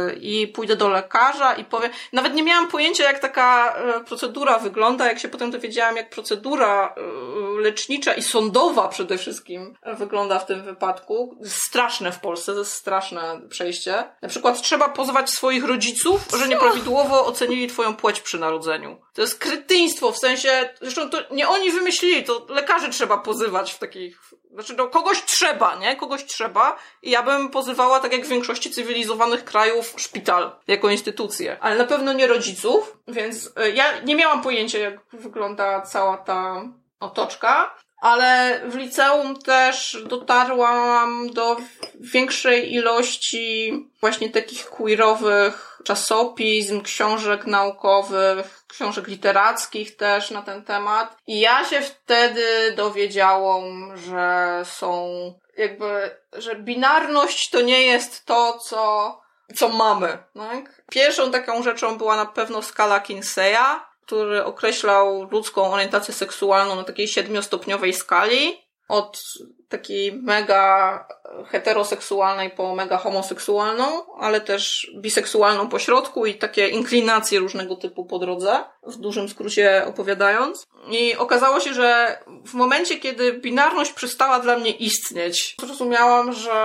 yy, 0.07 0.19
i 0.19 0.47
pójdę 0.47 0.75
do 0.75 0.89
lekarza 0.89 1.53
i 1.53 1.65
powiem. 1.65 1.91
Nawet 2.13 2.33
nie 2.33 2.43
miałam 2.43 2.67
pojęcia, 2.67 3.03
jak 3.03 3.19
taka 3.19 3.75
yy, 3.95 4.03
procedura 4.03 4.59
wygląda. 4.59 5.07
Jak 5.07 5.19
się 5.19 5.29
potem 5.29 5.51
dowiedziałam, 5.51 5.95
jak 5.95 6.09
procedura 6.09 6.95
yy, 6.97 7.61
lecznicza 7.61 8.13
i 8.13 8.21
sądowa 8.21 8.87
przede 8.87 9.17
wszystkim 9.17 9.75
wygląda 9.97 10.39
w 10.39 10.45
tym 10.45 10.63
wypadku. 10.63 11.37
Straszne 11.45 12.11
w 12.11 12.19
Polsce, 12.19 12.53
to 12.53 12.59
jest 12.59 12.71
straszne 12.71 13.41
przejście. 13.49 14.03
Na 14.21 14.29
przykład 14.29 14.61
trzeba 14.61 14.89
pozwać 14.89 15.29
swoich 15.29 15.63
rodziców, 15.63 16.27
że 16.37 16.47
nieprawidłowo 16.47 17.25
ocenili 17.25 17.67
twoją 17.67 17.95
płeć 17.95 18.21
przy 18.21 18.39
narodzeniu. 18.39 19.01
To 19.13 19.21
jest 19.21 19.39
krytyństwo, 19.39 20.11
w 20.11 20.17
sensie, 20.17 20.69
zresztą 20.81 21.09
to 21.09 21.17
nie 21.31 21.49
oni 21.49 21.71
wymyślili, 21.71 22.23
to 22.23 22.45
lekarzy 22.49 22.89
trzeba 22.89 23.17
pozywać 23.17 23.73
w 23.73 23.79
takich 23.79 24.21
znaczy, 24.53 24.73
no, 24.77 24.87
kogoś 24.87 25.25
trzeba, 25.25 25.75
nie? 25.75 25.95
Kogoś 25.95 26.25
trzeba. 26.25 26.77
I 27.01 27.11
ja 27.11 27.23
bym 27.23 27.49
pozywała, 27.49 27.99
tak 27.99 28.13
jak 28.13 28.25
w 28.25 28.29
większości 28.29 28.71
cywilizowanych 28.71 29.43
krajów, 29.43 29.93
szpital 29.97 30.55
jako 30.67 30.89
instytucję. 30.89 31.57
Ale 31.61 31.75
na 31.75 31.85
pewno 31.85 32.13
nie 32.13 32.27
rodziców, 32.27 32.97
więc 33.07 33.51
e, 33.55 33.69
ja 33.69 34.01
nie 34.01 34.15
miałam 34.15 34.41
pojęcia, 34.41 34.79
jak 34.79 34.99
wygląda 35.13 35.81
cała 35.81 36.17
ta 36.17 36.63
otoczka. 36.99 37.75
Ale 38.01 38.61
w 38.65 38.75
liceum 38.75 39.39
też 39.39 39.97
dotarłam 40.05 41.29
do 41.33 41.57
większej 41.99 42.73
ilości 42.73 43.73
właśnie 44.01 44.29
takich 44.29 44.69
queerowych 44.69 45.79
czasopism, 45.83 46.81
książek 46.81 47.45
naukowych, 47.45 48.63
książek 48.67 49.07
literackich 49.07 49.95
też 49.95 50.31
na 50.31 50.41
ten 50.41 50.63
temat. 50.63 51.17
I 51.27 51.39
ja 51.39 51.65
się 51.65 51.81
wtedy 51.81 52.73
dowiedziałam, 52.75 53.97
że 53.97 54.61
są 54.65 55.09
jakby, 55.57 56.11
że 56.33 56.55
binarność 56.55 57.49
to 57.49 57.61
nie 57.61 57.81
jest 57.81 58.25
to, 58.25 58.59
co, 58.59 59.21
co 59.55 59.69
mamy. 59.69 60.17
Tak? 60.33 60.81
Pierwszą 60.91 61.31
taką 61.31 61.63
rzeczą 61.63 61.97
była 61.97 62.15
na 62.15 62.25
pewno 62.25 62.61
skala 62.61 62.99
Kinseya, 62.99 63.88
który 64.09 64.43
określał 64.43 65.27
ludzką 65.31 65.73
orientację 65.73 66.13
seksualną 66.13 66.75
na 66.75 66.83
takiej 66.83 67.07
siedmiostopniowej 67.07 67.93
skali. 67.93 68.69
Od 68.87 69.23
takiej 69.69 70.13
mega 70.13 71.07
heteroseksualnej 71.47 72.49
po 72.49 72.75
mega 72.75 72.97
homoseksualną, 72.97 74.15
ale 74.19 74.41
też 74.41 74.91
biseksualną 74.95 75.69
po 75.69 75.79
środku 75.79 76.25
i 76.25 76.35
takie 76.35 76.67
inklinacje 76.67 77.39
różnego 77.39 77.75
typu 77.75 78.05
po 78.05 78.19
drodze, 78.19 78.63
w 78.83 78.95
dużym 78.95 79.29
skrócie 79.29 79.85
opowiadając. 79.87 80.67
I 80.91 81.15
okazało 81.15 81.59
się, 81.59 81.73
że 81.73 82.19
w 82.45 82.53
momencie, 82.53 82.97
kiedy 82.97 83.33
binarność 83.33 83.93
przestała 83.93 84.39
dla 84.39 84.57
mnie 84.57 84.71
istnieć, 84.71 85.55
zrozumiałam, 85.61 86.33
że 86.33 86.57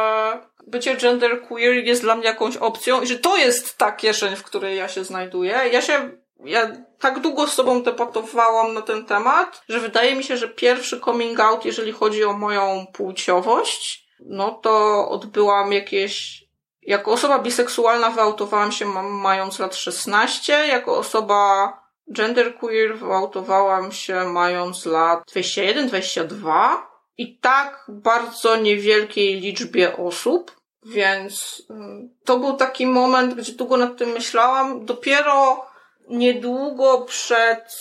bycie 0.66 0.96
genderqueer 0.96 1.74
jest 1.74 2.02
dla 2.02 2.16
mnie 2.16 2.26
jakąś 2.26 2.56
opcją 2.56 3.02
i 3.02 3.06
że 3.06 3.18
to 3.18 3.36
jest 3.36 3.78
ta 3.78 3.92
kieszeń, 3.92 4.36
w 4.36 4.42
której 4.42 4.76
ja 4.76 4.88
się 4.88 5.04
znajduję. 5.04 5.60
Ja 5.72 5.82
się, 5.82 6.23
ja 6.44 6.70
tak 6.98 7.20
długo 7.20 7.46
z 7.46 7.52
sobą 7.52 7.82
debatowałam 7.82 8.74
na 8.74 8.82
ten 8.82 9.04
temat, 9.04 9.62
że 9.68 9.80
wydaje 9.80 10.16
mi 10.16 10.24
się, 10.24 10.36
że 10.36 10.48
pierwszy 10.48 11.00
coming 11.00 11.40
out, 11.40 11.64
jeżeli 11.64 11.92
chodzi 11.92 12.24
o 12.24 12.32
moją 12.32 12.86
płciowość, 12.92 14.08
no 14.20 14.50
to 14.50 15.08
odbyłam 15.08 15.72
jakieś 15.72 16.44
jako 16.82 17.12
osoba 17.12 17.38
biseksualna 17.38 18.10
wyautowałam 18.10 18.72
się 18.72 18.86
mając 19.02 19.58
lat 19.58 19.76
16, 19.76 20.66
jako 20.66 20.96
osoba 20.98 21.72
genderqueer 22.08 22.98
wyautowałam 22.98 23.92
się 23.92 24.24
mając 24.24 24.86
lat 24.86 25.22
21-22 25.30 26.76
i 27.18 27.38
tak 27.38 27.84
bardzo 27.88 28.56
niewielkiej 28.56 29.40
liczbie 29.40 29.96
osób, 29.96 30.56
więc 30.86 31.62
mm, 31.70 32.14
to 32.24 32.38
był 32.38 32.56
taki 32.56 32.86
moment, 32.86 33.34
gdzie 33.34 33.52
długo 33.52 33.76
nad 33.76 33.96
tym 33.96 34.08
myślałam. 34.08 34.84
Dopiero 34.84 35.66
niedługo 36.08 37.00
przed, 37.00 37.78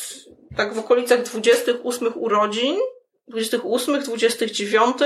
tak 0.57 0.73
w 0.73 0.79
okolicach 0.79 1.23
28 1.23 2.13
urodzin, 2.15 2.77
28, 3.27 4.03
29, 4.03 4.97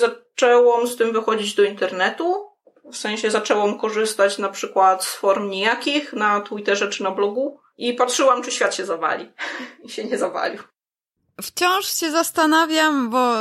zaczęłam 0.00 0.86
z 0.86 0.96
tym 0.96 1.12
wychodzić 1.12 1.54
do 1.54 1.64
internetu. 1.64 2.50
W 2.92 2.96
sensie 2.96 3.30
zaczęłam 3.30 3.78
korzystać 3.78 4.38
na 4.38 4.48
przykład 4.48 5.04
z 5.04 5.14
form 5.14 5.50
nijakich 5.50 6.12
na 6.12 6.40
Twitterze 6.40 6.88
czy 6.88 7.02
na 7.02 7.10
blogu 7.10 7.60
i 7.78 7.94
patrzyłam, 7.94 8.42
czy 8.42 8.50
świat 8.50 8.74
się 8.74 8.86
zawali. 8.86 9.32
I 9.84 9.90
się 9.90 10.04
nie 10.04 10.18
zawalił. 10.18 10.62
Wciąż 11.42 11.86
się 11.86 12.10
zastanawiam, 12.10 13.10
bo 13.10 13.34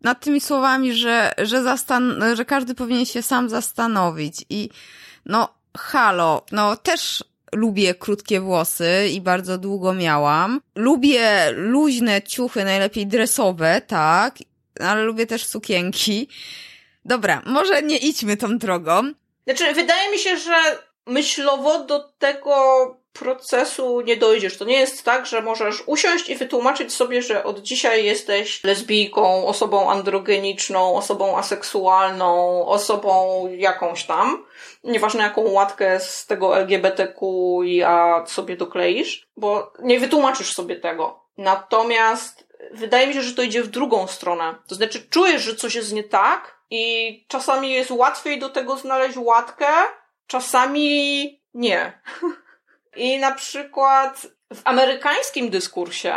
nad 0.00 0.20
tymi 0.20 0.40
słowami, 0.40 0.92
że, 0.92 1.32
że, 1.38 1.62
zastan- 1.62 2.36
że 2.36 2.44
każdy 2.44 2.74
powinien 2.74 3.06
się 3.06 3.22
sam 3.22 3.48
zastanowić. 3.48 4.44
I 4.50 4.70
no, 5.26 5.48
halo, 5.78 6.42
no 6.52 6.76
też 6.76 7.24
lubię 7.52 7.94
krótkie 7.94 8.40
włosy 8.40 9.08
i 9.12 9.20
bardzo 9.20 9.58
długo 9.58 9.94
miałam. 9.94 10.60
Lubię 10.74 11.50
luźne 11.50 12.22
ciuchy, 12.22 12.64
najlepiej 12.64 13.06
dresowe, 13.06 13.82
tak, 13.86 14.38
ale 14.80 15.02
lubię 15.02 15.26
też 15.26 15.46
sukienki. 15.46 16.28
Dobra, 17.04 17.42
może 17.46 17.82
nie 17.82 17.96
idźmy 17.96 18.36
tą 18.36 18.58
drogą. 18.58 19.12
Znaczy, 19.44 19.74
wydaje 19.74 20.10
mi 20.10 20.18
się, 20.18 20.36
że 20.38 20.78
myślowo 21.06 21.84
do 21.84 22.12
tego 22.18 22.52
procesu 23.12 24.00
nie 24.00 24.16
dojdziesz. 24.16 24.58
To 24.58 24.64
nie 24.64 24.78
jest 24.78 25.04
tak, 25.04 25.26
że 25.26 25.42
możesz 25.42 25.82
usiąść 25.86 26.28
i 26.28 26.36
wytłumaczyć 26.36 26.94
sobie, 26.94 27.22
że 27.22 27.44
od 27.44 27.58
dzisiaj 27.58 28.04
jesteś 28.04 28.64
lesbijką, 28.64 29.46
osobą 29.46 29.90
androgeniczną, 29.90 30.96
osobą 30.96 31.38
aseksualną, 31.38 32.66
osobą 32.66 33.44
jakąś 33.56 34.04
tam. 34.04 34.46
Nieważne 34.84 35.22
jaką 35.22 35.42
łatkę 35.42 36.00
z 36.00 36.26
tego 36.26 36.58
LGBTQIA 36.58 38.24
sobie 38.26 38.56
dokleisz, 38.56 39.26
bo 39.36 39.72
nie 39.82 40.00
wytłumaczysz 40.00 40.54
sobie 40.54 40.76
tego. 40.76 41.20
Natomiast 41.38 42.48
wydaje 42.72 43.06
mi 43.06 43.14
się, 43.14 43.22
że 43.22 43.34
to 43.34 43.42
idzie 43.42 43.62
w 43.62 43.68
drugą 43.68 44.06
stronę. 44.06 44.54
To 44.68 44.74
znaczy 44.74 45.08
czujesz, 45.10 45.42
że 45.42 45.54
coś 45.54 45.74
jest 45.74 45.92
nie 45.92 46.04
tak 46.04 46.60
i 46.70 47.24
czasami 47.28 47.72
jest 47.72 47.90
łatwiej 47.90 48.38
do 48.38 48.48
tego 48.48 48.76
znaleźć 48.76 49.16
łatkę, 49.16 49.66
czasami 50.26 51.40
nie. 51.54 52.00
I 52.96 53.18
na 53.18 53.32
przykład 53.32 54.26
w 54.54 54.60
amerykańskim 54.64 55.50
dyskursie 55.50 56.14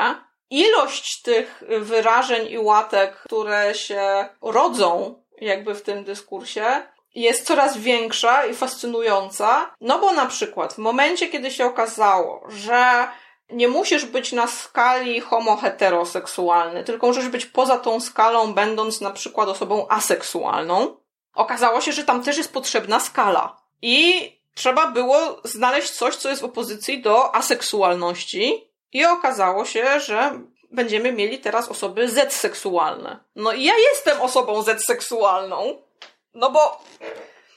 ilość 0.49 1.21
tych 1.21 1.63
wyrażeń 1.79 2.47
i 2.47 2.57
łatek, 2.57 3.15
które 3.15 3.75
się 3.75 4.29
rodzą 4.41 5.23
jakby 5.41 5.75
w 5.75 5.81
tym 5.81 6.03
dyskursie, 6.03 6.65
jest 7.15 7.45
coraz 7.45 7.77
większa 7.77 8.45
i 8.45 8.55
fascynująca, 8.55 9.75
no 9.81 9.99
bo 9.99 10.13
na 10.13 10.25
przykład 10.25 10.73
w 10.73 10.77
momencie, 10.77 11.27
kiedy 11.27 11.51
się 11.51 11.65
okazało, 11.65 12.43
że 12.49 13.07
nie 13.49 13.67
musisz 13.67 14.05
być 14.05 14.31
na 14.31 14.47
skali 14.47 15.19
homo-heteroseksualny, 15.19 16.83
tylko 16.83 17.07
możesz 17.07 17.27
być 17.27 17.45
poza 17.45 17.77
tą 17.77 17.99
skalą, 17.99 18.53
będąc 18.53 19.01
na 19.01 19.11
przykład 19.11 19.49
osobą 19.49 19.85
aseksualną, 19.89 20.97
okazało 21.35 21.81
się, 21.81 21.91
że 21.91 22.03
tam 22.03 22.23
też 22.23 22.37
jest 22.37 22.53
potrzebna 22.53 22.99
skala. 22.99 23.61
I 23.81 24.31
trzeba 24.53 24.87
było 24.87 25.41
znaleźć 25.43 25.89
coś, 25.89 26.15
co 26.15 26.29
jest 26.29 26.41
w 26.41 26.45
opozycji 26.45 27.01
do 27.01 27.35
aseksualności 27.35 28.69
i 28.91 29.05
okazało 29.05 29.65
się, 29.65 29.99
że 29.99 30.39
będziemy 30.71 31.11
mieli 31.11 31.39
teraz 31.39 31.69
osoby 31.69 32.09
Z-seksualne. 32.09 33.19
No 33.35 33.53
i 33.53 33.63
ja 33.63 33.73
jestem 33.77 34.21
osobą 34.21 34.61
Z-seksualną, 34.61 35.81
no 36.33 36.51
bo 36.51 36.81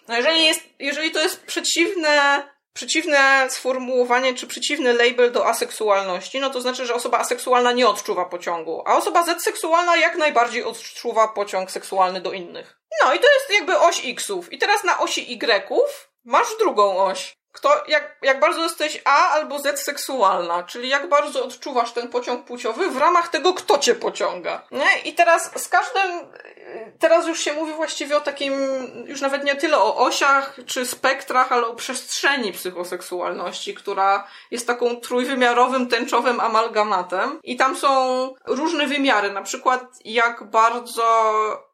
no 0.08 0.16
jeżeli, 0.16 0.46
jest, 0.46 0.60
jeżeli 0.78 1.10
to 1.10 1.20
jest 1.20 1.42
przeciwne, 1.42 2.42
przeciwne 2.72 3.46
sformułowanie 3.50 4.34
czy 4.34 4.46
przeciwny 4.46 4.92
label 4.92 5.32
do 5.32 5.46
aseksualności, 5.46 6.40
no 6.40 6.50
to 6.50 6.60
znaczy, 6.60 6.86
że 6.86 6.94
osoba 6.94 7.18
aseksualna 7.18 7.72
nie 7.72 7.88
odczuwa 7.88 8.24
pociągu, 8.24 8.82
a 8.86 8.96
osoba 8.96 9.22
Z-seksualna 9.24 9.96
jak 9.96 10.16
najbardziej 10.16 10.64
odczuwa 10.64 11.28
pociąg 11.28 11.70
seksualny 11.70 12.20
do 12.20 12.32
innych. 12.32 12.80
No 13.04 13.14
i 13.14 13.18
to 13.18 13.26
jest 13.34 13.50
jakby 13.50 13.78
oś 13.78 14.02
X-ów. 14.04 14.52
I 14.52 14.58
teraz 14.58 14.84
na 14.84 14.98
osi 14.98 15.32
Y-ów 15.32 16.05
masz 16.26 16.56
drugą 16.58 16.96
oś. 16.98 17.36
Kto, 17.52 17.84
jak, 17.88 18.16
jak 18.22 18.40
bardzo 18.40 18.62
jesteś 18.62 19.02
A 19.04 19.28
albo 19.28 19.58
Z 19.58 19.80
seksualna, 19.80 20.62
czyli 20.62 20.88
jak 20.88 21.08
bardzo 21.08 21.44
odczuwasz 21.44 21.92
ten 21.92 22.08
pociąg 22.08 22.44
płciowy 22.44 22.90
w 22.90 22.96
ramach 22.96 23.28
tego, 23.28 23.54
kto 23.54 23.78
cię 23.78 23.94
pociąga. 23.94 24.62
Nie? 24.70 24.98
I 25.04 25.14
teraz 25.14 25.62
z 25.62 25.68
każdym, 25.68 26.28
teraz 26.98 27.26
już 27.26 27.40
się 27.40 27.52
mówi 27.52 27.72
właściwie 27.72 28.16
o 28.16 28.20
takim, 28.20 28.52
już 29.06 29.20
nawet 29.20 29.44
nie 29.44 29.54
tyle 29.54 29.78
o 29.78 29.96
osiach 29.96 30.56
czy 30.66 30.86
spektrach, 30.86 31.52
ale 31.52 31.66
o 31.66 31.74
przestrzeni 31.74 32.52
psychoseksualności, 32.52 33.74
która 33.74 34.26
jest 34.50 34.66
taką 34.66 34.96
trójwymiarowym, 34.96 35.88
tęczowym 35.88 36.40
amalgamatem. 36.40 37.40
I 37.42 37.56
tam 37.56 37.76
są 37.76 37.88
różne 38.46 38.86
wymiary, 38.86 39.32
na 39.32 39.42
przykład 39.42 39.82
jak 40.04 40.44
bardzo 40.44 41.06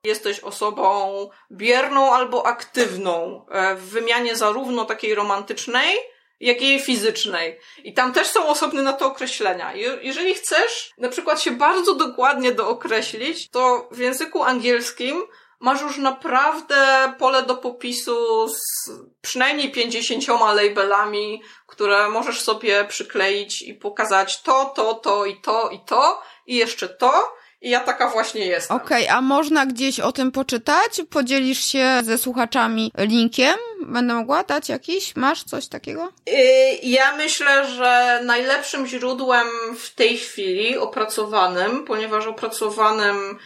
jesteś 0.05 0.41
osobą 0.41 1.31
bierną 1.53 2.13
albo 2.13 2.47
aktywną 2.47 3.47
e, 3.51 3.75
w 3.75 3.81
wymianie 3.81 4.37
zarówno 4.37 4.85
takiej 4.85 5.15
romantycznej, 5.15 5.99
jak 6.41 6.63
i 6.63 6.81
fizycznej. 6.81 7.59
I 7.85 7.95
tam 7.95 8.13
też 8.13 8.27
są 8.27 8.47
osobne 8.47 8.83
na 8.83 8.93
to 8.93 9.07
określenia. 9.07 9.75
Jeżeli 10.03 10.35
chcesz 10.35 10.93
na 10.99 11.09
przykład 11.09 11.43
się 11.43 11.51
bardzo 11.51 11.95
dokładnie 11.95 12.53
dookreślić, 12.53 13.51
to 13.51 13.89
w 13.91 13.99
języku 13.99 14.43
angielskim 14.43 15.23
masz 15.61 15.83
już 15.83 15.99
naprawdę 15.99 17.13
pole 17.19 17.43
do 17.43 17.57
popisu 17.57 18.49
z 18.49 18.91
przynajmniej 19.21 19.73
50 19.73 20.29
labelami, 20.29 21.43
które 21.67 22.09
możesz 22.09 22.41
sobie 22.41 22.85
przykleić 22.85 23.63
i 23.63 23.75
pokazać 23.75 24.43
to, 24.43 24.65
to, 24.65 24.95
to 24.95 25.27
i 25.27 25.41
to 25.41 25.71
i 25.71 25.81
to 25.87 26.23
i 26.47 26.57
jeszcze 26.57 26.89
to 26.89 27.42
i 27.63 27.71
ja 27.71 27.81
taka 27.81 28.11
właśnie 28.11 28.47
jestem. 28.47 28.77
Okej, 28.77 29.05
okay, 29.05 29.17
a 29.17 29.21
można 29.21 29.67
gdzieś 29.67 30.01
o 30.01 30.13
tym 30.13 30.33
poczytać? 30.33 31.03
Podzielisz 31.11 31.65
się 31.65 32.01
ze 32.03 32.19
słuchaczami 32.19 32.93
linkiem? 32.99 33.55
Będę 33.87 34.15
mogła 34.15 34.43
dać 34.43 34.69
jakiś? 34.69 35.17
Masz 35.17 35.45
coś 35.45 35.69
takiego? 35.69 36.13
Yy, 36.27 36.35
ja 36.83 37.17
myślę, 37.17 37.67
że 37.67 38.21
najlepszym 38.25 38.87
źródłem 38.87 39.47
w 39.79 39.95
tej 39.95 40.17
chwili 40.17 40.79
opracowanym, 40.79 41.85
ponieważ 41.85 42.27
opracowanym 42.27 43.39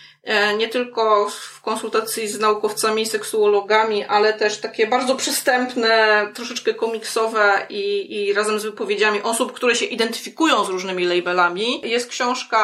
nie 0.58 0.68
tylko 0.68 1.30
w 1.30 1.60
konsultacji 1.62 2.28
z 2.28 2.40
naukowcami 2.40 3.06
seksuologami, 3.06 4.04
ale 4.04 4.32
też 4.32 4.60
takie 4.60 4.86
bardzo 4.86 5.14
przystępne, 5.14 6.26
troszeczkę 6.34 6.74
komiksowe 6.74 7.66
i, 7.68 8.14
i 8.16 8.32
razem 8.32 8.60
z 8.60 8.64
wypowiedziami 8.64 9.22
osób, 9.22 9.52
które 9.52 9.76
się 9.76 9.84
identyfikują 9.84 10.64
z 10.64 10.68
różnymi 10.68 11.04
labelami. 11.04 11.80
Jest 11.84 12.10
książka 12.10 12.58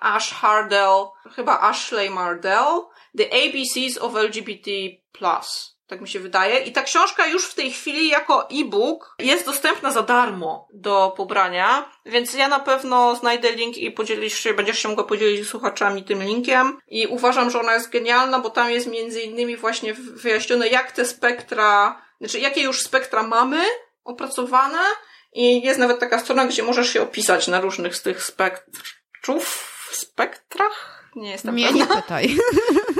Ash 0.00 0.32
Hardell, 0.32 1.06
chyba 1.36 1.60
Ashley 1.60 2.10
Mardell, 2.10 2.80
The 3.18 3.24
ABCs 3.24 3.98
of 3.98 4.16
LGBT+. 4.16 4.70
Tak 5.94 6.00
mi 6.00 6.08
się 6.08 6.20
wydaje. 6.20 6.58
I 6.58 6.72
ta 6.72 6.82
książka 6.82 7.26
już 7.26 7.46
w 7.46 7.54
tej 7.54 7.72
chwili 7.72 8.08
jako 8.08 8.48
e-book 8.50 9.14
jest 9.18 9.46
dostępna 9.46 9.90
za 9.90 10.02
darmo 10.02 10.68
do 10.72 11.14
pobrania, 11.16 11.90
więc 12.06 12.34
ja 12.34 12.48
na 12.48 12.60
pewno 12.60 13.16
znajdę 13.16 13.52
link 13.52 13.76
i 13.76 13.90
podzielisz 13.90 14.38
się, 14.38 14.54
będziesz 14.54 14.78
się 14.78 14.88
mogła 14.88 15.04
podzielić 15.04 15.46
z 15.46 15.48
słuchaczami 15.48 16.04
tym 16.04 16.22
linkiem. 16.22 16.78
I 16.88 17.06
uważam, 17.06 17.50
że 17.50 17.60
ona 17.60 17.74
jest 17.74 17.90
genialna, 17.90 18.38
bo 18.38 18.50
tam 18.50 18.70
jest 18.70 18.86
między 18.86 19.20
innymi 19.20 19.56
właśnie 19.56 19.94
wyjaśnione, 19.94 20.68
jak 20.68 20.92
te 20.92 21.04
spektra, 21.04 22.02
znaczy 22.20 22.38
jakie 22.40 22.62
już 22.62 22.80
spektra 22.80 23.22
mamy 23.22 23.64
opracowane 24.04 24.78
I 25.32 25.62
jest 25.62 25.78
nawet 25.78 26.00
taka 26.00 26.18
strona, 26.18 26.46
gdzie 26.46 26.62
możesz 26.62 26.92
się 26.92 27.02
opisać 27.02 27.48
na 27.48 27.60
różnych 27.60 27.96
z 27.96 28.02
tych 28.02 28.24
spektrów, 28.24 29.72
spektrach? 29.92 31.04
Nie 31.16 31.30
jestem 31.30 31.56
Nie, 31.56 31.66
pewna. 31.66 31.84
nie 31.84 32.02
pytaj. 32.02 32.36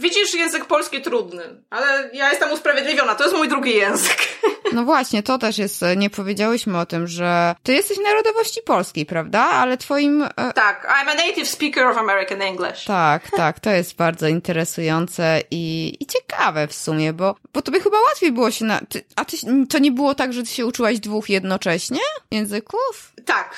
Widzisz, 0.00 0.34
język 0.34 0.64
polski 0.64 1.02
trudny, 1.02 1.42
ale 1.70 2.10
ja 2.12 2.30
jestem 2.30 2.52
usprawiedliwiona, 2.52 3.14
to 3.14 3.24
jest 3.24 3.36
mój 3.36 3.48
drugi 3.48 3.74
język. 3.76 4.18
No 4.72 4.84
właśnie, 4.84 5.22
to 5.22 5.38
też 5.38 5.58
jest, 5.58 5.80
nie 5.96 6.10
powiedziałyśmy 6.10 6.78
o 6.78 6.86
tym, 6.86 7.06
że 7.06 7.54
ty 7.62 7.72
jesteś 7.72 7.98
narodowości 7.98 8.60
polskiej, 8.62 9.06
prawda? 9.06 9.40
Ale 9.40 9.76
twoim... 9.76 10.22
e, 10.22 10.52
Tak, 10.52 10.86
I'm 10.88 11.10
a 11.10 11.14
native 11.14 11.48
speaker 11.48 11.86
of 11.86 11.96
American 11.98 12.42
English. 12.42 12.84
Tak, 12.84 13.30
tak, 13.36 13.60
to 13.60 13.70
jest 13.70 13.96
bardzo 13.96 14.28
interesujące 14.28 15.42
i, 15.50 15.96
i 16.00 16.06
ciekawe 16.06 16.66
w 16.68 16.74
sumie, 16.74 17.12
bo, 17.12 17.34
bo 17.52 17.62
tobie 17.62 17.80
chyba 17.80 18.00
łatwiej 18.00 18.32
było 18.32 18.50
się 18.50 18.64
na... 18.64 18.80
Ty, 18.88 19.04
a 19.16 19.24
ty, 19.24 19.36
to 19.68 19.78
nie 19.78 19.92
było 19.92 20.14
tak, 20.14 20.32
że 20.32 20.42
ty 20.42 20.48
się 20.48 20.66
uczyłaś 20.66 20.98
dwóch 21.00 21.28
jednocześnie 21.28 22.00
języków? 22.30 23.12
Tak, 23.26 23.54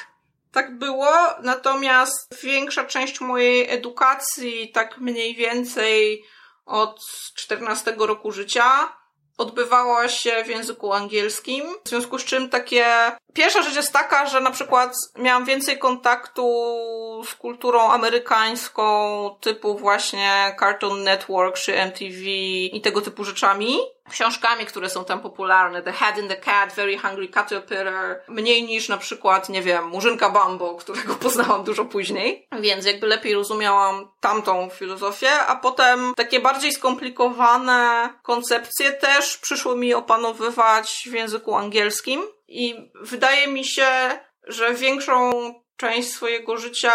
tak 0.52 0.78
było, 0.78 1.10
natomiast 1.42 2.42
większa 2.42 2.84
część 2.84 3.20
mojej 3.20 3.70
edukacji, 3.70 4.72
tak 4.72 4.98
mniej 4.98 5.34
więcej 5.34 6.24
od 6.66 7.00
14 7.34 7.94
roku 7.98 8.32
życia, 8.32 8.92
odbywała 9.38 10.08
się 10.08 10.44
w 10.44 10.48
języku 10.48 10.92
angielskim. 10.92 11.64
W 11.84 11.88
związku 11.88 12.18
z 12.18 12.24
czym 12.24 12.48
takie. 12.48 12.86
Pierwsza 13.34 13.62
rzecz 13.62 13.76
jest 13.76 13.92
taka, 13.92 14.26
że 14.26 14.40
na 14.40 14.50
przykład 14.50 14.94
miałam 15.18 15.44
więcej 15.44 15.78
kontaktu 15.78 16.44
z 17.28 17.34
kulturą 17.34 17.90
amerykańską, 17.90 19.36
typu 19.40 19.78
właśnie 19.78 20.56
Cartoon 20.60 21.02
Network 21.02 21.56
czy 21.56 21.76
MTV 21.76 22.20
i 22.72 22.80
tego 22.80 23.00
typu 23.00 23.24
rzeczami. 23.24 23.78
Książkami, 24.10 24.66
które 24.66 24.90
są 24.90 25.04
tam 25.04 25.20
popularne. 25.20 25.82
The 25.82 25.92
Head 25.92 26.18
in 26.18 26.28
the 26.28 26.36
Cat, 26.36 26.72
Very 26.72 26.98
Hungry 26.98 27.28
Caterpillar. 27.28 28.22
Mniej 28.28 28.62
niż 28.62 28.88
na 28.88 28.98
przykład, 28.98 29.48
nie 29.48 29.62
wiem, 29.62 29.88
Murzynka 29.88 30.30
Bambo, 30.30 30.74
którego 30.74 31.14
poznałam 31.24 31.64
dużo 31.64 31.84
później. 31.84 32.48
Więc 32.60 32.86
jakby 32.86 33.06
lepiej 33.06 33.34
rozumiałam 33.34 34.08
tamtą 34.20 34.70
filozofię, 34.70 35.32
a 35.32 35.56
potem 35.56 36.14
takie 36.16 36.40
bardziej 36.40 36.72
skomplikowane 36.72 38.08
koncepcje 38.22 38.92
też 38.92 39.38
przyszło 39.38 39.76
mi 39.76 39.94
opanowywać 39.94 41.08
w 41.10 41.12
języku 41.12 41.54
angielskim. 41.54 42.22
I 42.48 42.90
wydaje 43.00 43.46
mi 43.48 43.64
się, 43.64 43.88
że 44.46 44.74
większą 44.74 45.30
część 45.76 46.10
swojego 46.10 46.56
życia 46.56 46.92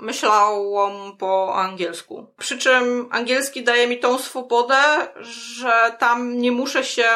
myślałam 0.00 1.16
po 1.16 1.54
angielsku. 1.54 2.26
Przy 2.38 2.58
czym 2.58 3.08
angielski 3.10 3.64
daje 3.64 3.86
mi 3.86 3.98
tą 3.98 4.18
swobodę, 4.18 4.82
że 5.20 5.96
tam 5.98 6.38
nie 6.38 6.52
muszę 6.52 6.84
się 6.84 7.08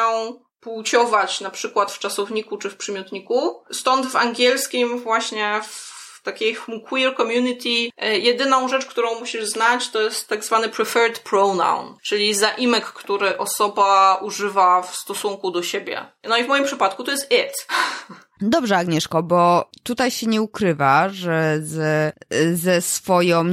płciować 0.59 1.41
na 1.41 1.49
przykład 1.49 1.91
w 1.91 1.99
czasowniku 1.99 2.57
czy 2.57 2.69
w 2.69 2.77
przymiotniku. 2.77 3.63
Stąd 3.71 4.05
w 4.05 4.15
angielskim 4.15 4.99
właśnie 4.99 5.61
w 5.63 6.21
takiej 6.23 6.57
queer 6.89 7.15
community 7.17 7.89
e, 7.97 8.17
jedyną 8.17 8.67
rzecz, 8.67 8.85
którą 8.85 9.19
musisz 9.19 9.45
znać, 9.45 9.89
to 9.89 10.01
jest 10.01 10.27
tak 10.27 10.43
zwany 10.43 10.69
preferred 10.69 11.19
pronoun, 11.19 11.97
czyli 12.03 12.33
zaimek, 12.33 12.85
który 12.85 13.37
osoba 13.37 14.15
używa 14.15 14.81
w 14.81 14.95
stosunku 14.95 15.51
do 15.51 15.63
siebie. 15.63 16.05
No 16.23 16.37
i 16.37 16.43
w 16.43 16.47
moim 16.47 16.63
przypadku 16.63 17.03
to 17.03 17.11
jest 17.11 17.31
it. 17.31 17.67
Dobrze, 18.41 18.77
Agnieszko, 18.77 19.23
bo 19.23 19.69
tutaj 19.83 20.11
się 20.11 20.27
nie 20.27 20.41
ukrywa, 20.41 21.09
że 21.09 21.59
ze, 22.53 22.81
swoją 22.81 23.43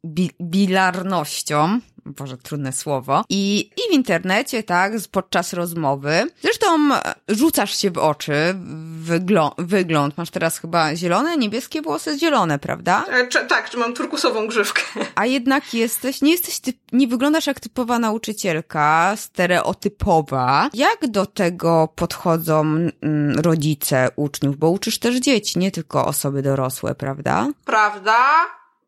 niebilarnością, 0.00 1.80
Boże, 2.06 2.36
trudne 2.36 2.72
słowo. 2.72 3.24
I, 3.28 3.70
I 3.76 3.90
w 3.90 3.94
internecie, 3.94 4.62
tak, 4.62 4.92
podczas 5.10 5.52
rozmowy. 5.52 6.30
Zresztą 6.42 6.94
e, 6.94 7.14
rzucasz 7.28 7.78
się 7.78 7.90
w 7.90 7.98
oczy 7.98 8.54
wyglą 8.96 9.50
wygląd. 9.58 10.18
Masz 10.18 10.30
teraz 10.30 10.58
chyba 10.58 10.96
zielone, 10.96 11.36
niebieskie 11.36 11.82
włosy, 11.82 12.18
zielone, 12.18 12.58
prawda? 12.58 13.04
E, 13.08 13.44
tak, 13.46 13.70
czy 13.70 13.76
mam 13.76 13.94
turkusową 13.94 14.46
grzywkę. 14.46 14.82
A 15.14 15.26
jednak 15.26 15.74
jesteś, 15.74 16.22
nie 16.22 16.30
jesteś, 16.30 16.60
typ, 16.60 16.76
nie 16.92 17.08
wyglądasz 17.08 17.46
jak 17.46 17.60
typowa 17.60 17.98
nauczycielka, 17.98 19.14
stereotypowa. 19.16 20.70
Jak 20.74 21.06
do 21.10 21.26
tego 21.26 21.88
podchodzą 21.96 22.60
mm, 22.60 23.40
rodzice 23.40 24.08
uczniów? 24.16 24.56
Bo 24.56 24.70
uczysz 24.70 24.98
też 24.98 25.16
dzieci, 25.16 25.58
nie 25.58 25.70
tylko 25.70 26.06
osoby 26.06 26.42
dorosłe, 26.42 26.94
prawda? 26.94 27.48
Prawda. 27.64 28.16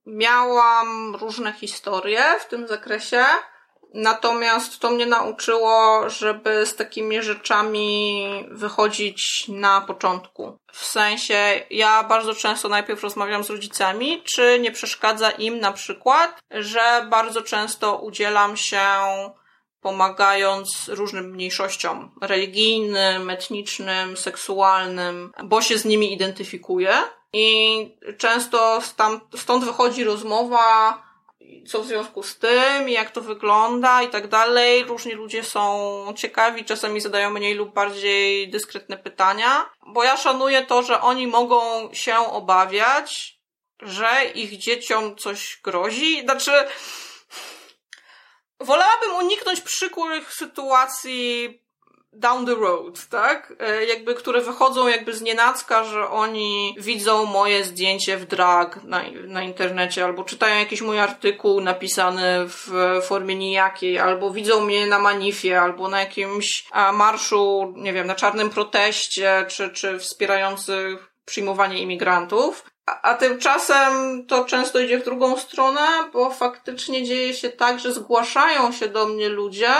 Miałam 0.06 1.16
różne 1.16 1.52
historie 1.52 2.22
w 2.40 2.48
tym 2.48 2.68
zakresie, 2.68 3.24
natomiast 3.94 4.78
to 4.78 4.90
mnie 4.90 5.06
nauczyło, 5.06 6.10
żeby 6.10 6.66
z 6.66 6.76
takimi 6.76 7.22
rzeczami 7.22 8.26
wychodzić 8.50 9.44
na 9.48 9.80
początku. 9.80 10.58
W 10.72 10.84
sensie, 10.84 11.60
ja 11.70 12.02
bardzo 12.02 12.34
często 12.34 12.68
najpierw 12.68 13.02
rozmawiam 13.02 13.44
z 13.44 13.50
rodzicami, 13.50 14.22
czy 14.34 14.58
nie 14.60 14.72
przeszkadza 14.72 15.30
im 15.30 15.60
na 15.60 15.72
przykład, 15.72 16.40
że 16.50 17.06
bardzo 17.10 17.42
często 17.42 17.96
udzielam 17.96 18.56
się 18.56 18.80
pomagając 19.80 20.88
różnym 20.88 21.30
mniejszościom 21.30 22.10
religijnym, 22.20 23.30
etnicznym, 23.30 24.16
seksualnym, 24.16 25.32
bo 25.44 25.62
się 25.62 25.78
z 25.78 25.84
nimi 25.84 26.12
identyfikuję. 26.12 26.94
I 27.34 27.96
często 28.18 28.80
stąd 29.36 29.64
wychodzi 29.64 30.04
rozmowa, 30.04 31.02
co 31.68 31.82
w 31.82 31.86
związku 31.86 32.22
z 32.22 32.38
tym, 32.38 32.88
jak 32.88 33.10
to 33.10 33.20
wygląda 33.20 34.02
i 34.02 34.08
tak 34.08 34.28
dalej. 34.28 34.84
Różni 34.84 35.12
ludzie 35.12 35.44
są 35.44 36.04
ciekawi, 36.16 36.64
czasami 36.64 37.00
zadają 37.00 37.30
mniej 37.30 37.54
lub 37.54 37.74
bardziej 37.74 38.48
dyskretne 38.50 38.96
pytania, 38.96 39.70
bo 39.86 40.04
ja 40.04 40.16
szanuję 40.16 40.62
to, 40.62 40.82
że 40.82 41.00
oni 41.00 41.26
mogą 41.26 41.88
się 41.92 42.16
obawiać, 42.18 43.38
że 43.82 44.24
ich 44.34 44.58
dzieciom 44.58 45.16
coś 45.16 45.60
grozi. 45.64 46.20
Znaczy, 46.20 46.52
wolałabym 48.60 49.14
uniknąć 49.14 49.60
przykłych 49.60 50.34
sytuacji 50.34 51.60
down 52.14 52.46
the 52.46 52.54
road, 52.54 53.08
tak? 53.10 53.52
E, 53.60 53.84
jakby, 53.84 54.14
które 54.14 54.40
wychodzą 54.40 54.88
jakby 54.88 55.14
z 55.14 55.22
nienacka, 55.22 55.84
że 55.84 56.08
oni 56.08 56.76
widzą 56.78 57.24
moje 57.24 57.64
zdjęcie 57.64 58.16
w 58.16 58.26
drag 58.26 58.84
na, 58.84 59.02
na 59.26 59.42
internecie, 59.42 60.04
albo 60.04 60.24
czytają 60.24 60.58
jakiś 60.58 60.82
mój 60.82 60.98
artykuł 60.98 61.60
napisany 61.60 62.22
w 62.46 62.70
formie 63.02 63.34
nijakiej, 63.34 63.98
albo 63.98 64.30
widzą 64.30 64.60
mnie 64.60 64.86
na 64.86 64.98
manifie, 64.98 65.60
albo 65.60 65.88
na 65.88 66.00
jakimś 66.00 66.64
marszu, 66.92 67.74
nie 67.76 67.92
wiem, 67.92 68.06
na 68.06 68.14
czarnym 68.14 68.50
proteście, 68.50 69.46
czy, 69.48 69.70
czy 69.70 69.98
wspierających 69.98 71.14
przyjmowanie 71.24 71.78
imigrantów. 71.78 72.64
A, 72.86 73.02
a 73.02 73.14
tymczasem 73.14 74.26
to 74.26 74.44
często 74.44 74.78
idzie 74.78 74.98
w 74.98 75.04
drugą 75.04 75.36
stronę, 75.36 75.86
bo 76.12 76.30
faktycznie 76.30 77.04
dzieje 77.04 77.34
się 77.34 77.50
tak, 77.50 77.80
że 77.80 77.92
zgłaszają 77.92 78.72
się 78.72 78.88
do 78.88 79.06
mnie 79.06 79.28
ludzie, 79.28 79.74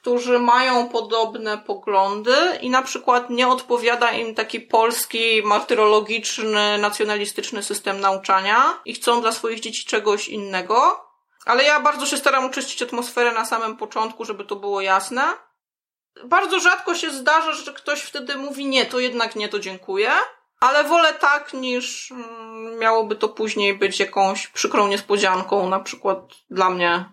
którzy 0.00 0.38
mają 0.38 0.88
podobne 0.88 1.58
poglądy 1.58 2.36
i 2.60 2.70
na 2.70 2.82
przykład 2.82 3.30
nie 3.30 3.48
odpowiada 3.48 4.12
im 4.12 4.34
taki 4.34 4.60
polski, 4.60 5.42
martyrologiczny, 5.44 6.78
nacjonalistyczny 6.78 7.62
system 7.62 8.00
nauczania 8.00 8.80
i 8.84 8.94
chcą 8.94 9.20
dla 9.20 9.32
swoich 9.32 9.60
dzieci 9.60 9.84
czegoś 9.84 10.28
innego. 10.28 11.04
Ale 11.46 11.64
ja 11.64 11.80
bardzo 11.80 12.06
się 12.06 12.16
staram 12.16 12.44
uczyścić 12.44 12.82
atmosferę 12.82 13.32
na 13.32 13.44
samym 13.44 13.76
początku, 13.76 14.24
żeby 14.24 14.44
to 14.44 14.56
było 14.56 14.80
jasne. 14.80 15.22
Bardzo 16.24 16.60
rzadko 16.60 16.94
się 16.94 17.10
zdarza, 17.10 17.52
że 17.52 17.72
ktoś 17.72 18.00
wtedy 18.00 18.36
mówi 18.36 18.66
nie, 18.66 18.86
to 18.86 18.98
jednak 19.00 19.36
nie, 19.36 19.48
to 19.48 19.58
dziękuję. 19.58 20.10
Ale 20.60 20.84
wolę 20.84 21.12
tak, 21.12 21.54
niż 21.54 22.12
mm, 22.12 22.78
miałoby 22.78 23.16
to 23.16 23.28
później 23.28 23.78
być 23.78 24.00
jakąś 24.00 24.46
przykrą 24.46 24.88
niespodzianką, 24.88 25.68
na 25.68 25.80
przykład 25.80 26.18
dla 26.50 26.70
mnie, 26.70 27.04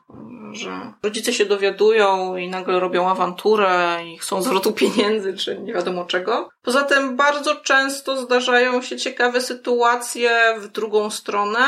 że 0.51 0.93
rodzice 1.03 1.33
się 1.33 1.45
dowiadują 1.45 2.37
i 2.37 2.49
nagle 2.49 2.79
robią 2.79 3.09
awanturę 3.09 3.99
i 4.05 4.17
chcą 4.17 4.41
zwrotu 4.41 4.71
pieniędzy, 4.73 5.37
czy 5.37 5.59
nie 5.59 5.73
wiadomo 5.73 6.05
czego. 6.05 6.49
Poza 6.61 6.83
tym 6.83 7.15
bardzo 7.15 7.55
często 7.55 8.17
zdarzają 8.17 8.81
się 8.81 8.97
ciekawe 8.97 9.41
sytuacje 9.41 10.55
w 10.59 10.67
drugą 10.67 11.09
stronę, 11.09 11.65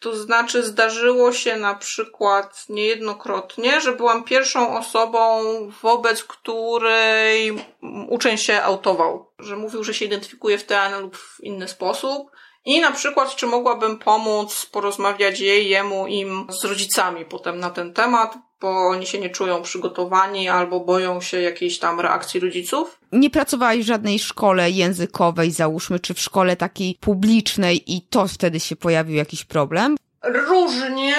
to 0.00 0.16
znaczy 0.16 0.62
zdarzyło 0.62 1.32
się 1.32 1.56
na 1.56 1.74
przykład 1.74 2.64
niejednokrotnie, 2.68 3.80
że 3.80 3.92
byłam 3.92 4.24
pierwszą 4.24 4.78
osobą, 4.78 5.42
wobec 5.82 6.24
której 6.24 7.64
uczeń 8.08 8.38
się 8.38 8.62
autował, 8.62 9.30
że 9.38 9.56
mówił, 9.56 9.84
że 9.84 9.94
się 9.94 10.04
identyfikuje 10.04 10.58
w 10.58 10.64
ten 10.64 11.00
lub 11.00 11.16
w 11.16 11.40
inny 11.40 11.68
sposób. 11.68 12.30
I 12.68 12.80
na 12.80 12.92
przykład, 12.92 13.36
czy 13.36 13.46
mogłabym 13.46 13.98
pomóc 13.98 14.66
porozmawiać 14.66 15.40
jej, 15.40 15.68
jemu, 15.68 16.06
im 16.06 16.46
z 16.60 16.64
rodzicami 16.64 17.24
potem 17.24 17.58
na 17.58 17.70
ten 17.70 17.94
temat, 17.94 18.38
bo 18.60 18.88
oni 18.88 19.06
się 19.06 19.18
nie 19.18 19.30
czują 19.30 19.62
przygotowani 19.62 20.48
albo 20.48 20.80
boją 20.80 21.20
się 21.20 21.40
jakiejś 21.40 21.78
tam 21.78 22.00
reakcji 22.00 22.40
rodziców. 22.40 23.00
Nie 23.12 23.30
pracowałaś 23.30 23.78
w 23.78 23.86
żadnej 23.86 24.18
szkole 24.18 24.70
językowej, 24.70 25.50
załóżmy, 25.50 26.00
czy 26.00 26.14
w 26.14 26.20
szkole 26.20 26.56
takiej 26.56 26.98
publicznej 27.00 27.96
i 27.96 28.02
to 28.02 28.28
wtedy 28.28 28.60
się 28.60 28.76
pojawił 28.76 29.16
jakiś 29.16 29.44
problem? 29.44 29.96
Różnie. 30.22 31.16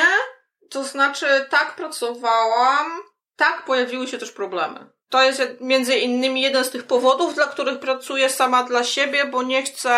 To 0.69 0.83
znaczy, 0.83 1.25
tak 1.49 1.75
pracowałam, 1.75 2.87
tak 3.35 3.65
pojawiły 3.65 4.07
się 4.07 4.17
też 4.17 4.31
problemy. 4.31 4.89
To 5.09 5.23
jest 5.23 5.41
między 5.61 5.95
innymi 5.95 6.41
jeden 6.41 6.65
z 6.65 6.69
tych 6.69 6.83
powodów, 6.83 7.35
dla 7.35 7.47
których 7.47 7.79
pracuję 7.79 8.29
sama 8.29 8.63
dla 8.63 8.83
siebie, 8.83 9.25
bo 9.25 9.43
nie 9.43 9.63
chcę 9.63 9.91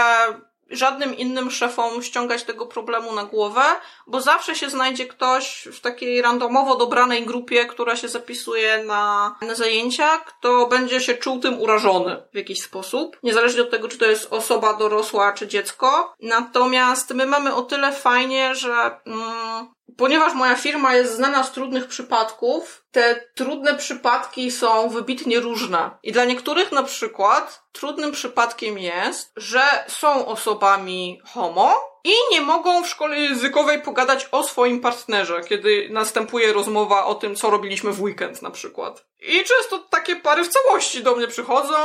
żadnym 0.71 1.17
innym 1.17 1.51
szefom 1.51 2.03
ściągać 2.03 2.43
tego 2.43 2.65
problemu 2.65 3.13
na 3.13 3.23
głowę, 3.23 3.61
bo 4.07 4.21
zawsze 4.21 4.55
się 4.55 4.69
znajdzie 4.69 5.05
ktoś 5.05 5.67
w 5.73 5.79
takiej 5.79 6.21
randomowo 6.21 6.75
dobranej 6.75 7.25
grupie, 7.25 7.65
która 7.65 7.95
się 7.95 8.07
zapisuje 8.07 8.83
na, 8.83 9.35
na 9.41 9.55
zajęcia, 9.55 10.17
kto 10.17 10.67
będzie 10.67 11.01
się 11.01 11.13
czuł 11.13 11.39
tym 11.39 11.59
urażony 11.59 12.23
w 12.33 12.35
jakiś 12.35 12.61
sposób, 12.61 13.17
niezależnie 13.23 13.61
od 13.61 13.71
tego, 13.71 13.87
czy 13.87 13.97
to 13.97 14.05
jest 14.05 14.33
osoba 14.33 14.73
dorosła, 14.73 15.33
czy 15.33 15.47
dziecko. 15.47 16.13
Natomiast 16.21 17.13
my 17.13 17.25
mamy 17.25 17.55
o 17.55 17.61
tyle 17.61 17.91
fajnie, 17.91 18.55
że 18.55 18.91
mm, 19.05 19.67
ponieważ 19.97 20.33
moja 20.33 20.55
firma 20.55 20.95
jest 20.95 21.15
znana 21.15 21.43
z 21.43 21.51
trudnych 21.51 21.87
przypadków, 21.87 22.85
te 22.91 23.15
trudne 23.35 23.75
przypadki 23.75 24.51
są 24.51 24.89
wybitnie 24.89 25.39
różne. 25.39 25.91
I 26.03 26.11
dla 26.11 26.25
niektórych 26.25 26.71
na 26.71 26.83
przykład 26.83 27.63
trudnym 27.71 28.11
przypadkiem 28.11 28.77
jest, 28.77 29.31
że 29.35 29.61
są 29.87 30.25
osobami 30.25 31.21
homo, 31.25 31.90
i 32.03 32.13
nie 32.31 32.41
mogą 32.41 32.83
w 32.83 32.87
szkole 32.87 33.19
językowej 33.19 33.81
pogadać 33.81 34.27
o 34.31 34.43
swoim 34.43 34.79
partnerze, 34.79 35.41
kiedy 35.49 35.87
następuje 35.91 36.53
rozmowa 36.53 37.05
o 37.05 37.15
tym, 37.15 37.35
co 37.35 37.49
robiliśmy 37.49 37.91
w 37.91 38.01
weekend 38.01 38.41
na 38.41 38.51
przykład. 38.51 39.05
I 39.21 39.43
często 39.43 39.79
takie 39.89 40.15
pary 40.15 40.43
w 40.43 40.47
całości 40.47 41.03
do 41.03 41.15
mnie 41.15 41.27
przychodzą. 41.27 41.75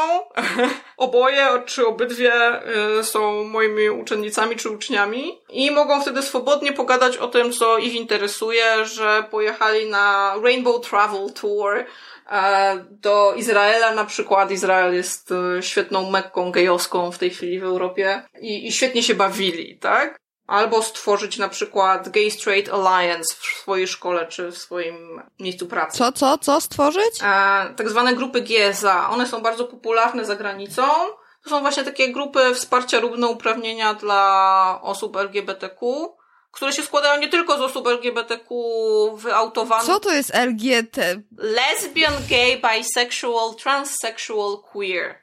Oboje 0.97 1.63
czy 1.67 1.87
obydwie 1.87 2.33
y, 2.99 3.05
są 3.05 3.45
moimi 3.45 3.91
uczennicami 3.91 4.57
czy 4.57 4.71
uczniami 4.71 5.43
i 5.49 5.71
mogą 5.71 6.03
wtedy 6.03 6.23
swobodnie 6.23 6.73
pogadać 6.73 7.17
o 7.17 7.29
tym, 7.29 7.53
co 7.53 7.79
ich 7.79 7.95
interesuje, 7.95 8.85
że 8.85 9.25
pojechali 9.31 9.91
na 9.91 10.35
Rainbow 10.43 10.87
Travel 10.87 11.33
Tour 11.33 11.85
do 12.91 13.35
Izraela 13.35 13.95
na 13.95 14.05
przykład. 14.05 14.51
Izrael 14.51 14.95
jest 14.95 15.31
y, 15.31 15.63
świetną 15.63 16.11
mekką 16.11 16.51
gejowską 16.51 17.13
w 17.13 17.19
tej 17.19 17.31
chwili 17.31 17.61
w 17.61 17.65
Europie 17.65 18.23
i, 18.41 18.67
i 18.67 18.73
świetnie 18.73 19.03
się 19.03 19.15
bawili, 19.15 19.79
tak? 19.79 20.17
Albo 20.47 20.83
stworzyć 20.83 21.39
na 21.39 21.49
przykład 21.49 22.09
Gay 22.09 22.31
Straight 22.31 22.73
Alliance 22.73 23.35
w 23.35 23.45
swojej 23.45 23.89
szkole 23.89 24.27
czy 24.27 24.51
w 24.51 24.59
swoim 24.59 25.23
miejscu 25.41 25.67
pracy. 25.67 25.99
Co, 25.99 26.13
co, 26.13 26.39
co 26.39 26.61
stworzyć? 26.61 27.21
E, 27.23 27.75
tak 27.77 27.91
zwane 27.91 28.15
grupy 28.15 28.41
GSA. 28.41 29.11
One 29.11 29.27
są 29.27 29.41
bardzo 29.41 29.65
popularne 29.65 30.25
za 30.25 30.37
granicą. 30.37 30.83
To 31.45 31.51
są 31.51 31.61
właśnie 31.61 31.85
takie 31.85 32.13
grupy 32.13 32.55
wsparcia 32.55 33.01
równouprawnienia 33.01 33.95
dla 33.95 34.81
osób 34.83 35.17
LGBTQ, 35.17 36.16
które 36.57 36.73
się 36.73 36.83
składają 36.83 37.21
nie 37.21 37.29
tylko 37.29 37.59
z 37.59 37.61
osób 37.61 37.87
LGBTQ 37.87 38.47
wyautowanych. 39.17 39.87
Co 39.87 40.01
to 40.01 40.13
jest 40.13 40.35
LGBT? 40.35 41.23
Lesbian, 41.39 42.15
gay, 42.31 42.61
bisexual, 42.63 43.55
transsexual, 43.55 44.59
queer. 44.73 45.19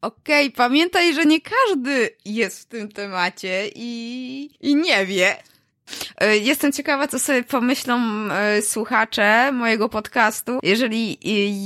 Okej, 0.00 0.46
okay, 0.46 0.50
pamiętaj, 0.56 1.14
że 1.14 1.24
nie 1.24 1.38
każdy 1.40 2.16
jest 2.24 2.60
w 2.60 2.64
tym 2.64 2.92
temacie 2.92 3.68
i, 3.74 4.50
i 4.60 4.76
nie 4.76 5.06
wie. 5.06 5.36
E, 6.18 6.36
jestem 6.36 6.72
ciekawa, 6.72 7.08
co 7.08 7.18
sobie 7.18 7.42
pomyślą 7.42 8.00
e, 8.32 8.62
słuchacze 8.62 9.52
mojego 9.52 9.88
podcastu. 9.88 10.58
Jeżeli 10.62 11.18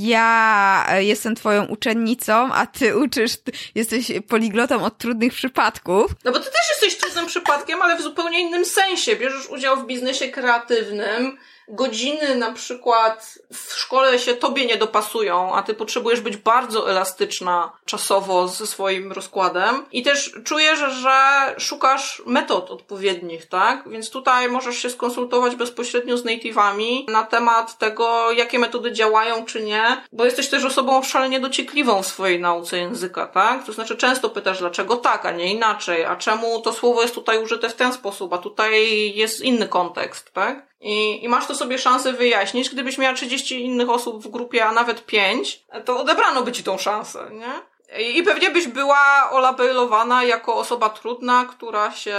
ja 0.07 0.85
jestem 0.99 1.35
twoją 1.35 1.65
uczennicą, 1.65 2.53
a 2.53 2.65
ty 2.65 2.97
uczysz, 2.97 3.31
jesteś 3.75 4.11
poliglotą 4.27 4.83
od 4.83 4.97
trudnych 4.97 5.33
przypadków. 5.33 6.11
No 6.23 6.31
bo 6.31 6.39
ty 6.39 6.45
też 6.45 6.69
jesteś 6.69 6.97
trudnym 6.97 7.25
przypadkiem, 7.25 7.81
ale 7.81 7.97
w 7.97 8.01
zupełnie 8.01 8.41
innym 8.41 8.65
sensie. 8.65 9.15
Bierzesz 9.15 9.49
udział 9.49 9.77
w 9.77 9.85
biznesie 9.85 10.27
kreatywnym, 10.27 11.37
godziny 11.67 12.35
na 12.35 12.51
przykład 12.51 13.39
w 13.53 13.73
szkole 13.73 14.19
się 14.19 14.33
tobie 14.33 14.65
nie 14.65 14.77
dopasują, 14.77 15.55
a 15.55 15.63
ty 15.63 15.73
potrzebujesz 15.73 16.21
być 16.21 16.37
bardzo 16.37 16.89
elastyczna 16.89 17.71
czasowo 17.85 18.47
ze 18.47 18.67
swoim 18.67 19.11
rozkładem 19.11 19.85
i 19.91 20.03
też 20.03 20.33
czujesz, 20.43 20.79
że 20.79 21.19
szukasz 21.57 22.21
metod 22.25 22.71
odpowiednich, 22.71 23.45
tak? 23.45 23.89
Więc 23.89 24.09
tutaj 24.09 24.49
możesz 24.49 24.77
się 24.77 24.89
skonsultować 24.89 25.55
bezpośrednio 25.55 26.17
z 26.17 26.25
native'ami 26.25 27.09
na 27.11 27.23
temat 27.23 27.77
tego, 27.77 28.31
jakie 28.31 28.59
metody 28.59 28.91
działają 28.91 29.45
czy 29.45 29.63
nie, 29.63 30.01
bo 30.11 30.25
jesteś 30.25 30.49
też 30.49 30.65
osobą 30.65 31.03
szalenie 31.03 31.39
dociekliwą 31.39 32.03
w 32.03 32.07
swojej 32.07 32.39
nauce 32.39 32.77
języka, 32.77 33.27
tak? 33.27 33.65
To 33.65 33.73
znaczy 33.73 33.97
często 33.97 34.29
pytasz, 34.29 34.59
dlaczego 34.59 34.97
tak, 34.97 35.25
a 35.25 35.31
nie 35.31 35.53
inaczej, 35.53 36.05
a 36.05 36.15
czemu 36.15 36.61
to 36.61 36.73
słowo 36.73 37.01
jest 37.01 37.15
tutaj 37.15 37.43
użyte 37.43 37.69
w 37.69 37.75
ten 37.75 37.93
sposób, 37.93 38.33
a 38.33 38.37
tutaj 38.37 39.13
jest 39.15 39.41
inny 39.41 39.67
kontekst, 39.67 40.33
tak? 40.33 40.70
I, 40.81 41.23
I 41.23 41.29
masz 41.29 41.47
to 41.47 41.55
sobie 41.55 41.77
szansę 41.77 42.13
wyjaśnić. 42.13 42.69
Gdybyś 42.69 42.97
miała 42.97 43.15
30 43.15 43.65
innych 43.65 43.89
osób 43.89 44.23
w 44.23 44.27
grupie, 44.27 44.65
a 44.65 44.71
nawet 44.71 45.05
5, 45.05 45.63
to 45.85 45.99
odebrano 45.99 46.43
by 46.43 46.51
ci 46.51 46.63
tą 46.63 46.77
szansę, 46.77 47.29
nie? 47.31 47.71
I 47.99 48.23
pewnie 48.23 48.49
byś 48.49 48.67
była 48.67 49.29
olabelowana 49.31 50.23
jako 50.23 50.55
osoba 50.55 50.89
trudna, 50.89 51.45
która 51.49 51.91
się 51.91 52.17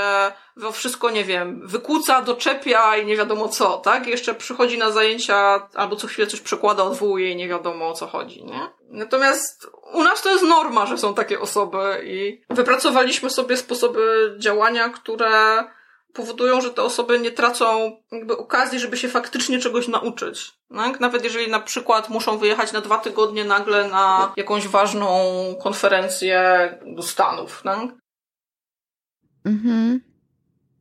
we 0.57 0.73
wszystko, 0.73 1.11
nie 1.11 1.25
wiem, 1.25 1.61
wykłóca, 1.65 2.23
doczepia 2.23 2.97
i 2.97 3.07
nie 3.07 3.17
wiadomo 3.17 3.49
co, 3.49 3.79
tak? 3.79 4.07
Jeszcze 4.07 4.35
przychodzi 4.35 4.79
na 4.79 4.91
zajęcia 4.91 5.69
albo 5.75 5.97
co 5.97 6.07
chwilę 6.07 6.27
coś 6.27 6.41
przekłada, 6.41 6.83
odwołuje 6.83 7.31
i 7.31 7.37
nie 7.37 7.49
wiadomo 7.49 7.89
o 7.89 7.93
co 7.93 8.07
chodzi, 8.07 8.45
nie? 8.45 8.61
Natomiast 8.89 9.71
u 9.93 10.03
nas 10.03 10.23
to 10.23 10.31
jest 10.31 10.45
norma, 10.45 10.87
że 10.87 10.99
są 10.99 11.15
takie 11.15 11.41
osoby 11.41 12.03
i 12.05 12.43
wypracowaliśmy 12.51 13.31
sobie 13.31 13.57
sposoby 13.57 14.35
działania, 14.39 14.89
które 14.89 15.65
powodują, 16.13 16.61
że 16.61 16.71
te 16.71 16.83
osoby 16.83 17.19
nie 17.19 17.31
tracą 17.31 17.97
jakby 18.13 18.37
okazji, 18.37 18.79
żeby 18.79 18.97
się 18.97 19.09
faktycznie 19.09 19.59
czegoś 19.59 19.89
nauczyć. 19.89 20.53
Tak? 20.77 21.01
Nawet 21.01 21.25
jeżeli 21.25 21.51
na 21.51 21.61
przykład 21.61 22.09
muszą 22.09 22.39
wyjechać 22.39 22.73
na 22.73 22.81
dwa 22.81 22.99
tygodnie 22.99 23.45
nagle 23.45 23.89
na 23.89 24.33
jakąś 24.37 24.69
ważną 24.69 25.09
konferencję 25.63 26.69
do 26.87 27.03
Stanów. 27.03 27.63
Tak? 27.63 27.81
Mhm. 29.45 30.12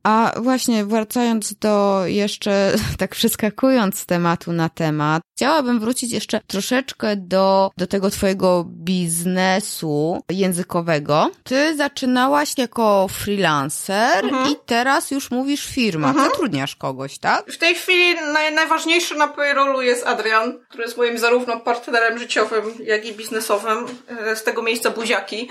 A 0.02 0.32
właśnie 0.36 0.84
wracając 0.84 1.54
do 1.54 2.02
jeszcze, 2.06 2.74
tak 2.98 3.10
przeskakując 3.10 3.98
z 3.98 4.06
tematu 4.06 4.52
na 4.52 4.68
temat, 4.68 5.22
chciałabym 5.36 5.80
wrócić 5.80 6.12
jeszcze 6.12 6.40
troszeczkę 6.46 7.16
do, 7.16 7.70
do 7.76 7.86
tego 7.86 8.10
twojego 8.10 8.64
biznesu 8.68 10.22
językowego. 10.30 11.30
Ty 11.44 11.76
zaczynałaś 11.76 12.58
jako 12.58 13.06
freelancer 13.08 14.24
mhm. 14.24 14.52
i 14.52 14.56
teraz 14.66 15.10
już 15.10 15.30
mówisz 15.30 15.66
firma. 15.66 16.08
Mhm. 16.08 16.28
Zatrudniasz 16.28 16.76
kogoś, 16.76 17.18
tak? 17.18 17.52
W 17.52 17.58
tej 17.58 17.74
chwili 17.74 18.14
naj, 18.32 18.54
najważniejszy 18.54 19.14
na 19.14 19.28
payrollu 19.28 19.82
jest 19.82 20.06
Adrian, 20.06 20.58
który 20.68 20.84
jest 20.84 20.96
moim 20.96 21.18
zarówno 21.18 21.60
partnerem 21.60 22.18
życiowym, 22.18 22.74
jak 22.84 23.04
i 23.04 23.12
biznesowym 23.12 23.86
e, 24.08 24.36
z 24.36 24.44
tego 24.44 24.62
miejsca 24.62 24.90
buziaki. 24.90 25.50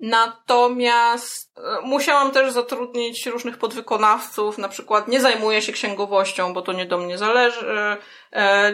Natomiast 0.00 1.52
e, 1.56 1.86
musiałam 1.86 2.30
też 2.30 2.52
zatrudnić 2.52 3.26
różnych 3.26 3.58
podwykonawców, 3.58 3.91
na 4.58 4.68
przykład 4.68 5.08
nie 5.08 5.20
zajmuję 5.20 5.62
się 5.62 5.72
księgowością, 5.72 6.52
bo 6.52 6.62
to 6.62 6.72
nie 6.72 6.86
do 6.86 6.98
mnie 6.98 7.18
zależy, 7.18 7.98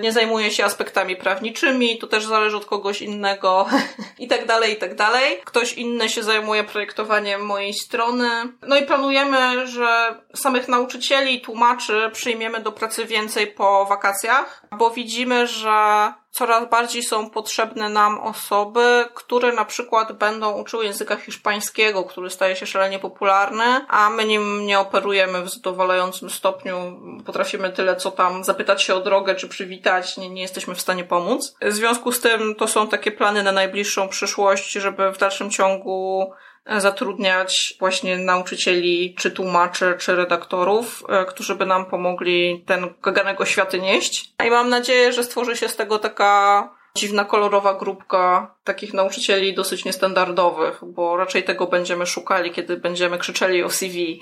nie 0.00 0.12
zajmuję 0.12 0.50
się 0.50 0.64
aspektami 0.64 1.16
prawniczymi, 1.16 1.98
to 1.98 2.06
też 2.06 2.26
zależy 2.26 2.56
od 2.56 2.64
kogoś 2.66 3.02
innego 3.02 3.66
i 4.18 4.28
tak 4.28 4.46
dalej, 4.46 4.72
i 4.72 4.76
tak 4.76 4.94
dalej. 4.94 5.40
Ktoś 5.44 5.72
inny 5.72 6.08
się 6.08 6.22
zajmuje 6.22 6.64
projektowaniem 6.64 7.46
mojej 7.46 7.74
strony. 7.74 8.28
No 8.62 8.76
i 8.76 8.86
planujemy, 8.86 9.66
że 9.66 10.14
samych 10.34 10.68
nauczycieli 10.68 11.34
i 11.34 11.40
tłumaczy 11.40 12.10
przyjmiemy 12.12 12.60
do 12.60 12.72
pracy 12.72 13.04
więcej 13.04 13.46
po 13.46 13.86
wakacjach, 13.86 14.66
bo 14.78 14.90
widzimy, 14.90 15.46
że 15.46 16.12
coraz 16.30 16.70
bardziej 16.70 17.02
są 17.02 17.30
potrzebne 17.30 17.88
nam 17.88 18.18
osoby, 18.18 19.04
które 19.14 19.52
na 19.52 19.64
przykład 19.64 20.12
będą 20.12 20.52
uczyły 20.52 20.84
języka 20.84 21.16
hiszpańskiego, 21.16 22.04
który 22.04 22.30
staje 22.30 22.56
się 22.56 22.66
szalenie 22.66 22.98
popularny, 22.98 23.86
a 23.88 24.10
my 24.10 24.24
nim 24.24 24.66
nie 24.66 24.80
operujemy 24.80 25.42
w 25.42 25.48
zadowalającym 25.48 26.30
stopniu. 26.30 27.00
Potrafimy 27.26 27.70
tyle, 27.70 27.96
co 27.96 28.10
tam 28.10 28.44
zapytać 28.44 28.82
się 28.82 28.94
o 28.94 29.00
drogę, 29.00 29.34
czy 29.34 29.47
przywitać, 29.48 30.16
nie, 30.16 30.30
nie 30.30 30.42
jesteśmy 30.42 30.74
w 30.74 30.80
stanie 30.80 31.04
pomóc. 31.04 31.56
W 31.62 31.72
związku 31.72 32.12
z 32.12 32.20
tym 32.20 32.54
to 32.54 32.68
są 32.68 32.88
takie 32.88 33.12
plany 33.12 33.42
na 33.42 33.52
najbliższą 33.52 34.08
przyszłość, 34.08 34.72
żeby 34.72 35.12
w 35.12 35.18
dalszym 35.18 35.50
ciągu 35.50 36.32
zatrudniać 36.76 37.74
właśnie 37.80 38.18
nauczycieli, 38.18 39.14
czy 39.18 39.30
tłumaczy, 39.30 39.94
czy 39.98 40.16
redaktorów, 40.16 41.04
e, 41.08 41.24
którzy 41.24 41.54
by 41.54 41.66
nam 41.66 41.86
pomogli 41.86 42.64
ten 42.66 42.94
kaganego 42.94 43.44
światy 43.44 43.80
nieść. 43.80 44.34
I 44.46 44.50
mam 44.50 44.68
nadzieję, 44.68 45.12
że 45.12 45.24
stworzy 45.24 45.56
się 45.56 45.68
z 45.68 45.76
tego 45.76 45.98
taka 45.98 46.77
dziwna, 46.98 47.24
kolorowa 47.24 47.74
grupka 47.74 48.54
takich 48.64 48.94
nauczycieli 48.94 49.54
dosyć 49.54 49.84
niestandardowych, 49.84 50.80
bo 50.82 51.16
raczej 51.16 51.44
tego 51.44 51.66
będziemy 51.66 52.06
szukali, 52.06 52.50
kiedy 52.50 52.76
będziemy 52.76 53.18
krzyczeli 53.18 53.62
o 53.62 53.70
CV. 53.70 54.20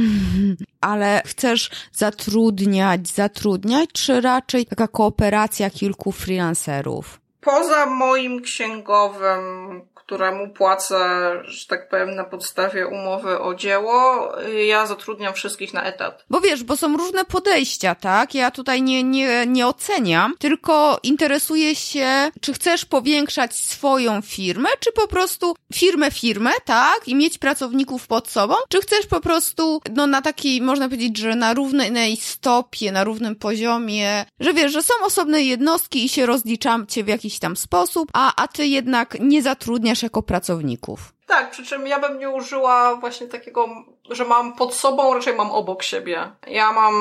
Ale 0.80 1.22
chcesz 1.26 1.70
zatrudniać, 1.92 3.08
zatrudniać, 3.08 3.90
czy 3.92 4.20
raczej 4.20 4.66
taka 4.66 4.88
kooperacja 4.88 5.70
kilku 5.70 6.12
freelancerów? 6.12 7.20
Poza 7.40 7.86
moim 7.86 8.42
księgowym 8.42 9.80
któremu 10.12 10.48
płacę, 10.48 10.96
że 11.44 11.66
tak 11.66 11.88
powiem, 11.88 12.14
na 12.14 12.24
podstawie 12.24 12.86
umowy 12.86 13.40
o 13.40 13.54
dzieło, 13.54 14.28
ja 14.66 14.86
zatrudniam 14.86 15.34
wszystkich 15.34 15.74
na 15.74 15.84
etat. 15.84 16.24
Bo 16.30 16.40
wiesz, 16.40 16.64
bo 16.64 16.76
są 16.76 16.96
różne 16.96 17.24
podejścia, 17.24 17.94
tak? 17.94 18.34
Ja 18.34 18.50
tutaj 18.50 18.82
nie, 18.82 19.02
nie, 19.02 19.46
nie 19.46 19.66
oceniam, 19.66 20.34
tylko 20.38 20.98
interesuję 21.02 21.74
się, 21.74 22.30
czy 22.40 22.52
chcesz 22.52 22.84
powiększać 22.84 23.56
swoją 23.56 24.22
firmę, 24.22 24.68
czy 24.80 24.92
po 24.92 25.08
prostu 25.08 25.54
firmę, 25.74 26.10
firmę, 26.10 26.50
tak? 26.64 27.00
I 27.06 27.14
mieć 27.14 27.38
pracowników 27.38 28.06
pod 28.06 28.28
sobą, 28.28 28.54
czy 28.68 28.80
chcesz 28.80 29.06
po 29.06 29.20
prostu, 29.20 29.80
no 29.94 30.06
na 30.06 30.22
takiej, 30.22 30.62
można 30.62 30.84
powiedzieć, 30.84 31.18
że 31.18 31.34
na 31.34 31.54
równej 31.54 32.16
stopie, 32.16 32.92
na 32.92 33.04
równym 33.04 33.36
poziomie, 33.36 34.24
że 34.40 34.54
wiesz, 34.54 34.72
że 34.72 34.82
są 34.82 34.94
osobne 35.04 35.42
jednostki 35.42 36.04
i 36.04 36.08
się 36.08 36.26
rozliczacie 36.26 37.04
w 37.04 37.08
jakiś 37.08 37.38
tam 37.38 37.56
sposób, 37.56 38.08
a, 38.12 38.42
a 38.42 38.48
ty 38.48 38.66
jednak 38.66 39.16
nie 39.20 39.42
zatrudniasz 39.42 40.01
jako 40.02 40.22
pracowników. 40.22 41.14
Tak, 41.26 41.50
przy 41.50 41.64
czym 41.64 41.86
ja 41.86 41.98
bym 41.98 42.18
nie 42.18 42.30
użyła 42.30 42.96
właśnie 42.96 43.26
takiego, 43.26 43.68
że 44.10 44.24
mam 44.24 44.52
pod 44.52 44.74
sobą, 44.74 45.14
raczej 45.14 45.34
mam 45.34 45.50
obok 45.50 45.82
siebie. 45.82 46.32
Ja 46.46 46.72
mam 46.72 46.94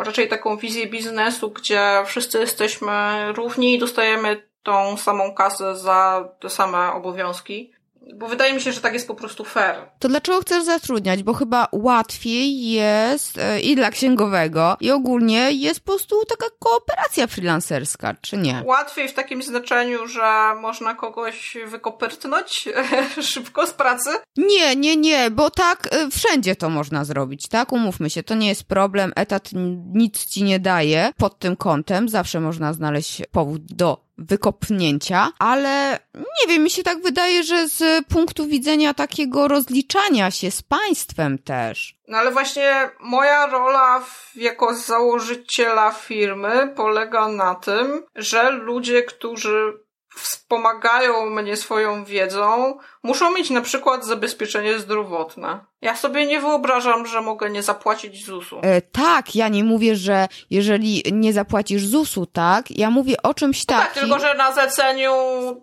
raczej 0.00 0.28
taką 0.28 0.56
wizję 0.56 0.86
biznesu, 0.86 1.50
gdzie 1.50 2.02
wszyscy 2.06 2.38
jesteśmy 2.38 2.92
równi 3.32 3.74
i 3.74 3.78
dostajemy 3.78 4.48
tą 4.62 4.96
samą 4.96 5.34
kasę 5.34 5.76
za 5.76 6.28
te 6.40 6.50
same 6.50 6.92
obowiązki. 6.92 7.72
Bo 8.14 8.28
wydaje 8.28 8.54
mi 8.54 8.60
się, 8.60 8.72
że 8.72 8.80
tak 8.80 8.92
jest 8.92 9.06
po 9.06 9.14
prostu 9.14 9.44
fair. 9.44 9.76
To 9.98 10.08
dlaczego 10.08 10.40
chcesz 10.40 10.64
zatrudniać? 10.64 11.22
Bo 11.22 11.34
chyba 11.34 11.68
łatwiej 11.72 12.70
jest 12.70 13.38
e, 13.38 13.60
i 13.60 13.76
dla 13.76 13.90
księgowego, 13.90 14.76
i 14.80 14.90
ogólnie 14.90 15.52
jest 15.52 15.80
po 15.80 15.86
prostu 15.86 16.24
taka 16.24 16.46
kooperacja 16.58 17.26
freelancerska, 17.26 18.14
czy 18.20 18.36
nie? 18.36 18.62
Łatwiej 18.64 19.08
w 19.08 19.14
takim 19.14 19.42
znaczeniu, 19.42 20.06
że 20.06 20.54
można 20.60 20.94
kogoś 20.94 21.56
wykopyrtnąć 21.66 22.68
szybko 23.32 23.66
z 23.66 23.72
pracy? 23.72 24.10
Nie, 24.36 24.76
nie, 24.76 24.96
nie, 24.96 25.30
bo 25.30 25.50
tak 25.50 25.88
e, 25.90 26.10
wszędzie 26.10 26.56
to 26.56 26.70
można 26.70 27.04
zrobić, 27.04 27.48
tak? 27.48 27.72
Umówmy 27.72 28.10
się, 28.10 28.22
to 28.22 28.34
nie 28.34 28.48
jest 28.48 28.64
problem, 28.64 29.12
etat 29.16 29.50
nic 29.94 30.26
ci 30.26 30.44
nie 30.44 30.60
daje 30.60 31.12
pod 31.16 31.38
tym 31.38 31.56
kątem, 31.56 32.08
zawsze 32.08 32.40
można 32.40 32.72
znaleźć 32.72 33.22
powód 33.32 33.62
do 33.64 34.05
wykopnięcia, 34.18 35.28
ale 35.38 35.98
nie 36.14 36.54
wiem, 36.54 36.62
mi 36.62 36.70
się 36.70 36.82
tak 36.82 37.02
wydaje, 37.02 37.42
że 37.42 37.68
z 37.68 38.06
punktu 38.06 38.46
widzenia 38.46 38.94
takiego 38.94 39.48
rozliczania 39.48 40.30
się 40.30 40.50
z 40.50 40.62
państwem 40.62 41.38
też. 41.38 41.96
No 42.08 42.18
ale 42.18 42.30
właśnie 42.30 42.90
moja 43.00 43.46
rola 43.46 44.00
w, 44.00 44.36
jako 44.36 44.74
założyciela 44.74 45.90
firmy 45.90 46.72
polega 46.76 47.28
na 47.28 47.54
tym, 47.54 48.02
że 48.14 48.50
ludzie, 48.50 49.02
którzy 49.02 49.85
wspomagają 50.16 51.30
mnie 51.30 51.56
swoją 51.56 52.04
wiedzą, 52.04 52.78
muszą 53.02 53.30
mieć 53.30 53.50
na 53.50 53.60
przykład 53.60 54.04
zabezpieczenie 54.04 54.78
zdrowotne. 54.78 55.64
Ja 55.80 55.96
sobie 55.96 56.26
nie 56.26 56.40
wyobrażam, 56.40 57.06
że 57.06 57.20
mogę 57.20 57.50
nie 57.50 57.62
zapłacić 57.62 58.26
ZUS-u. 58.26 58.60
E, 58.62 58.82
tak, 58.82 59.34
ja 59.34 59.48
nie 59.48 59.64
mówię, 59.64 59.96
że 59.96 60.28
jeżeli 60.50 61.02
nie 61.12 61.32
zapłacisz 61.32 61.86
ZUS-u, 61.86 62.26
tak? 62.26 62.70
Ja 62.70 62.90
mówię 62.90 63.22
o 63.22 63.34
czymś 63.34 63.66
no 63.66 63.74
takim. 63.74 63.94
Tak, 63.94 64.02
tylko 64.02 64.18
że 64.18 64.34
na 64.34 64.52
zleceniu 64.52 65.12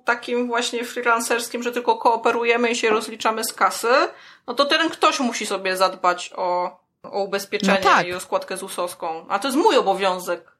takim 0.06 0.47
właśnie 0.47 0.84
freelancerskim, 0.84 1.64
że 1.64 1.72
tylko 1.72 1.97
kooperujemy 1.97 2.70
i 2.70 2.76
się 2.76 2.89
rozliczamy 2.89 3.43
z 3.43 3.54
kasy, 3.54 3.93
no 4.47 4.54
to 4.54 4.66
ten 4.66 4.89
ktoś 4.89 5.20
musi 5.20 5.45
sobie 5.45 5.78
zadbać 5.78 6.34
o, 6.36 6.80
o 7.04 7.24
ubezpieczenie 7.24 7.80
no 7.84 7.89
tak. 7.89 8.08
i 8.08 8.14
o 8.14 8.20
składkę 8.20 8.58
ZUS-owską. 8.58 9.26
A 9.30 9.39
to 9.39 9.47
jest 9.47 9.58
mój 9.58 9.78
obowiązek. 9.78 10.54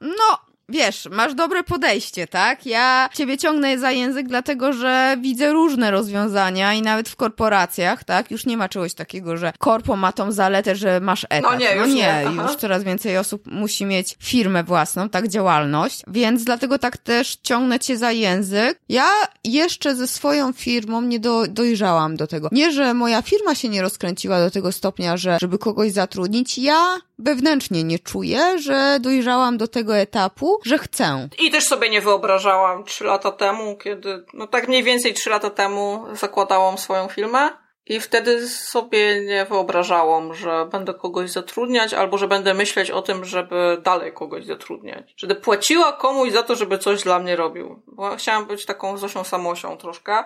No, 0.00 0.38
wiesz, 0.68 1.08
masz 1.10 1.34
dobre 1.34 1.64
podejście, 1.64 2.26
tak? 2.26 2.66
Ja 2.66 3.08
ciebie 3.14 3.38
ciągnę 3.38 3.78
za 3.78 3.90
język, 3.90 4.28
dlatego 4.28 4.72
że 4.72 5.16
widzę 5.20 5.52
różne 5.52 5.90
rozwiązania 5.90 6.74
i 6.74 6.82
nawet 6.82 7.08
w 7.08 7.16
korporacjach, 7.16 8.04
tak? 8.04 8.30
Już 8.30 8.46
nie 8.46 8.56
ma 8.56 8.68
czegoś 8.68 8.94
takiego, 8.94 9.36
że 9.36 9.52
korpo 9.58 9.96
ma 9.96 10.12
tą 10.12 10.32
zaletę, 10.32 10.76
że 10.76 11.00
masz 11.00 11.26
etat. 11.30 11.52
No 11.52 11.58
nie, 11.58 11.74
już 11.74 11.88
no 11.88 11.94
nie. 11.94 12.24
nie. 12.34 12.42
Już 12.42 12.56
coraz 12.56 12.84
więcej 12.84 13.18
osób 13.18 13.46
musi 13.46 13.86
mieć 13.86 14.16
firmę 14.22 14.64
własną, 14.64 15.08
tak? 15.08 15.28
Działalność. 15.28 16.02
Więc 16.06 16.44
dlatego 16.44 16.78
tak 16.78 16.98
też 16.98 17.36
ciągnę 17.42 17.78
cię 17.78 17.96
za 17.96 18.12
język. 18.12 18.80
Ja 18.88 19.08
jeszcze 19.44 19.96
ze 19.96 20.06
swoją 20.06 20.52
firmą 20.52 21.02
nie 21.02 21.20
do, 21.20 21.46
dojrzałam 21.48 22.16
do 22.16 22.26
tego. 22.26 22.48
Nie, 22.52 22.72
że 22.72 22.94
moja 22.94 23.22
firma 23.22 23.54
się 23.54 23.68
nie 23.68 23.82
rozkręciła 23.82 24.40
do 24.40 24.50
tego 24.50 24.72
stopnia, 24.72 25.16
że 25.16 25.38
żeby 25.40 25.58
kogoś 25.58 25.92
zatrudnić. 25.92 26.58
Ja 26.58 26.98
wewnętrznie 27.18 27.84
nie 27.84 27.98
czuję, 27.98 28.58
że 28.58 28.98
dojrzałam 29.00 29.56
do 29.56 29.68
tego 29.68 29.96
etapu, 29.96 30.58
że 30.64 30.78
chcę. 30.78 31.28
I 31.38 31.50
też 31.50 31.64
sobie 31.64 31.90
nie 31.90 32.00
wyobrażałam 32.00 32.84
trzy 32.84 33.04
lata 33.04 33.32
temu, 33.32 33.76
kiedy, 33.76 34.24
no 34.34 34.46
tak 34.46 34.68
mniej 34.68 34.82
więcej 34.82 35.14
trzy 35.14 35.30
lata 35.30 35.50
temu 35.50 36.04
zakładałam 36.12 36.78
swoją 36.78 37.08
firmę. 37.08 37.50
I 37.88 38.00
wtedy 38.00 38.48
sobie 38.48 39.20
nie 39.20 39.44
wyobrażałam, 39.44 40.34
że 40.34 40.68
będę 40.72 40.94
kogoś 40.94 41.30
zatrudniać, 41.30 41.94
albo 41.94 42.18
że 42.18 42.28
będę 42.28 42.54
myśleć 42.54 42.90
o 42.90 43.02
tym, 43.02 43.24
żeby 43.24 43.80
dalej 43.84 44.12
kogoś 44.12 44.46
zatrudniać. 44.46 45.14
Żeby 45.16 45.34
płaciła 45.34 45.92
komuś 45.92 46.32
za 46.32 46.42
to, 46.42 46.56
żeby 46.56 46.78
coś 46.78 47.02
dla 47.02 47.18
mnie 47.18 47.36
robił. 47.36 47.82
Bo 47.86 48.16
chciałam 48.16 48.46
być 48.46 48.66
taką 48.66 48.98
Zosią 48.98 49.24
Samosią 49.24 49.76
troszkę. 49.76 50.24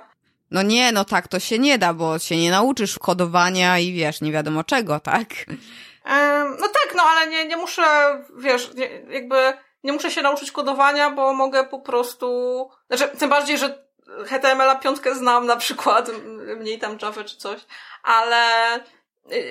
No 0.51 0.63
nie, 0.63 0.93
no 0.93 1.05
tak 1.05 1.29
to 1.29 1.39
się 1.41 1.59
nie 1.59 1.79
da, 1.79 1.95
bo 1.95 2.19
się 2.19 2.37
nie 2.37 2.51
nauczysz 2.51 2.99
kodowania 2.99 3.79
i 3.79 3.93
wiesz, 3.93 4.21
nie 4.21 4.33
wiadomo 4.33 4.65
czego, 4.65 5.01
tak? 5.01 5.29
No 6.61 6.69
tak, 6.69 6.95
no 6.97 7.03
ale 7.03 7.27
nie, 7.27 7.45
nie 7.47 7.57
muszę, 7.57 7.83
wiesz, 8.37 8.75
nie, 8.75 9.03
jakby 9.09 9.53
nie 9.85 9.93
muszę 9.93 10.11
się 10.11 10.23
nauczyć 10.23 10.53
kodowania, 10.53 11.11
bo 11.11 11.33
mogę 11.33 11.65
po 11.65 11.79
prostu, 11.79 12.71
znaczy, 12.91 13.17
tym 13.19 13.31
bardziej, 13.31 13.59
że 13.59 13.85
HTML-a 14.27 14.75
piątkę 14.75 15.15
znam 15.15 15.47
na 15.47 15.57
przykład, 15.57 16.11
mniej 16.61 16.79
tam 16.79 16.99
Java 17.03 17.25
czy 17.25 17.37
coś, 17.37 17.61
ale 18.03 18.45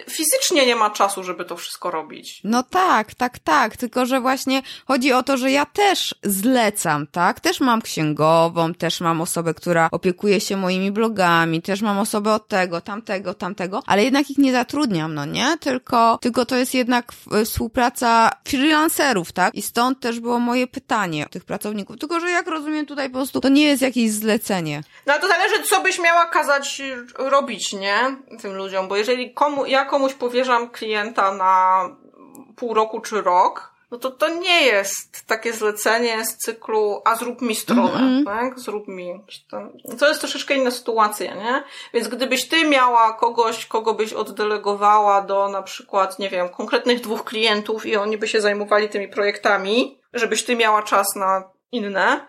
fizycznie 0.10 0.66
nie 0.66 0.76
ma 0.76 0.90
czasu, 0.90 1.24
żeby 1.24 1.46
to 1.46 1.58
wszystko 1.58 1.92
robić. 1.92 2.42
No 2.44 2.64
tak, 2.64 3.14
tak, 3.14 3.40
tak. 3.40 3.78
Tylko, 3.78 4.06
że 4.06 4.22
właśnie 4.22 4.62
chodzi 4.88 5.14
o 5.14 5.24
to, 5.24 5.38
że 5.38 5.52
ja 5.52 5.66
też 5.66 6.16
zlecam, 6.24 7.08
tak? 7.08 7.40
Też 7.40 7.60
mam 7.60 7.82
księgową, 7.82 8.74
też 8.74 9.02
mam 9.02 9.22
osobę, 9.22 9.54
która 9.54 9.90
opiekuje 9.92 10.42
się 10.42 10.58
moimi 10.58 10.92
blogami, 10.92 11.62
też 11.62 11.82
mam 11.82 12.00
osobę 12.00 12.34
od 12.34 12.48
tego, 12.48 12.82
tamtego, 12.82 13.34
tamtego, 13.34 13.84
ale 13.86 14.04
jednak 14.04 14.30
ich 14.30 14.38
nie 14.38 14.52
zatrudniam, 14.52 15.14
no 15.14 15.26
nie? 15.26 15.58
Tylko, 15.60 16.18
tylko 16.22 16.46
to 16.46 16.56
jest 16.56 16.74
jednak 16.74 17.12
współpraca 17.46 18.32
freelancerów, 18.48 19.32
tak? 19.32 19.56
I 19.56 19.62
stąd 19.62 20.00
też 20.00 20.20
było 20.20 20.40
moje 20.40 20.68
pytanie 20.68 21.26
tych 21.32 21.46
pracowników. 21.46 21.98
Tylko, 21.98 22.20
że 22.20 22.30
jak 22.30 22.48
rozumiem 22.48 22.86
tutaj 22.86 23.10
po 23.10 23.16
prostu, 23.16 23.42
to 23.42 23.50
nie 23.50 23.64
jest 23.64 23.82
jakieś 23.82 24.12
zlecenie. 24.12 24.84
No 25.06 25.14
to 25.22 25.28
zależy, 25.28 25.64
co 25.64 25.82
byś 25.82 26.00
miała 26.00 26.26
kazać 26.26 26.82
robić, 27.16 27.74
nie? 27.74 27.98
Tym 28.42 28.54
ludziom, 28.54 28.88
bo 28.88 28.98
jeżeli 28.98 29.34
komu 29.34 29.66
ja 29.70 29.86
komuś 29.86 30.14
powierzam 30.14 30.70
klienta 30.70 31.34
na 31.34 31.84
pół 32.56 32.74
roku 32.74 33.02
czy 33.02 33.22
rok, 33.22 33.74
no 33.92 33.98
to 33.98 34.12
to 34.12 34.28
nie 34.28 34.66
jest 34.66 35.28
takie 35.28 35.54
zlecenie 35.54 36.26
z 36.26 36.38
cyklu, 36.38 37.02
a 37.06 37.16
zrób 37.16 37.42
mi 37.42 37.56
stronę, 37.56 38.00
mm 38.00 38.24
-hmm. 38.24 38.26
tak? 38.26 38.60
Zrób 38.60 38.88
mi. 38.88 39.24
To 40.00 40.08
jest 40.08 40.20
troszeczkę 40.20 40.56
inna 40.56 40.72
sytuacja, 40.72 41.36
nie? 41.36 41.64
Więc 41.94 42.08
gdybyś 42.08 42.48
ty 42.48 42.70
miała 42.70 43.14
kogoś, 43.14 43.66
kogo 43.66 43.94
byś 43.94 44.14
oddelegowała 44.14 45.22
do 45.22 45.50
na 45.50 45.62
przykład, 45.62 46.20
nie 46.20 46.30
wiem, 46.30 46.50
konkretnych 46.50 47.02
dwóch 47.02 47.24
klientów 47.24 47.86
i 47.86 47.96
oni 47.96 48.18
by 48.18 48.28
się 48.28 48.42
zajmowali 48.42 48.90
tymi 48.90 49.08
projektami, 49.08 50.02
żebyś 50.14 50.44
ty 50.44 50.56
miała 50.56 50.84
czas 50.84 51.16
na 51.16 51.44
inne, 51.72 52.28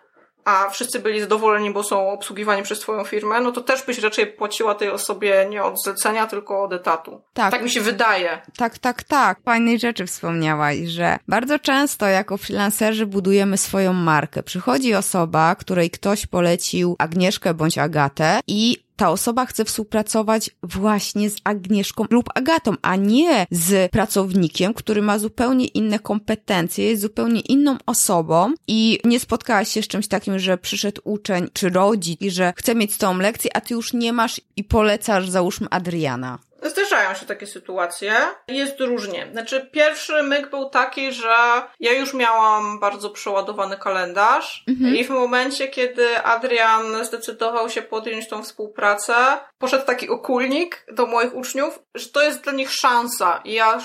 a 0.50 0.70
wszyscy 0.70 1.00
byli 1.00 1.20
zadowoleni, 1.20 1.70
bo 1.70 1.82
są 1.82 2.10
obsługiwani 2.10 2.62
przez 2.62 2.80
twoją 2.80 3.04
firmę, 3.04 3.40
no 3.40 3.52
to 3.52 3.60
też 3.60 3.82
byś 3.86 3.98
raczej 3.98 4.26
płaciła 4.26 4.74
tej 4.74 4.90
osobie 4.90 5.46
nie 5.50 5.62
od 5.62 5.82
zlecenia, 5.84 6.26
tylko 6.26 6.62
od 6.62 6.72
etatu. 6.72 7.22
Tak. 7.32 7.50
Tak 7.50 7.62
mi 7.62 7.70
się 7.70 7.80
wydaje. 7.80 8.42
Tak, 8.56 8.78
tak, 8.78 9.02
tak. 9.02 9.38
Fajnej 9.44 9.78
rzeczy 9.78 10.06
wspomniałaś, 10.06 10.78
że 10.78 11.18
bardzo 11.28 11.58
często 11.58 12.06
jako 12.06 12.36
freelancerzy 12.36 13.06
budujemy 13.06 13.58
swoją 13.58 13.92
markę. 13.92 14.42
Przychodzi 14.42 14.94
osoba, 14.94 15.54
której 15.54 15.90
ktoś 15.90 16.26
polecił 16.26 16.96
Agnieszkę 16.98 17.54
bądź 17.54 17.78
Agatę 17.78 18.40
i 18.46 18.89
ta 19.00 19.10
osoba 19.10 19.46
chce 19.46 19.64
współpracować 19.64 20.50
właśnie 20.62 21.30
z 21.30 21.36
Agnieszką 21.44 22.04
lub 22.10 22.28
Agatą, 22.34 22.74
a 22.82 22.96
nie 22.96 23.46
z 23.50 23.92
pracownikiem, 23.92 24.74
który 24.74 25.02
ma 25.02 25.18
zupełnie 25.18 25.66
inne 25.66 25.98
kompetencje, 25.98 26.84
jest 26.84 27.02
zupełnie 27.02 27.40
inną 27.40 27.76
osobą 27.86 28.54
i 28.66 28.98
nie 29.04 29.20
spotkałaś 29.20 29.68
się 29.68 29.82
z 29.82 29.88
czymś 29.88 30.08
takim, 30.08 30.38
że 30.38 30.58
przyszedł 30.58 31.00
uczeń 31.04 31.48
czy 31.52 31.70
rodzic 31.70 32.20
i 32.20 32.30
że 32.30 32.52
chce 32.56 32.74
mieć 32.74 32.96
tą 32.96 33.18
lekcję, 33.18 33.56
a 33.56 33.60
ty 33.60 33.74
już 33.74 33.92
nie 33.92 34.12
masz 34.12 34.40
i 34.56 34.64
polecasz 34.64 35.28
załóżmy 35.28 35.66
Adriana. 35.70 36.38
Zdarzają 36.62 37.14
się 37.14 37.26
takie 37.26 37.46
sytuacje. 37.46 38.14
Jest 38.48 38.80
różnie. 38.80 39.28
Znaczy, 39.32 39.68
pierwszy 39.72 40.22
myk 40.22 40.50
był 40.50 40.70
taki, 40.70 41.12
że 41.12 41.62
ja 41.80 41.92
już 41.92 42.14
miałam 42.14 42.80
bardzo 42.80 43.10
przeładowany 43.10 43.76
kalendarz 43.76 44.64
mhm. 44.68 44.96
i 44.96 45.04
w 45.04 45.10
momencie, 45.10 45.68
kiedy 45.68 46.22
Adrian 46.22 47.04
zdecydował 47.04 47.70
się 47.70 47.82
podjąć 47.82 48.28
tą 48.28 48.42
współpracę, 48.42 49.14
poszedł 49.58 49.86
taki 49.86 50.08
okulnik 50.08 50.86
do 50.92 51.06
moich 51.06 51.34
uczniów, 51.34 51.78
że 51.94 52.08
to 52.08 52.22
jest 52.22 52.42
dla 52.42 52.52
nich 52.52 52.72
szansa. 52.72 53.40
I 53.44 53.52
ja 53.52 53.78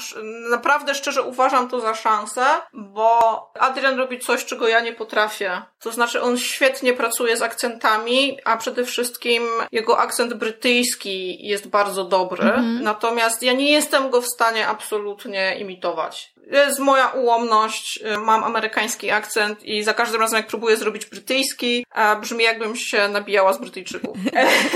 naprawdę 0.50 0.96
szczerze 0.96 1.22
uważam 1.22 1.70
to 1.70 1.80
za 1.80 1.96
szansę, 1.96 2.46
bo 2.74 3.20
Adrian 3.60 3.98
robi 3.98 4.20
coś, 4.20 4.46
czego 4.46 4.68
ja 4.68 4.80
nie 4.80 4.94
potrafię. 4.94 5.62
To 5.80 5.92
znaczy, 5.92 6.22
on 6.22 6.38
świetnie 6.38 6.94
pracuje 6.94 7.38
z 7.38 7.42
akcentami, 7.42 8.40
a 8.46 8.58
przede 8.58 8.86
wszystkim 8.86 9.44
jego 9.72 10.00
akcent 10.00 10.34
brytyjski 10.34 11.48
jest 11.48 11.68
bardzo 11.68 12.04
dobry. 12.04 12.44
Mhm. 12.44 12.65
Natomiast 12.66 13.44
ja 13.44 13.54
nie 13.54 13.72
jestem 13.72 14.10
go 14.10 14.22
w 14.22 14.28
stanie 14.28 14.68
absolutnie 14.68 15.56
imitować 15.60 16.36
jest 16.52 16.80
moja 16.80 17.08
ułomność, 17.08 18.00
y, 18.14 18.18
mam 18.18 18.44
amerykański 18.44 19.12
akcent 19.12 19.64
i 19.64 19.84
za 19.84 19.94
każdym 19.94 20.22
razem 20.22 20.38
jak 20.38 20.48
próbuję 20.48 20.78
zrobić 20.78 21.06
brytyjski, 21.06 21.86
brzmi 22.22 22.44
jakbym 22.44 22.76
się 22.76 23.08
nabijała 23.08 23.54
z 23.54 23.58
Brytyjczyków. 23.58 24.18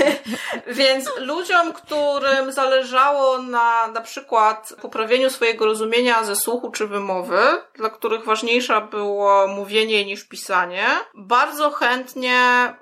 Więc 0.66 1.10
ludziom, 1.18 1.72
którym 1.72 2.52
zależało 2.52 3.38
na 3.38 3.88
na 3.88 4.00
przykład 4.00 4.74
poprawieniu 4.82 5.30
swojego 5.30 5.64
rozumienia 5.64 6.24
ze 6.24 6.36
słuchu 6.36 6.70
czy 6.70 6.86
wymowy, 6.86 7.38
dla 7.74 7.90
których 7.90 8.24
ważniejsza 8.24 8.80
było 8.80 9.46
mówienie 9.46 10.04
niż 10.04 10.24
pisanie, 10.24 10.86
bardzo 11.14 11.70
chętnie 11.70 12.40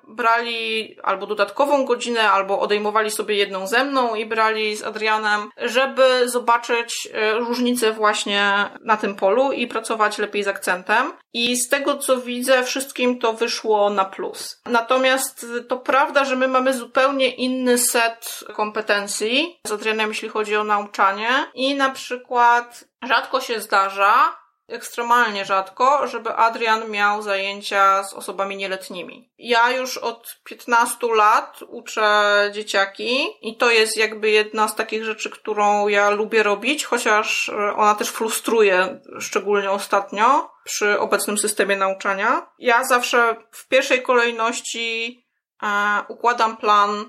brali 0.08 0.96
albo 1.02 1.26
dodatkową 1.26 1.84
godzinę, 1.84 2.30
albo 2.30 2.60
odejmowali 2.60 3.10
sobie 3.10 3.34
jedną 3.34 3.66
ze 3.66 3.84
mną 3.84 4.14
i 4.14 4.26
brali 4.26 4.76
z 4.76 4.82
Adrianem, 4.98 5.50
żeby 5.56 6.28
zobaczyć 6.28 7.06
y, 7.06 7.38
różnicę 7.38 7.92
właśnie 7.92 8.70
na 8.84 8.96
tym 8.96 9.14
polu 9.14 9.52
i 9.52 9.66
pracować 9.66 10.18
lepiej 10.18 10.44
z 10.44 10.48
akcentem. 10.48 11.12
I 11.32 11.56
z 11.56 11.68
tego 11.68 11.96
co 11.96 12.20
widzę, 12.20 12.64
wszystkim 12.64 13.18
to 13.18 13.32
wyszło 13.32 13.90
na 13.90 14.04
plus. 14.04 14.60
Natomiast 14.66 15.46
to 15.68 15.76
prawda, 15.76 16.24
że 16.24 16.36
my 16.36 16.48
mamy 16.48 16.74
zupełnie 16.74 17.28
inny 17.28 17.78
set 17.78 18.44
kompetencji 18.54 19.60
z 19.66 19.72
Adrianem, 19.72 20.08
jeśli 20.08 20.28
chodzi 20.28 20.56
o 20.56 20.64
nauczanie. 20.64 21.28
I 21.54 21.74
na 21.74 21.90
przykład 21.90 22.84
rzadko 23.08 23.40
się 23.40 23.60
zdarza, 23.60 24.36
ekstremalnie 24.68 25.44
rzadko, 25.44 26.06
żeby 26.06 26.34
Adrian 26.34 26.90
miał 26.90 27.22
zajęcia 27.22 28.04
z 28.04 28.12
osobami 28.12 28.56
nieletnimi. 28.56 29.30
Ja 29.38 29.70
już 29.70 29.98
od 29.98 30.40
15 30.44 30.96
lat 31.14 31.60
uczę 31.68 32.50
dzieciaki 32.54 33.26
i 33.42 33.56
to 33.56 33.70
jest 33.70 33.96
jakby 33.96 34.30
jedna 34.30 34.68
z 34.68 34.74
takich 34.74 35.04
rzeczy, 35.04 35.30
którą 35.30 35.88
ja 35.88 36.10
lubię 36.10 36.42
robić, 36.42 36.84
chociaż 36.84 37.48
ona 37.76 37.94
też 37.94 38.08
frustruje, 38.08 39.00
szczególnie 39.20 39.70
ostatnio 39.70 40.50
przy 40.64 41.00
obecnym 41.00 41.38
systemie 41.38 41.76
nauczania. 41.76 42.46
Ja 42.58 42.84
zawsze 42.84 43.36
w 43.50 43.68
pierwszej 43.68 44.02
kolejności 44.02 45.26
e, 45.62 45.68
układam 46.08 46.56
plan 46.56 47.04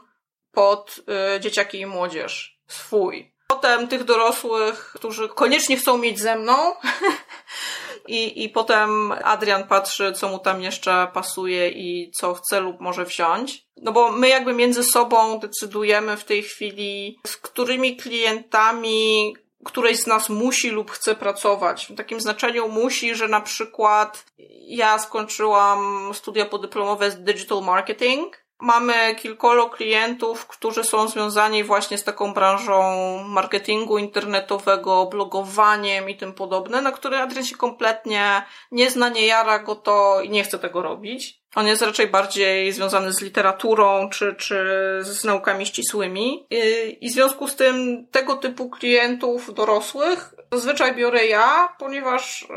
pod 0.51 0.99
e, 1.35 1.39
dzieciaki 1.39 1.79
i 1.79 1.85
młodzież. 1.85 2.59
Swój 2.67 3.38
potem 3.49 3.87
tych 3.87 4.03
dorosłych, 4.03 4.91
którzy 4.95 5.29
koniecznie 5.29 5.77
chcą 5.77 5.97
mieć 5.97 6.19
ze 6.19 6.35
mną. 6.35 6.73
I, 8.07 8.43
I 8.43 8.49
potem 8.49 9.11
Adrian 9.23 9.67
patrzy, 9.67 10.13
co 10.13 10.29
mu 10.29 10.39
tam 10.39 10.61
jeszcze 10.61 11.07
pasuje 11.13 11.69
i 11.69 12.11
co 12.11 12.33
chce 12.33 12.59
lub 12.59 12.79
może 12.79 13.05
wziąć. 13.05 13.65
No 13.77 13.91
bo 13.91 14.11
my 14.11 14.29
jakby 14.29 14.53
między 14.53 14.83
sobą 14.83 15.39
decydujemy 15.39 16.17
w 16.17 16.23
tej 16.23 16.43
chwili, 16.43 17.19
z 17.27 17.37
którymi 17.37 17.97
klientami 17.97 19.33
któreś 19.65 19.97
z 19.99 20.07
nas 20.07 20.29
musi 20.29 20.69
lub 20.69 20.91
chce 20.91 21.15
pracować. 21.15 21.87
W 21.89 21.95
takim 21.95 22.21
znaczeniu 22.21 22.69
musi, 22.69 23.15
że 23.15 23.27
na 23.27 23.41
przykład 23.41 24.25
ja 24.67 24.99
skończyłam 24.99 26.11
studia 26.13 26.45
podyplomowe 26.45 27.11
z 27.11 27.23
digital 27.23 27.61
marketing 27.63 28.48
Mamy 28.61 29.15
kilkoro 29.15 29.69
klientów, 29.69 30.47
którzy 30.47 30.83
są 30.83 31.07
związani 31.07 31.63
właśnie 31.63 31.97
z 31.97 32.03
taką 32.03 32.33
branżą 32.33 32.83
marketingu 33.23 33.97
internetowego, 33.97 35.05
blogowaniem 35.05 36.09
i 36.09 36.17
tym 36.17 36.33
podobne, 36.33 36.81
na 36.81 36.91
które 36.91 37.21
Adrian 37.21 37.45
się 37.45 37.57
kompletnie 37.57 38.43
nie 38.71 38.91
zna, 38.91 39.09
nie 39.09 39.25
jara 39.25 39.59
go 39.59 39.75
to 39.75 40.21
i 40.21 40.29
nie 40.29 40.43
chce 40.43 40.59
tego 40.59 40.81
robić. 40.81 41.39
On 41.55 41.67
jest 41.67 41.81
raczej 41.81 42.07
bardziej 42.07 42.71
związany 42.71 43.13
z 43.13 43.21
literaturą 43.21 44.09
czy, 44.09 44.35
czy 44.35 44.65
z 45.01 45.23
naukami 45.23 45.65
ścisłymi. 45.65 46.47
I 47.01 47.09
w 47.09 47.13
związku 47.13 47.47
z 47.47 47.55
tym 47.55 48.07
tego 48.11 48.35
typu 48.35 48.69
klientów 48.69 49.53
dorosłych 49.53 50.33
zazwyczaj 50.51 50.95
biorę 50.95 51.25
ja, 51.25 51.75
ponieważ 51.79 52.47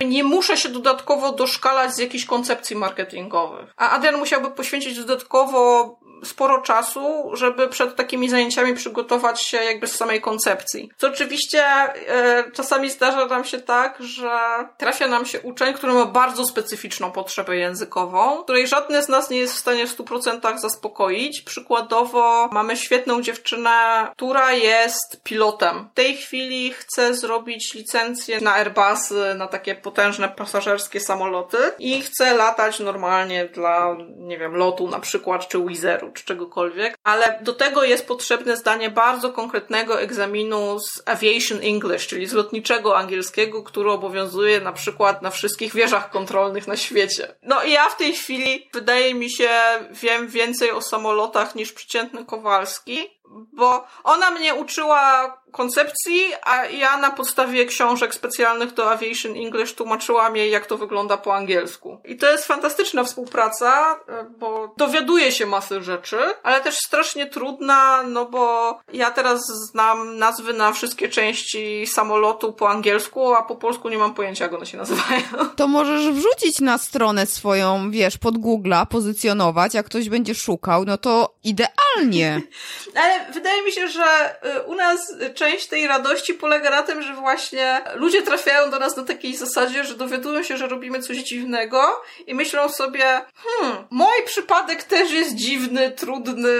e, 0.00 0.04
nie 0.06 0.24
muszę 0.24 0.56
się 0.56 0.68
dodatkowo 0.68 1.32
doszkalać 1.32 1.94
z 1.94 1.98
jakichś 1.98 2.24
koncepcji 2.24 2.76
marketingowych. 2.76 3.74
A 3.76 3.90
Adrian 3.90 4.18
musiałby 4.18 4.50
poświęcić 4.50 4.96
dodatkowo 4.96 5.98
sporo 6.24 6.62
czasu, 6.62 7.30
żeby 7.32 7.68
przed 7.68 7.96
takimi 7.96 8.28
zajęciami 8.28 8.74
przygotować 8.74 9.42
się 9.42 9.56
jakby 9.56 9.86
z 9.86 9.96
samej 9.96 10.20
koncepcji. 10.20 10.90
Co 10.96 11.08
oczywiście 11.08 11.64
e, 11.64 12.50
czasami 12.52 12.90
zdarza 12.90 13.26
nam 13.26 13.44
się 13.44 13.60
tak, 13.60 13.96
że 14.00 14.30
trafia 14.78 15.08
nam 15.08 15.26
się 15.26 15.40
uczeń, 15.40 15.74
który 15.74 15.92
ma 15.92 16.04
bardzo 16.04 16.44
specyficzną 16.44 17.12
potrzebę 17.12 17.56
językową, 17.56 18.42
której 18.42 18.66
żadne 18.66 19.02
z 19.02 19.08
nas 19.08 19.30
nie 19.30 19.38
jest 19.38 19.54
w 19.54 19.58
stanie 19.58 19.86
w 19.86 19.96
100% 19.96 20.58
zaspokoić. 20.58 21.42
Przykładowo 21.42 22.48
mamy 22.52 22.76
świetną 22.76 23.22
dziewczynę, 23.22 24.08
która 24.16 24.52
jest 24.52 25.22
pilotem. 25.22 25.88
W 25.92 25.94
tej 25.94 26.16
chwili 26.16 26.72
chce 26.72 27.14
zrobić 27.14 27.74
licencję 27.74 28.40
na 28.40 28.54
Airbusy, 28.54 29.34
na 29.34 29.46
takie 29.46 29.74
potężne 29.74 30.28
pasażerskie 30.28 31.00
samoloty 31.00 31.58
i 31.78 32.02
chce 32.02 32.34
latać 32.34 32.80
normalnie 32.80 33.44
dla, 33.44 33.96
nie 34.16 34.38
wiem, 34.38 34.56
lotu 34.56 34.88
na 34.88 35.00
przykład, 35.00 35.48
czy 35.48 35.64
Wizeru 35.64 36.11
czy 36.12 36.24
czegokolwiek, 36.24 36.98
ale 37.04 37.38
do 37.42 37.52
tego 37.52 37.84
jest 37.84 38.06
potrzebne 38.06 38.56
zdanie 38.56 38.90
bardzo 38.90 39.30
konkretnego 39.30 40.00
egzaminu 40.00 40.78
z 40.78 41.02
Aviation 41.08 41.58
English, 41.62 42.06
czyli 42.06 42.26
z 42.26 42.32
lotniczego 42.32 42.98
angielskiego, 42.98 43.62
który 43.62 43.90
obowiązuje 43.90 44.60
na 44.60 44.72
przykład 44.72 45.22
na 45.22 45.30
wszystkich 45.30 45.74
wieżach 45.74 46.10
kontrolnych 46.10 46.66
na 46.66 46.76
świecie. 46.76 47.34
No 47.42 47.62
i 47.62 47.72
ja 47.72 47.88
w 47.88 47.96
tej 47.96 48.14
chwili, 48.14 48.68
wydaje 48.72 49.14
mi 49.14 49.30
się, 49.30 49.48
wiem 49.90 50.28
więcej 50.28 50.70
o 50.70 50.82
samolotach 50.82 51.54
niż 51.54 51.72
przeciętny 51.72 52.24
Kowalski, 52.24 53.22
bo 53.52 53.86
ona 54.04 54.30
mnie 54.30 54.54
uczyła 54.54 55.41
koncepcji, 55.52 56.22
a 56.42 56.64
ja 56.64 56.96
na 56.96 57.10
podstawie 57.10 57.66
książek 57.66 58.14
specjalnych 58.14 58.74
do 58.74 58.90
Aviation 58.90 59.36
English 59.36 59.74
tłumaczyłam 59.74 60.36
jej, 60.36 60.50
jak 60.50 60.66
to 60.66 60.78
wygląda 60.78 61.16
po 61.16 61.34
angielsku. 61.34 61.98
I 62.04 62.16
to 62.16 62.30
jest 62.30 62.46
fantastyczna 62.46 63.04
współpraca, 63.04 64.00
bo 64.38 64.74
dowiaduje 64.76 65.32
się 65.32 65.46
masy 65.46 65.82
rzeczy, 65.82 66.18
ale 66.42 66.60
też 66.60 66.76
strasznie 66.76 67.26
trudna, 67.26 68.02
no 68.02 68.26
bo 68.26 68.78
ja 68.92 69.10
teraz 69.10 69.46
znam 69.46 70.18
nazwy 70.18 70.52
na 70.52 70.72
wszystkie 70.72 71.08
części 71.08 71.86
samolotu 71.86 72.52
po 72.52 72.70
angielsku, 72.70 73.34
a 73.34 73.42
po 73.42 73.56
polsku 73.56 73.88
nie 73.88 73.98
mam 73.98 74.14
pojęcia, 74.14 74.44
jak 74.44 74.54
one 74.54 74.66
się 74.66 74.78
nazywają. 74.78 75.22
To 75.56 75.68
możesz 75.68 76.10
wrzucić 76.10 76.60
na 76.60 76.78
stronę 76.78 77.26
swoją, 77.26 77.90
wiesz, 77.90 78.18
pod 78.18 78.34
Google'a, 78.34 78.86
pozycjonować, 78.86 79.74
jak 79.74 79.86
ktoś 79.86 80.08
będzie 80.08 80.34
szukał, 80.34 80.84
no 80.84 80.98
to 80.98 81.34
idealnie. 81.44 82.42
ale 83.02 83.32
wydaje 83.32 83.62
mi 83.62 83.72
się, 83.72 83.88
że 83.88 84.36
y, 84.56 84.62
u 84.62 84.74
nas 84.74 85.14
część 85.42 85.66
tej 85.66 85.86
radości 85.86 86.34
polega 86.34 86.70
na 86.70 86.82
tym, 86.82 87.02
że 87.02 87.14
właśnie 87.14 87.80
ludzie 87.94 88.22
trafiają 88.22 88.70
do 88.70 88.78
nas 88.78 88.96
na 88.96 89.04
takiej 89.04 89.36
zasadzie, 89.36 89.84
że 89.84 89.94
dowiadują 89.94 90.42
się, 90.42 90.56
że 90.56 90.68
robimy 90.68 91.02
coś 91.02 91.16
dziwnego 91.16 92.02
i 92.26 92.34
myślą 92.34 92.68
sobie, 92.68 93.04
hmm, 93.36 93.84
mój 93.90 94.22
przypadek 94.26 94.84
też 94.84 95.12
jest 95.12 95.34
dziwny, 95.34 95.90
trudny, 95.90 96.52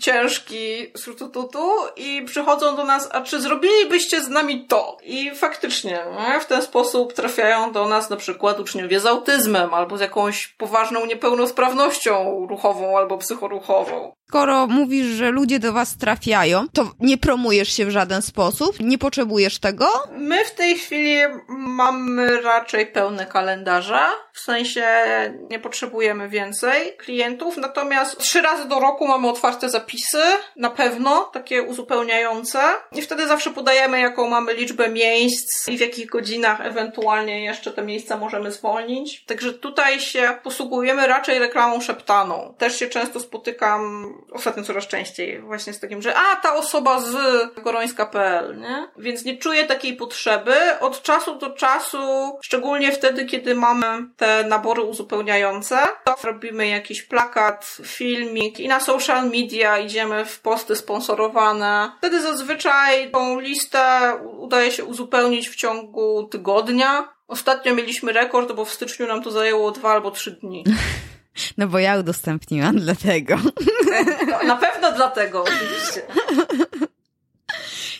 ciężki 0.00 0.92
sutututu 0.96 1.70
i 1.96 2.22
przychodzą 2.22 2.76
do 2.76 2.84
nas, 2.84 3.08
a 3.12 3.20
czy 3.20 3.40
zrobilibyście 3.40 4.22
z 4.22 4.28
nami 4.28 4.66
to? 4.66 4.96
I 5.04 5.30
faktycznie 5.34 6.04
no, 6.14 6.40
w 6.40 6.46
ten 6.46 6.62
sposób 6.62 7.12
trafiają 7.12 7.72
do 7.72 7.88
nas 7.88 8.10
na 8.10 8.16
przykład 8.16 8.60
uczniowie 8.60 9.00
z 9.00 9.06
autyzmem 9.06 9.74
albo 9.74 9.98
z 9.98 10.00
jakąś 10.00 10.48
poważną 10.48 11.06
niepełnosprawnością 11.06 12.46
ruchową 12.48 12.98
albo 12.98 13.18
psychoruchową. 13.18 14.12
Skoro 14.28 14.66
mówisz, 14.66 15.06
że 15.06 15.30
ludzie 15.30 15.58
do 15.58 15.72
was 15.72 15.96
trafiają, 15.96 16.68
to 16.68 16.90
nie 17.00 17.18
promujesz 17.18 17.72
się 17.72 17.86
w 17.86 17.90
żaden 17.90 18.22
sposób? 18.22 18.80
Nie 18.80 18.98
potrzebujesz 18.98 19.58
tego? 19.58 19.86
My 20.12 20.44
w 20.44 20.50
tej 20.50 20.78
chwili 20.78 21.18
mamy 21.48 22.40
raczej 22.40 22.86
pełne 22.86 23.26
kalendarze. 23.26 24.00
W 24.32 24.40
sensie 24.40 24.84
nie 25.50 25.58
potrzebujemy 25.58 26.28
więcej 26.28 26.96
klientów, 26.96 27.56
natomiast 27.56 28.18
trzy 28.18 28.42
razy 28.42 28.68
do 28.68 28.80
roku 28.80 29.08
mamy 29.08 29.28
otwarte 29.28 29.68
zapisy 29.68 29.81
zapisy, 29.82 30.22
na 30.56 30.70
pewno, 30.70 31.30
takie 31.32 31.62
uzupełniające. 31.62 32.60
I 32.92 33.02
wtedy 33.02 33.26
zawsze 33.26 33.50
podajemy, 33.50 34.00
jaką 34.00 34.28
mamy 34.28 34.54
liczbę 34.54 34.88
miejsc 34.88 35.68
i 35.68 35.78
w 35.78 35.80
jakich 35.80 36.06
godzinach 36.06 36.60
ewentualnie 36.60 37.44
jeszcze 37.44 37.70
te 37.70 37.82
miejsca 37.82 38.16
możemy 38.16 38.52
zwolnić. 38.52 39.24
Także 39.24 39.52
tutaj 39.52 40.00
się 40.00 40.38
posługujemy 40.42 41.06
raczej 41.06 41.38
reklamą 41.38 41.80
szeptaną. 41.80 42.54
Też 42.58 42.78
się 42.78 42.88
często 42.88 43.20
spotykam, 43.20 44.12
ostatnio 44.32 44.62
coraz 44.62 44.86
częściej, 44.86 45.40
właśnie 45.40 45.72
z 45.72 45.80
takim, 45.80 46.02
że 46.02 46.14
a, 46.16 46.36
ta 46.36 46.54
osoba 46.54 47.00
z 47.00 47.14
gorońska.pl, 47.62 48.60
nie? 48.60 48.88
Więc 48.96 49.24
nie 49.24 49.36
czuję 49.36 49.64
takiej 49.64 49.96
potrzeby. 49.96 50.54
Od 50.80 51.02
czasu 51.02 51.34
do 51.34 51.50
czasu, 51.50 51.98
szczególnie 52.42 52.92
wtedy, 52.92 53.24
kiedy 53.24 53.54
mamy 53.54 53.86
te 54.16 54.44
nabory 54.44 54.82
uzupełniające, 54.82 55.78
to 56.04 56.14
robimy 56.24 56.66
jakiś 56.66 57.02
plakat, 57.02 57.76
filmik 57.84 58.60
i 58.60 58.68
na 58.68 58.80
social 58.80 59.24
media 59.24 59.71
idziemy 59.78 60.24
w 60.24 60.40
posty 60.40 60.76
sponsorowane. 60.76 61.92
Wtedy 61.98 62.22
zazwyczaj 62.22 63.10
tą 63.10 63.40
listę 63.40 64.12
udaje 64.38 64.70
się 64.70 64.84
uzupełnić 64.84 65.48
w 65.48 65.56
ciągu 65.56 66.28
tygodnia. 66.30 67.08
Ostatnio 67.28 67.74
mieliśmy 67.74 68.12
rekord, 68.12 68.52
bo 68.52 68.64
w 68.64 68.72
styczniu 68.72 69.06
nam 69.06 69.22
to 69.22 69.30
zajęło 69.30 69.70
dwa 69.70 69.92
albo 69.92 70.10
trzy 70.10 70.30
dni. 70.30 70.64
No 71.58 71.66
bo 71.66 71.78
ja 71.78 71.98
udostępniłam 71.98 72.76
dlatego. 72.76 73.36
No, 74.30 74.42
na 74.42 74.56
pewno 74.56 74.92
dlatego, 74.92 75.44
oczywiście. 75.44 76.02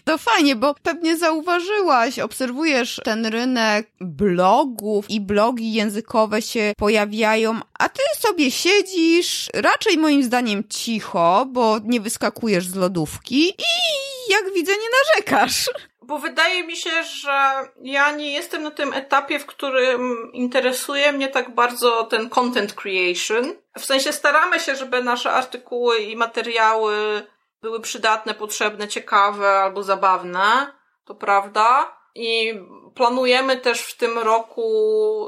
To 0.04 0.18
fajnie, 0.18 0.56
bo 0.56 0.74
pewnie 0.82 1.16
zauważyłaś, 1.16 2.18
obserwujesz 2.18 3.00
ten 3.04 3.26
rynek 3.26 3.90
blogów 4.00 5.10
i 5.10 5.20
blogi 5.20 5.72
językowe 5.72 6.42
się 6.42 6.72
pojawiają, 6.76 7.60
a 7.78 7.88
ty 7.88 8.02
sobie 8.18 8.50
siedzisz, 8.50 9.50
raczej 9.54 9.98
moim 9.98 10.22
zdaniem 10.22 10.64
cicho, 10.68 11.46
bo 11.48 11.78
nie 11.84 12.00
wyskakujesz 12.00 12.66
z 12.66 12.74
lodówki 12.74 13.48
i 13.48 14.32
jak 14.32 14.54
widzę 14.54 14.72
nie 14.72 14.88
narzekasz. 14.98 15.70
Bo 16.02 16.18
wydaje 16.18 16.64
mi 16.64 16.76
się, 16.76 16.90
że 17.02 17.52
ja 17.82 18.12
nie 18.12 18.32
jestem 18.32 18.62
na 18.62 18.70
tym 18.70 18.92
etapie, 18.92 19.38
w 19.38 19.46
którym 19.46 20.32
interesuje 20.32 21.12
mnie 21.12 21.28
tak 21.28 21.54
bardzo 21.54 22.04
ten 22.04 22.28
content 22.28 22.72
creation. 22.72 23.54
W 23.78 23.84
sensie 23.84 24.12
staramy 24.12 24.60
się, 24.60 24.76
żeby 24.76 25.02
nasze 25.02 25.32
artykuły 25.32 25.98
i 25.98 26.16
materiały 26.16 27.22
były 27.62 27.80
przydatne, 27.80 28.34
potrzebne, 28.34 28.88
ciekawe 28.88 29.48
albo 29.48 29.82
zabawne, 29.82 30.72
to 31.04 31.14
prawda. 31.14 31.96
I 32.14 32.54
planujemy 32.94 33.56
też 33.56 33.80
w 33.80 33.96
tym 33.96 34.18
roku 34.18 34.62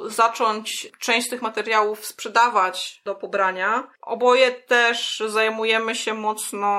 zacząć 0.07 0.93
część 0.99 1.27
z 1.27 1.31
tych 1.31 1.43
materiałów 1.43 2.07
sprzedawać 2.07 3.03
do 3.05 3.15
pobrania. 3.15 3.85
Oboje 4.03 4.53
też 4.53 5.23
zajmujemy 5.27 5.95
się 5.95 6.15
mocno 6.15 6.75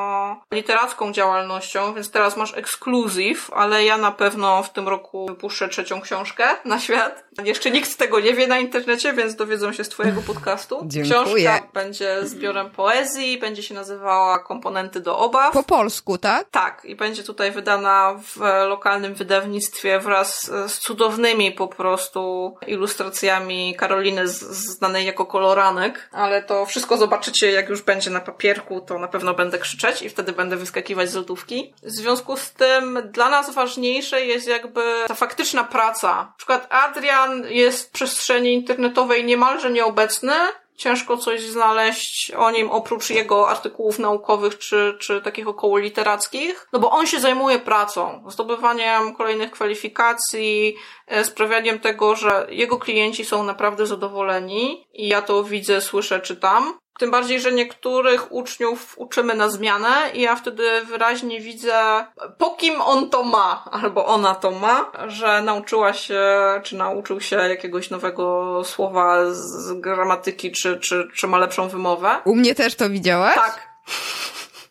literacką 0.51 1.13
działalnością, 1.13 1.93
więc 1.93 2.11
teraz 2.11 2.37
masz 2.37 2.57
ekskluzyw, 2.57 3.51
ale 3.53 3.85
ja 3.85 3.97
na 3.97 4.11
pewno 4.11 4.63
w 4.63 4.69
tym 4.69 4.87
roku 4.87 5.25
wypuszczę 5.27 5.69
trzecią 5.69 6.01
książkę 6.01 6.45
na 6.65 6.79
świat. 6.79 7.25
Jeszcze 7.43 7.71
nikt 7.71 7.97
tego 7.97 8.19
nie 8.19 8.33
wie 8.33 8.47
na 8.47 8.59
internecie, 8.59 9.13
więc 9.13 9.35
dowiedzą 9.35 9.73
się 9.73 9.83
z 9.83 9.89
twojego 9.89 10.21
podcastu. 10.21 10.81
Dziękuję. 10.85 11.49
Książka 11.49 11.67
będzie 11.73 12.27
zbiorem 12.27 12.69
poezji, 12.69 13.37
będzie 13.37 13.63
się 13.63 13.73
nazywała 13.73 14.39
Komponenty 14.39 14.99
do 14.99 15.17
obaw. 15.19 15.53
Po 15.53 15.63
polsku, 15.63 16.17
tak? 16.17 16.49
Tak, 16.49 16.85
i 16.85 16.95
będzie 16.95 17.23
tutaj 17.23 17.51
wydana 17.51 18.19
w 18.23 18.39
lokalnym 18.67 19.13
wydawnictwie 19.13 19.99
wraz 19.99 20.51
z 20.67 20.74
cudownymi 20.79 21.51
po 21.51 21.67
prostu 21.67 22.55
ilustracjami 22.67 23.75
Karoliny 23.75 24.27
z, 24.27 24.39
znanej 24.77 25.05
jako 25.05 25.25
koloranek, 25.25 26.09
ale 26.11 26.43
to 26.43 26.65
wszystko 26.65 26.97
zobaczycie 26.97 27.51
jak 27.51 27.69
już 27.69 27.81
będzie 27.81 28.09
na 28.09 28.19
papierku, 28.19 28.81
to 28.81 28.99
na 28.99 29.07
pewno 29.07 29.33
będę 29.33 29.57
krzyczeć 29.59 30.01
i 30.01 30.09
wtedy 30.09 30.31
będę 30.31 30.55
wyskakiwać 30.57 31.09
z 31.09 31.15
lodówki. 31.15 31.73
W 31.83 31.91
związku 31.91 32.37
z 32.37 32.51
tym 32.51 32.99
dla 33.11 33.29
nas 33.29 33.53
ważniejsze 33.53 34.25
jest 34.25 34.47
jakby 34.47 34.81
ta 35.07 35.15
faktyczna 35.15 35.63
praca. 35.63 36.15
Na 36.15 36.33
przykład 36.37 36.67
Adrian 36.69 37.43
jest 37.49 37.87
w 37.87 37.91
przestrzeni 37.91 38.53
internetowej 38.53 39.25
niemalże 39.25 39.71
nieobecny, 39.71 40.33
ciężko 40.77 41.17
coś 41.17 41.41
znaleźć 41.41 42.31
o 42.37 42.51
nim 42.51 42.71
oprócz 42.71 43.09
jego 43.09 43.49
artykułów 43.49 43.99
naukowych 43.99 44.57
czy, 44.57 44.97
czy 44.99 45.21
takich 45.21 45.47
około 45.47 45.77
literackich, 45.77 46.67
no 46.73 46.79
bo 46.79 46.91
on 46.91 47.07
się 47.07 47.19
zajmuje 47.19 47.59
pracą, 47.59 48.23
zdobywaniem 48.27 49.15
kolejnych 49.15 49.51
kwalifikacji, 49.51 50.75
e, 51.07 51.23
sprawianiem 51.23 51.79
tego, 51.79 52.15
że 52.15 52.47
jego 52.49 52.77
klienci 52.77 53.25
są 53.25 53.43
naprawdę 53.43 53.85
zadowoleni 53.85 54.85
i 54.93 55.07
ja 55.07 55.21
to 55.21 55.43
widzę, 55.43 55.81
słyszę, 55.81 56.19
czytam. 56.19 56.73
Tym 56.99 57.11
bardziej, 57.11 57.41
że 57.41 57.51
niektórych 57.51 58.31
uczniów 58.31 58.93
uczymy 58.97 59.33
na 59.33 59.49
zmianę 59.49 60.11
i 60.13 60.21
ja 60.21 60.35
wtedy 60.35 60.81
wyraźnie 60.85 61.41
widzę, 61.41 62.05
po 62.37 62.49
kim 62.49 62.81
on 62.81 63.09
to 63.09 63.23
ma, 63.23 63.65
albo 63.71 64.05
ona 64.05 64.35
to 64.35 64.51
ma, 64.51 64.91
że 65.07 65.41
nauczyła 65.41 65.93
się, 65.93 66.21
czy 66.63 66.75
nauczył 66.75 67.21
się 67.21 67.35
jakiegoś 67.35 67.89
nowego 67.89 68.61
słowa 68.65 69.33
z 69.33 69.79
gramatyki, 69.79 70.51
czy, 70.51 70.79
czy, 70.79 71.07
czy 71.15 71.27
ma 71.27 71.37
lepszą 71.37 71.69
wymowę. 71.69 72.17
U 72.25 72.35
mnie 72.35 72.55
też 72.55 72.75
to 72.75 72.89
widziałaś? 72.89 73.35
Tak. 73.35 73.69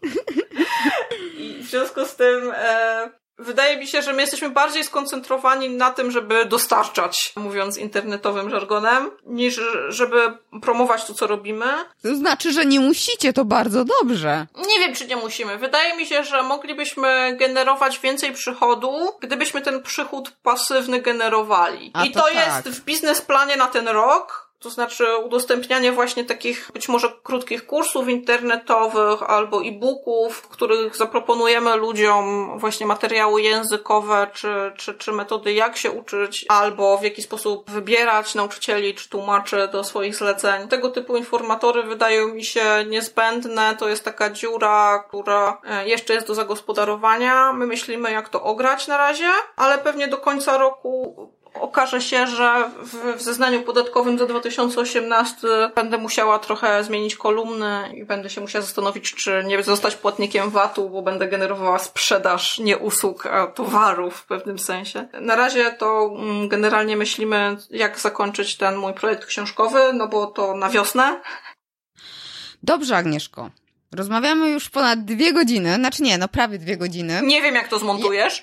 I 1.39 1.63
w 1.63 1.67
związku 1.67 2.05
z 2.05 2.17
tym 2.17 2.53
e, 2.55 3.24
Wydaje 3.39 3.77
mi 3.77 3.87
się, 3.87 4.03
że 4.03 4.13
my 4.13 4.21
jesteśmy 4.23 4.51
bardziej 4.51 4.85
skoncentrowani 4.85 5.71
na 5.71 5.91
tym, 5.91 6.11
żeby 6.11 6.45
dostarczać, 6.45 7.33
mówiąc 7.37 7.79
internetowym 7.79 8.51
żargonem, 8.51 9.11
niż 9.27 9.61
żeby 9.89 10.39
promować 10.63 11.05
to, 11.05 11.15
co 11.15 11.27
robimy. 11.27 11.67
To 12.03 12.15
znaczy, 12.15 12.53
że 12.53 12.67
nie 12.67 12.81
musicie, 12.81 13.33
to 13.33 13.45
bardzo 13.45 13.85
dobrze. 13.85 14.47
Nie 14.67 14.79
wiem, 14.79 14.95
czy 14.95 15.07
nie 15.07 15.17
musimy. 15.17 15.59
Wydaje 15.59 15.97
mi 15.97 16.07
się, 16.07 16.25
że 16.25 16.43
moglibyśmy 16.43 17.37
generować 17.37 17.99
więcej 17.99 18.33
przychodu, 18.33 19.11
gdybyśmy 19.21 19.61
ten 19.61 19.83
przychód 19.83 20.33
pasywny 20.43 21.03
generowali. 21.03 21.91
A 21.95 22.05
I 22.05 22.13
to 22.13 22.21
to, 22.21 22.27
tak. 22.35 22.65
jest 22.67 22.81
w 22.81 22.85
biznesplanie 22.85 23.57
na 23.57 23.67
ten 23.67 23.89
rok. 23.89 24.44
To 24.65 24.71
znaczy 24.71 25.17
udostępnianie 25.17 25.93
właśnie 25.93 26.25
takich 26.25 26.71
być 26.75 26.89
może 26.89 27.13
krótkich 27.23 27.67
kursów 27.67 28.09
internetowych 28.09 29.23
albo 29.23 29.63
e-booków, 29.63 30.37
w 30.37 30.49
których 30.49 30.97
zaproponujemy 30.97 31.77
ludziom 31.77 32.59
właśnie 32.59 32.87
materiały 32.87 33.43
językowe 33.43 34.27
czy, 34.35 34.73
czy, 34.77 34.95
czy 34.95 35.13
metody 35.13 35.53
jak 35.53 35.77
się 35.77 35.91
uczyć, 35.91 36.47
albo 36.49 36.99
w 36.99 37.03
jaki 37.03 37.23
sposób 37.23 37.71
wybierać 37.71 38.35
nauczycieli 38.35 38.95
czy 38.95 39.09
tłumaczy 39.09 39.69
do 39.73 39.85
swoich 39.85 40.17
zleceń. 40.17 40.69
Tego 40.69 40.91
typu 40.91 41.17
informatory 41.17 41.83
wydają 41.83 42.29
mi 42.29 42.45
się 42.45 42.65
niezbędne. 42.89 43.77
To 43.79 43.89
jest 43.89 44.05
taka 44.05 44.31
dziura, 44.31 45.05
która 45.09 45.61
e, 45.65 45.89
jeszcze 45.89 46.15
jest 46.15 46.27
do 46.27 46.35
zagospodarowania. 46.35 47.53
My 47.53 47.67
myślimy 47.67 48.13
jak 48.13 48.29
to 48.29 48.43
ograć 48.43 48.87
na 48.87 48.97
razie, 48.97 49.31
ale 49.57 49.79
pewnie 49.79 50.09
do 50.09 50.19
końca 50.19 50.59
roku 50.59 51.34
okaże 51.61 52.01
się, 52.01 52.27
że 52.27 52.71
w, 52.83 53.19
w 53.19 53.23
zeznaniu 53.23 53.63
podatkowym 53.63 54.19
za 54.19 54.27
2018 54.27 55.47
będę 55.75 55.99
musiała 55.99 56.39
trochę 56.39 56.85
zmienić 56.85 57.17
kolumny 57.17 57.91
i 57.95 58.05
będę 58.05 58.31
się 58.31 58.41
musiała 58.41 58.63
zastanowić, 58.63 59.15
czy 59.15 59.43
nie 59.47 59.63
zostać 59.63 59.97
płatnikiem 59.97 60.51
VAT-u, 60.51 60.91
bo 60.91 61.03
będę 61.03 61.29
generowała 61.29 61.79
sprzedaż 61.79 62.59
nie 62.59 62.79
usług, 62.79 63.27
a 63.27 63.47
towarów 63.47 64.17
w 64.17 64.27
pewnym 64.27 64.59
sensie. 64.59 65.09
Na 65.21 65.37
razie 65.37 65.71
to 65.71 66.11
mm, 66.19 66.49
generalnie 66.49 66.97
myślimy, 66.97 67.57
jak 67.71 68.01
zakończyć 68.01 68.57
ten 68.57 68.77
mój 68.77 68.95
projekt 68.95 69.25
książkowy, 69.25 69.93
no 69.93 70.09
bo 70.09 70.27
to 70.27 70.57
na 70.57 70.69
wiosnę. 70.69 71.21
Dobrze, 72.63 72.97
Agnieszko. 72.97 73.51
Rozmawiamy 73.95 74.51
już 74.51 74.71
ponad 74.71 75.05
dwie 75.05 75.33
godziny, 75.33 75.75
znaczy 75.75 76.03
nie, 76.03 76.19
no 76.19 76.29
prawie 76.29 76.59
dwie 76.59 76.77
godziny. 76.77 77.21
Nie 77.25 77.43
wiem, 77.43 77.55
jak 77.55 77.69
to 77.69 77.79
zmontujesz. 77.79 78.43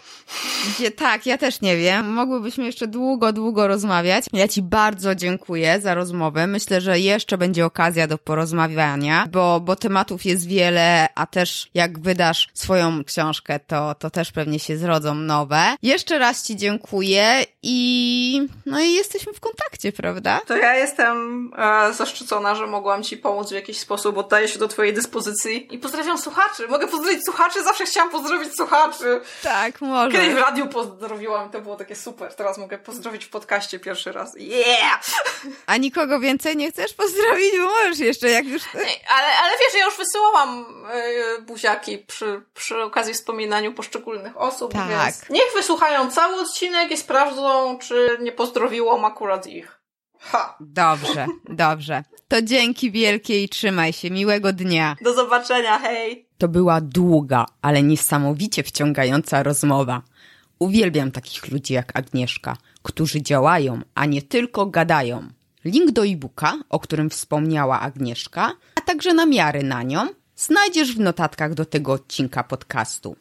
Gdzie, 0.70 0.92
tak, 0.92 1.26
ja 1.26 1.38
też 1.38 1.62
nie 1.62 1.78
wiem. 1.78 2.10
Mogłybyśmy 2.14 2.66
jeszcze 2.66 2.88
długo, 2.88 3.34
długo 3.34 3.68
rozmawiać. 3.68 4.26
Ja 4.34 4.48
Ci 4.48 4.62
bardzo 4.62 5.16
dziękuję 5.16 5.82
za 5.82 5.94
rozmowę. 5.94 6.48
Myślę, 6.48 6.82
że 6.82 7.00
jeszcze 7.00 7.38
będzie 7.38 7.66
okazja 7.66 8.08
do 8.08 8.18
porozmawiania, 8.18 9.28
bo, 9.32 9.60
bo 9.60 9.76
tematów 9.76 10.26
jest 10.26 10.48
wiele, 10.48 11.08
a 11.16 11.26
też 11.26 11.70
jak 11.74 12.00
wydasz 12.00 12.50
swoją 12.54 13.04
książkę, 13.04 13.60
to, 13.60 13.96
to 13.96 14.10
też 14.10 14.32
pewnie 14.32 14.60
się 14.60 14.78
zrodzą 14.78 15.16
nowe. 15.16 15.76
Jeszcze 15.82 16.20
raz 16.20 16.44
Ci 16.44 16.56
dziękuję 16.56 17.46
i 17.64 18.48
no 18.66 18.82
i 18.82 18.94
jesteśmy 18.94 19.34
w 19.34 19.40
kontakcie, 19.40 19.92
prawda? 19.92 20.42
To 20.48 20.58
ja 20.58 20.76
jestem 20.76 21.52
e, 21.58 21.94
zaszczycona, 21.94 22.56
że 22.56 22.68
mogłam 22.68 23.04
Ci 23.04 23.18
pomóc 23.18 23.50
w 23.50 23.54
jakiś 23.54 23.80
sposób. 23.80 24.18
Oddaję 24.18 24.48
się 24.48 24.60
do 24.60 24.68
Twojej 24.68 24.94
dyspozycji 24.94 25.41
i 25.50 25.78
pozdrawiam 25.78 26.18
słuchaczy. 26.18 26.68
Mogę 26.68 26.88
pozdrowić 26.88 27.26
słuchaczy? 27.26 27.64
Zawsze 27.64 27.86
chciałam 27.86 28.10
pozdrowić 28.10 28.56
słuchaczy. 28.56 29.22
Tak, 29.44 29.82
może. 29.82 30.12
Kiedyś 30.18 30.34
w 30.34 30.38
radiu 30.38 30.68
pozdrowiłam, 30.68 31.50
to 31.50 31.62
było 31.62 31.76
takie 31.76 31.96
super. 31.96 32.34
Teraz 32.34 32.58
mogę 32.58 32.78
pozdrowić 32.78 33.26
w 33.26 33.30
podcaście 33.30 33.80
pierwszy 33.80 34.12
raz. 34.12 34.34
Yeah! 34.38 35.02
A 35.66 35.78
nikogo 35.78 36.20
więcej 36.20 36.58
nie 36.58 36.72
chcesz 36.72 36.94
pozdrowić, 36.94 37.52
bo 37.60 37.66
możesz 37.66 38.00
jeszcze, 38.00 38.30
jak 38.30 38.46
już... 38.46 38.62
Ale, 39.08 39.28
ale 39.44 39.52
wiesz, 39.60 39.74
ja 39.80 39.86
już 39.86 39.98
wysyłałam 39.98 40.66
yy, 40.94 41.42
buziaki 41.42 41.98
przy, 41.98 42.42
przy 42.54 42.84
okazji 42.84 43.14
wspominaniu 43.14 43.74
poszczególnych 43.74 44.38
osób, 44.38 44.74
Tak. 44.74 44.90
więc 44.90 45.30
niech 45.30 45.54
wysłuchają 45.56 46.12
cały 46.12 46.42
odcinek 46.42 46.92
i 46.92 46.98
sprawdzą, 46.98 47.80
czy 47.80 48.18
nie 48.22 48.32
pozdrowiłam 48.32 49.06
akurat 49.06 49.48
ich. 49.48 49.81
Ha! 50.22 50.58
Dobrze, 50.60 51.28
dobrze. 51.50 52.04
To 52.28 52.42
dzięki 52.42 52.92
wielkie 52.92 53.44
i 53.44 53.50
trzymaj 53.50 53.94
się. 53.94 54.12
Miłego 54.12 54.54
dnia. 54.54 54.96
Do 55.04 55.14
zobaczenia, 55.14 55.80
hej! 55.80 56.26
To 56.38 56.48
była 56.48 56.82
długa, 56.82 57.46
ale 57.62 57.84
niesamowicie 57.84 58.64
wciągająca 58.64 59.44
rozmowa. 59.44 60.02
Uwielbiam 60.60 61.12
takich 61.12 61.52
ludzi 61.52 61.74
jak 61.74 62.00
Agnieszka, 62.00 62.58
którzy 62.84 63.22
działają, 63.22 63.82
a 63.96 64.06
nie 64.06 64.22
tylko 64.22 64.66
gadają. 64.66 65.28
Link 65.66 65.92
do 65.92 66.06
e-booka, 66.06 66.54
o 66.70 66.80
którym 66.80 67.10
wspomniała 67.10 67.80
Agnieszka, 67.80 68.52
a 68.76 68.82
także 68.82 69.14
namiary 69.14 69.64
na 69.64 69.84
nią, 69.84 70.08
znajdziesz 70.36 70.96
w 70.96 71.00
notatkach 71.00 71.54
do 71.54 71.66
tego 71.66 71.92
odcinka 71.92 72.44
podcastu. 72.44 73.16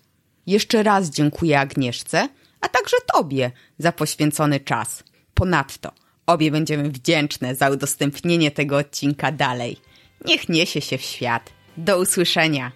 Jeszcze 0.46 0.82
raz 0.82 1.10
dziękuję 1.10 1.60
Agnieszce, 1.60 2.28
a 2.60 2.68
także 2.68 2.96
Tobie 3.14 3.50
za 3.78 3.92
poświęcony 3.92 4.60
czas. 4.60 5.04
Ponadto 5.34 5.99
obie 6.26 6.50
będziemy 6.50 6.90
wdzięczne 6.90 7.54
za 7.54 7.70
udostępnienie 7.70 8.50
tego 8.50 8.76
odcinka 8.76 9.32
dalej. 9.32 9.76
Niech 10.24 10.48
niesie 10.48 10.80
się 10.80 10.98
w 10.98 11.02
świat. 11.02 11.52
Do 11.76 11.98
usłyszenia. 11.98 12.72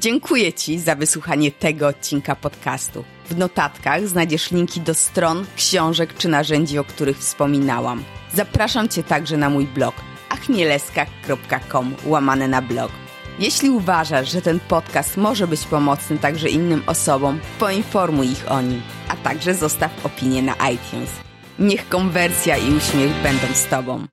Dziękuję 0.00 0.52
Ci 0.52 0.78
za 0.78 0.94
wysłuchanie 0.94 1.52
tego 1.52 1.88
odcinka 1.88 2.36
podcastu. 2.36 3.04
W 3.30 3.36
notatkach 3.36 4.08
znajdziesz 4.08 4.50
linki 4.50 4.80
do 4.80 4.94
stron, 4.94 5.46
książek 5.56 6.14
czy 6.18 6.28
narzędzi, 6.28 6.78
o 6.78 6.84
których 6.84 7.18
wspominałam. 7.18 8.04
Zapraszam 8.34 8.88
Cię 8.88 9.02
także 9.02 9.36
na 9.36 9.50
mój 9.50 9.66
blog 9.66 9.94
achmieleska.com 10.42 11.94
łamane 12.04 12.48
na 12.48 12.62
blog. 12.62 13.01
Jeśli 13.38 13.70
uważasz, 13.70 14.32
że 14.32 14.42
ten 14.42 14.60
podcast 14.60 15.16
może 15.16 15.46
być 15.46 15.64
pomocny 15.64 16.18
także 16.18 16.48
innym 16.48 16.82
osobom, 16.86 17.40
poinformuj 17.58 18.30
ich 18.30 18.50
o 18.50 18.60
nim, 18.60 18.82
a 19.08 19.16
także 19.16 19.54
zostaw 19.54 20.06
opinię 20.06 20.42
na 20.42 20.52
iTunes. 20.52 21.10
Niech 21.58 21.88
konwersja 21.88 22.56
i 22.56 22.76
uśmiech 22.76 23.22
będą 23.22 23.46
z 23.54 23.66
Tobą. 23.66 24.06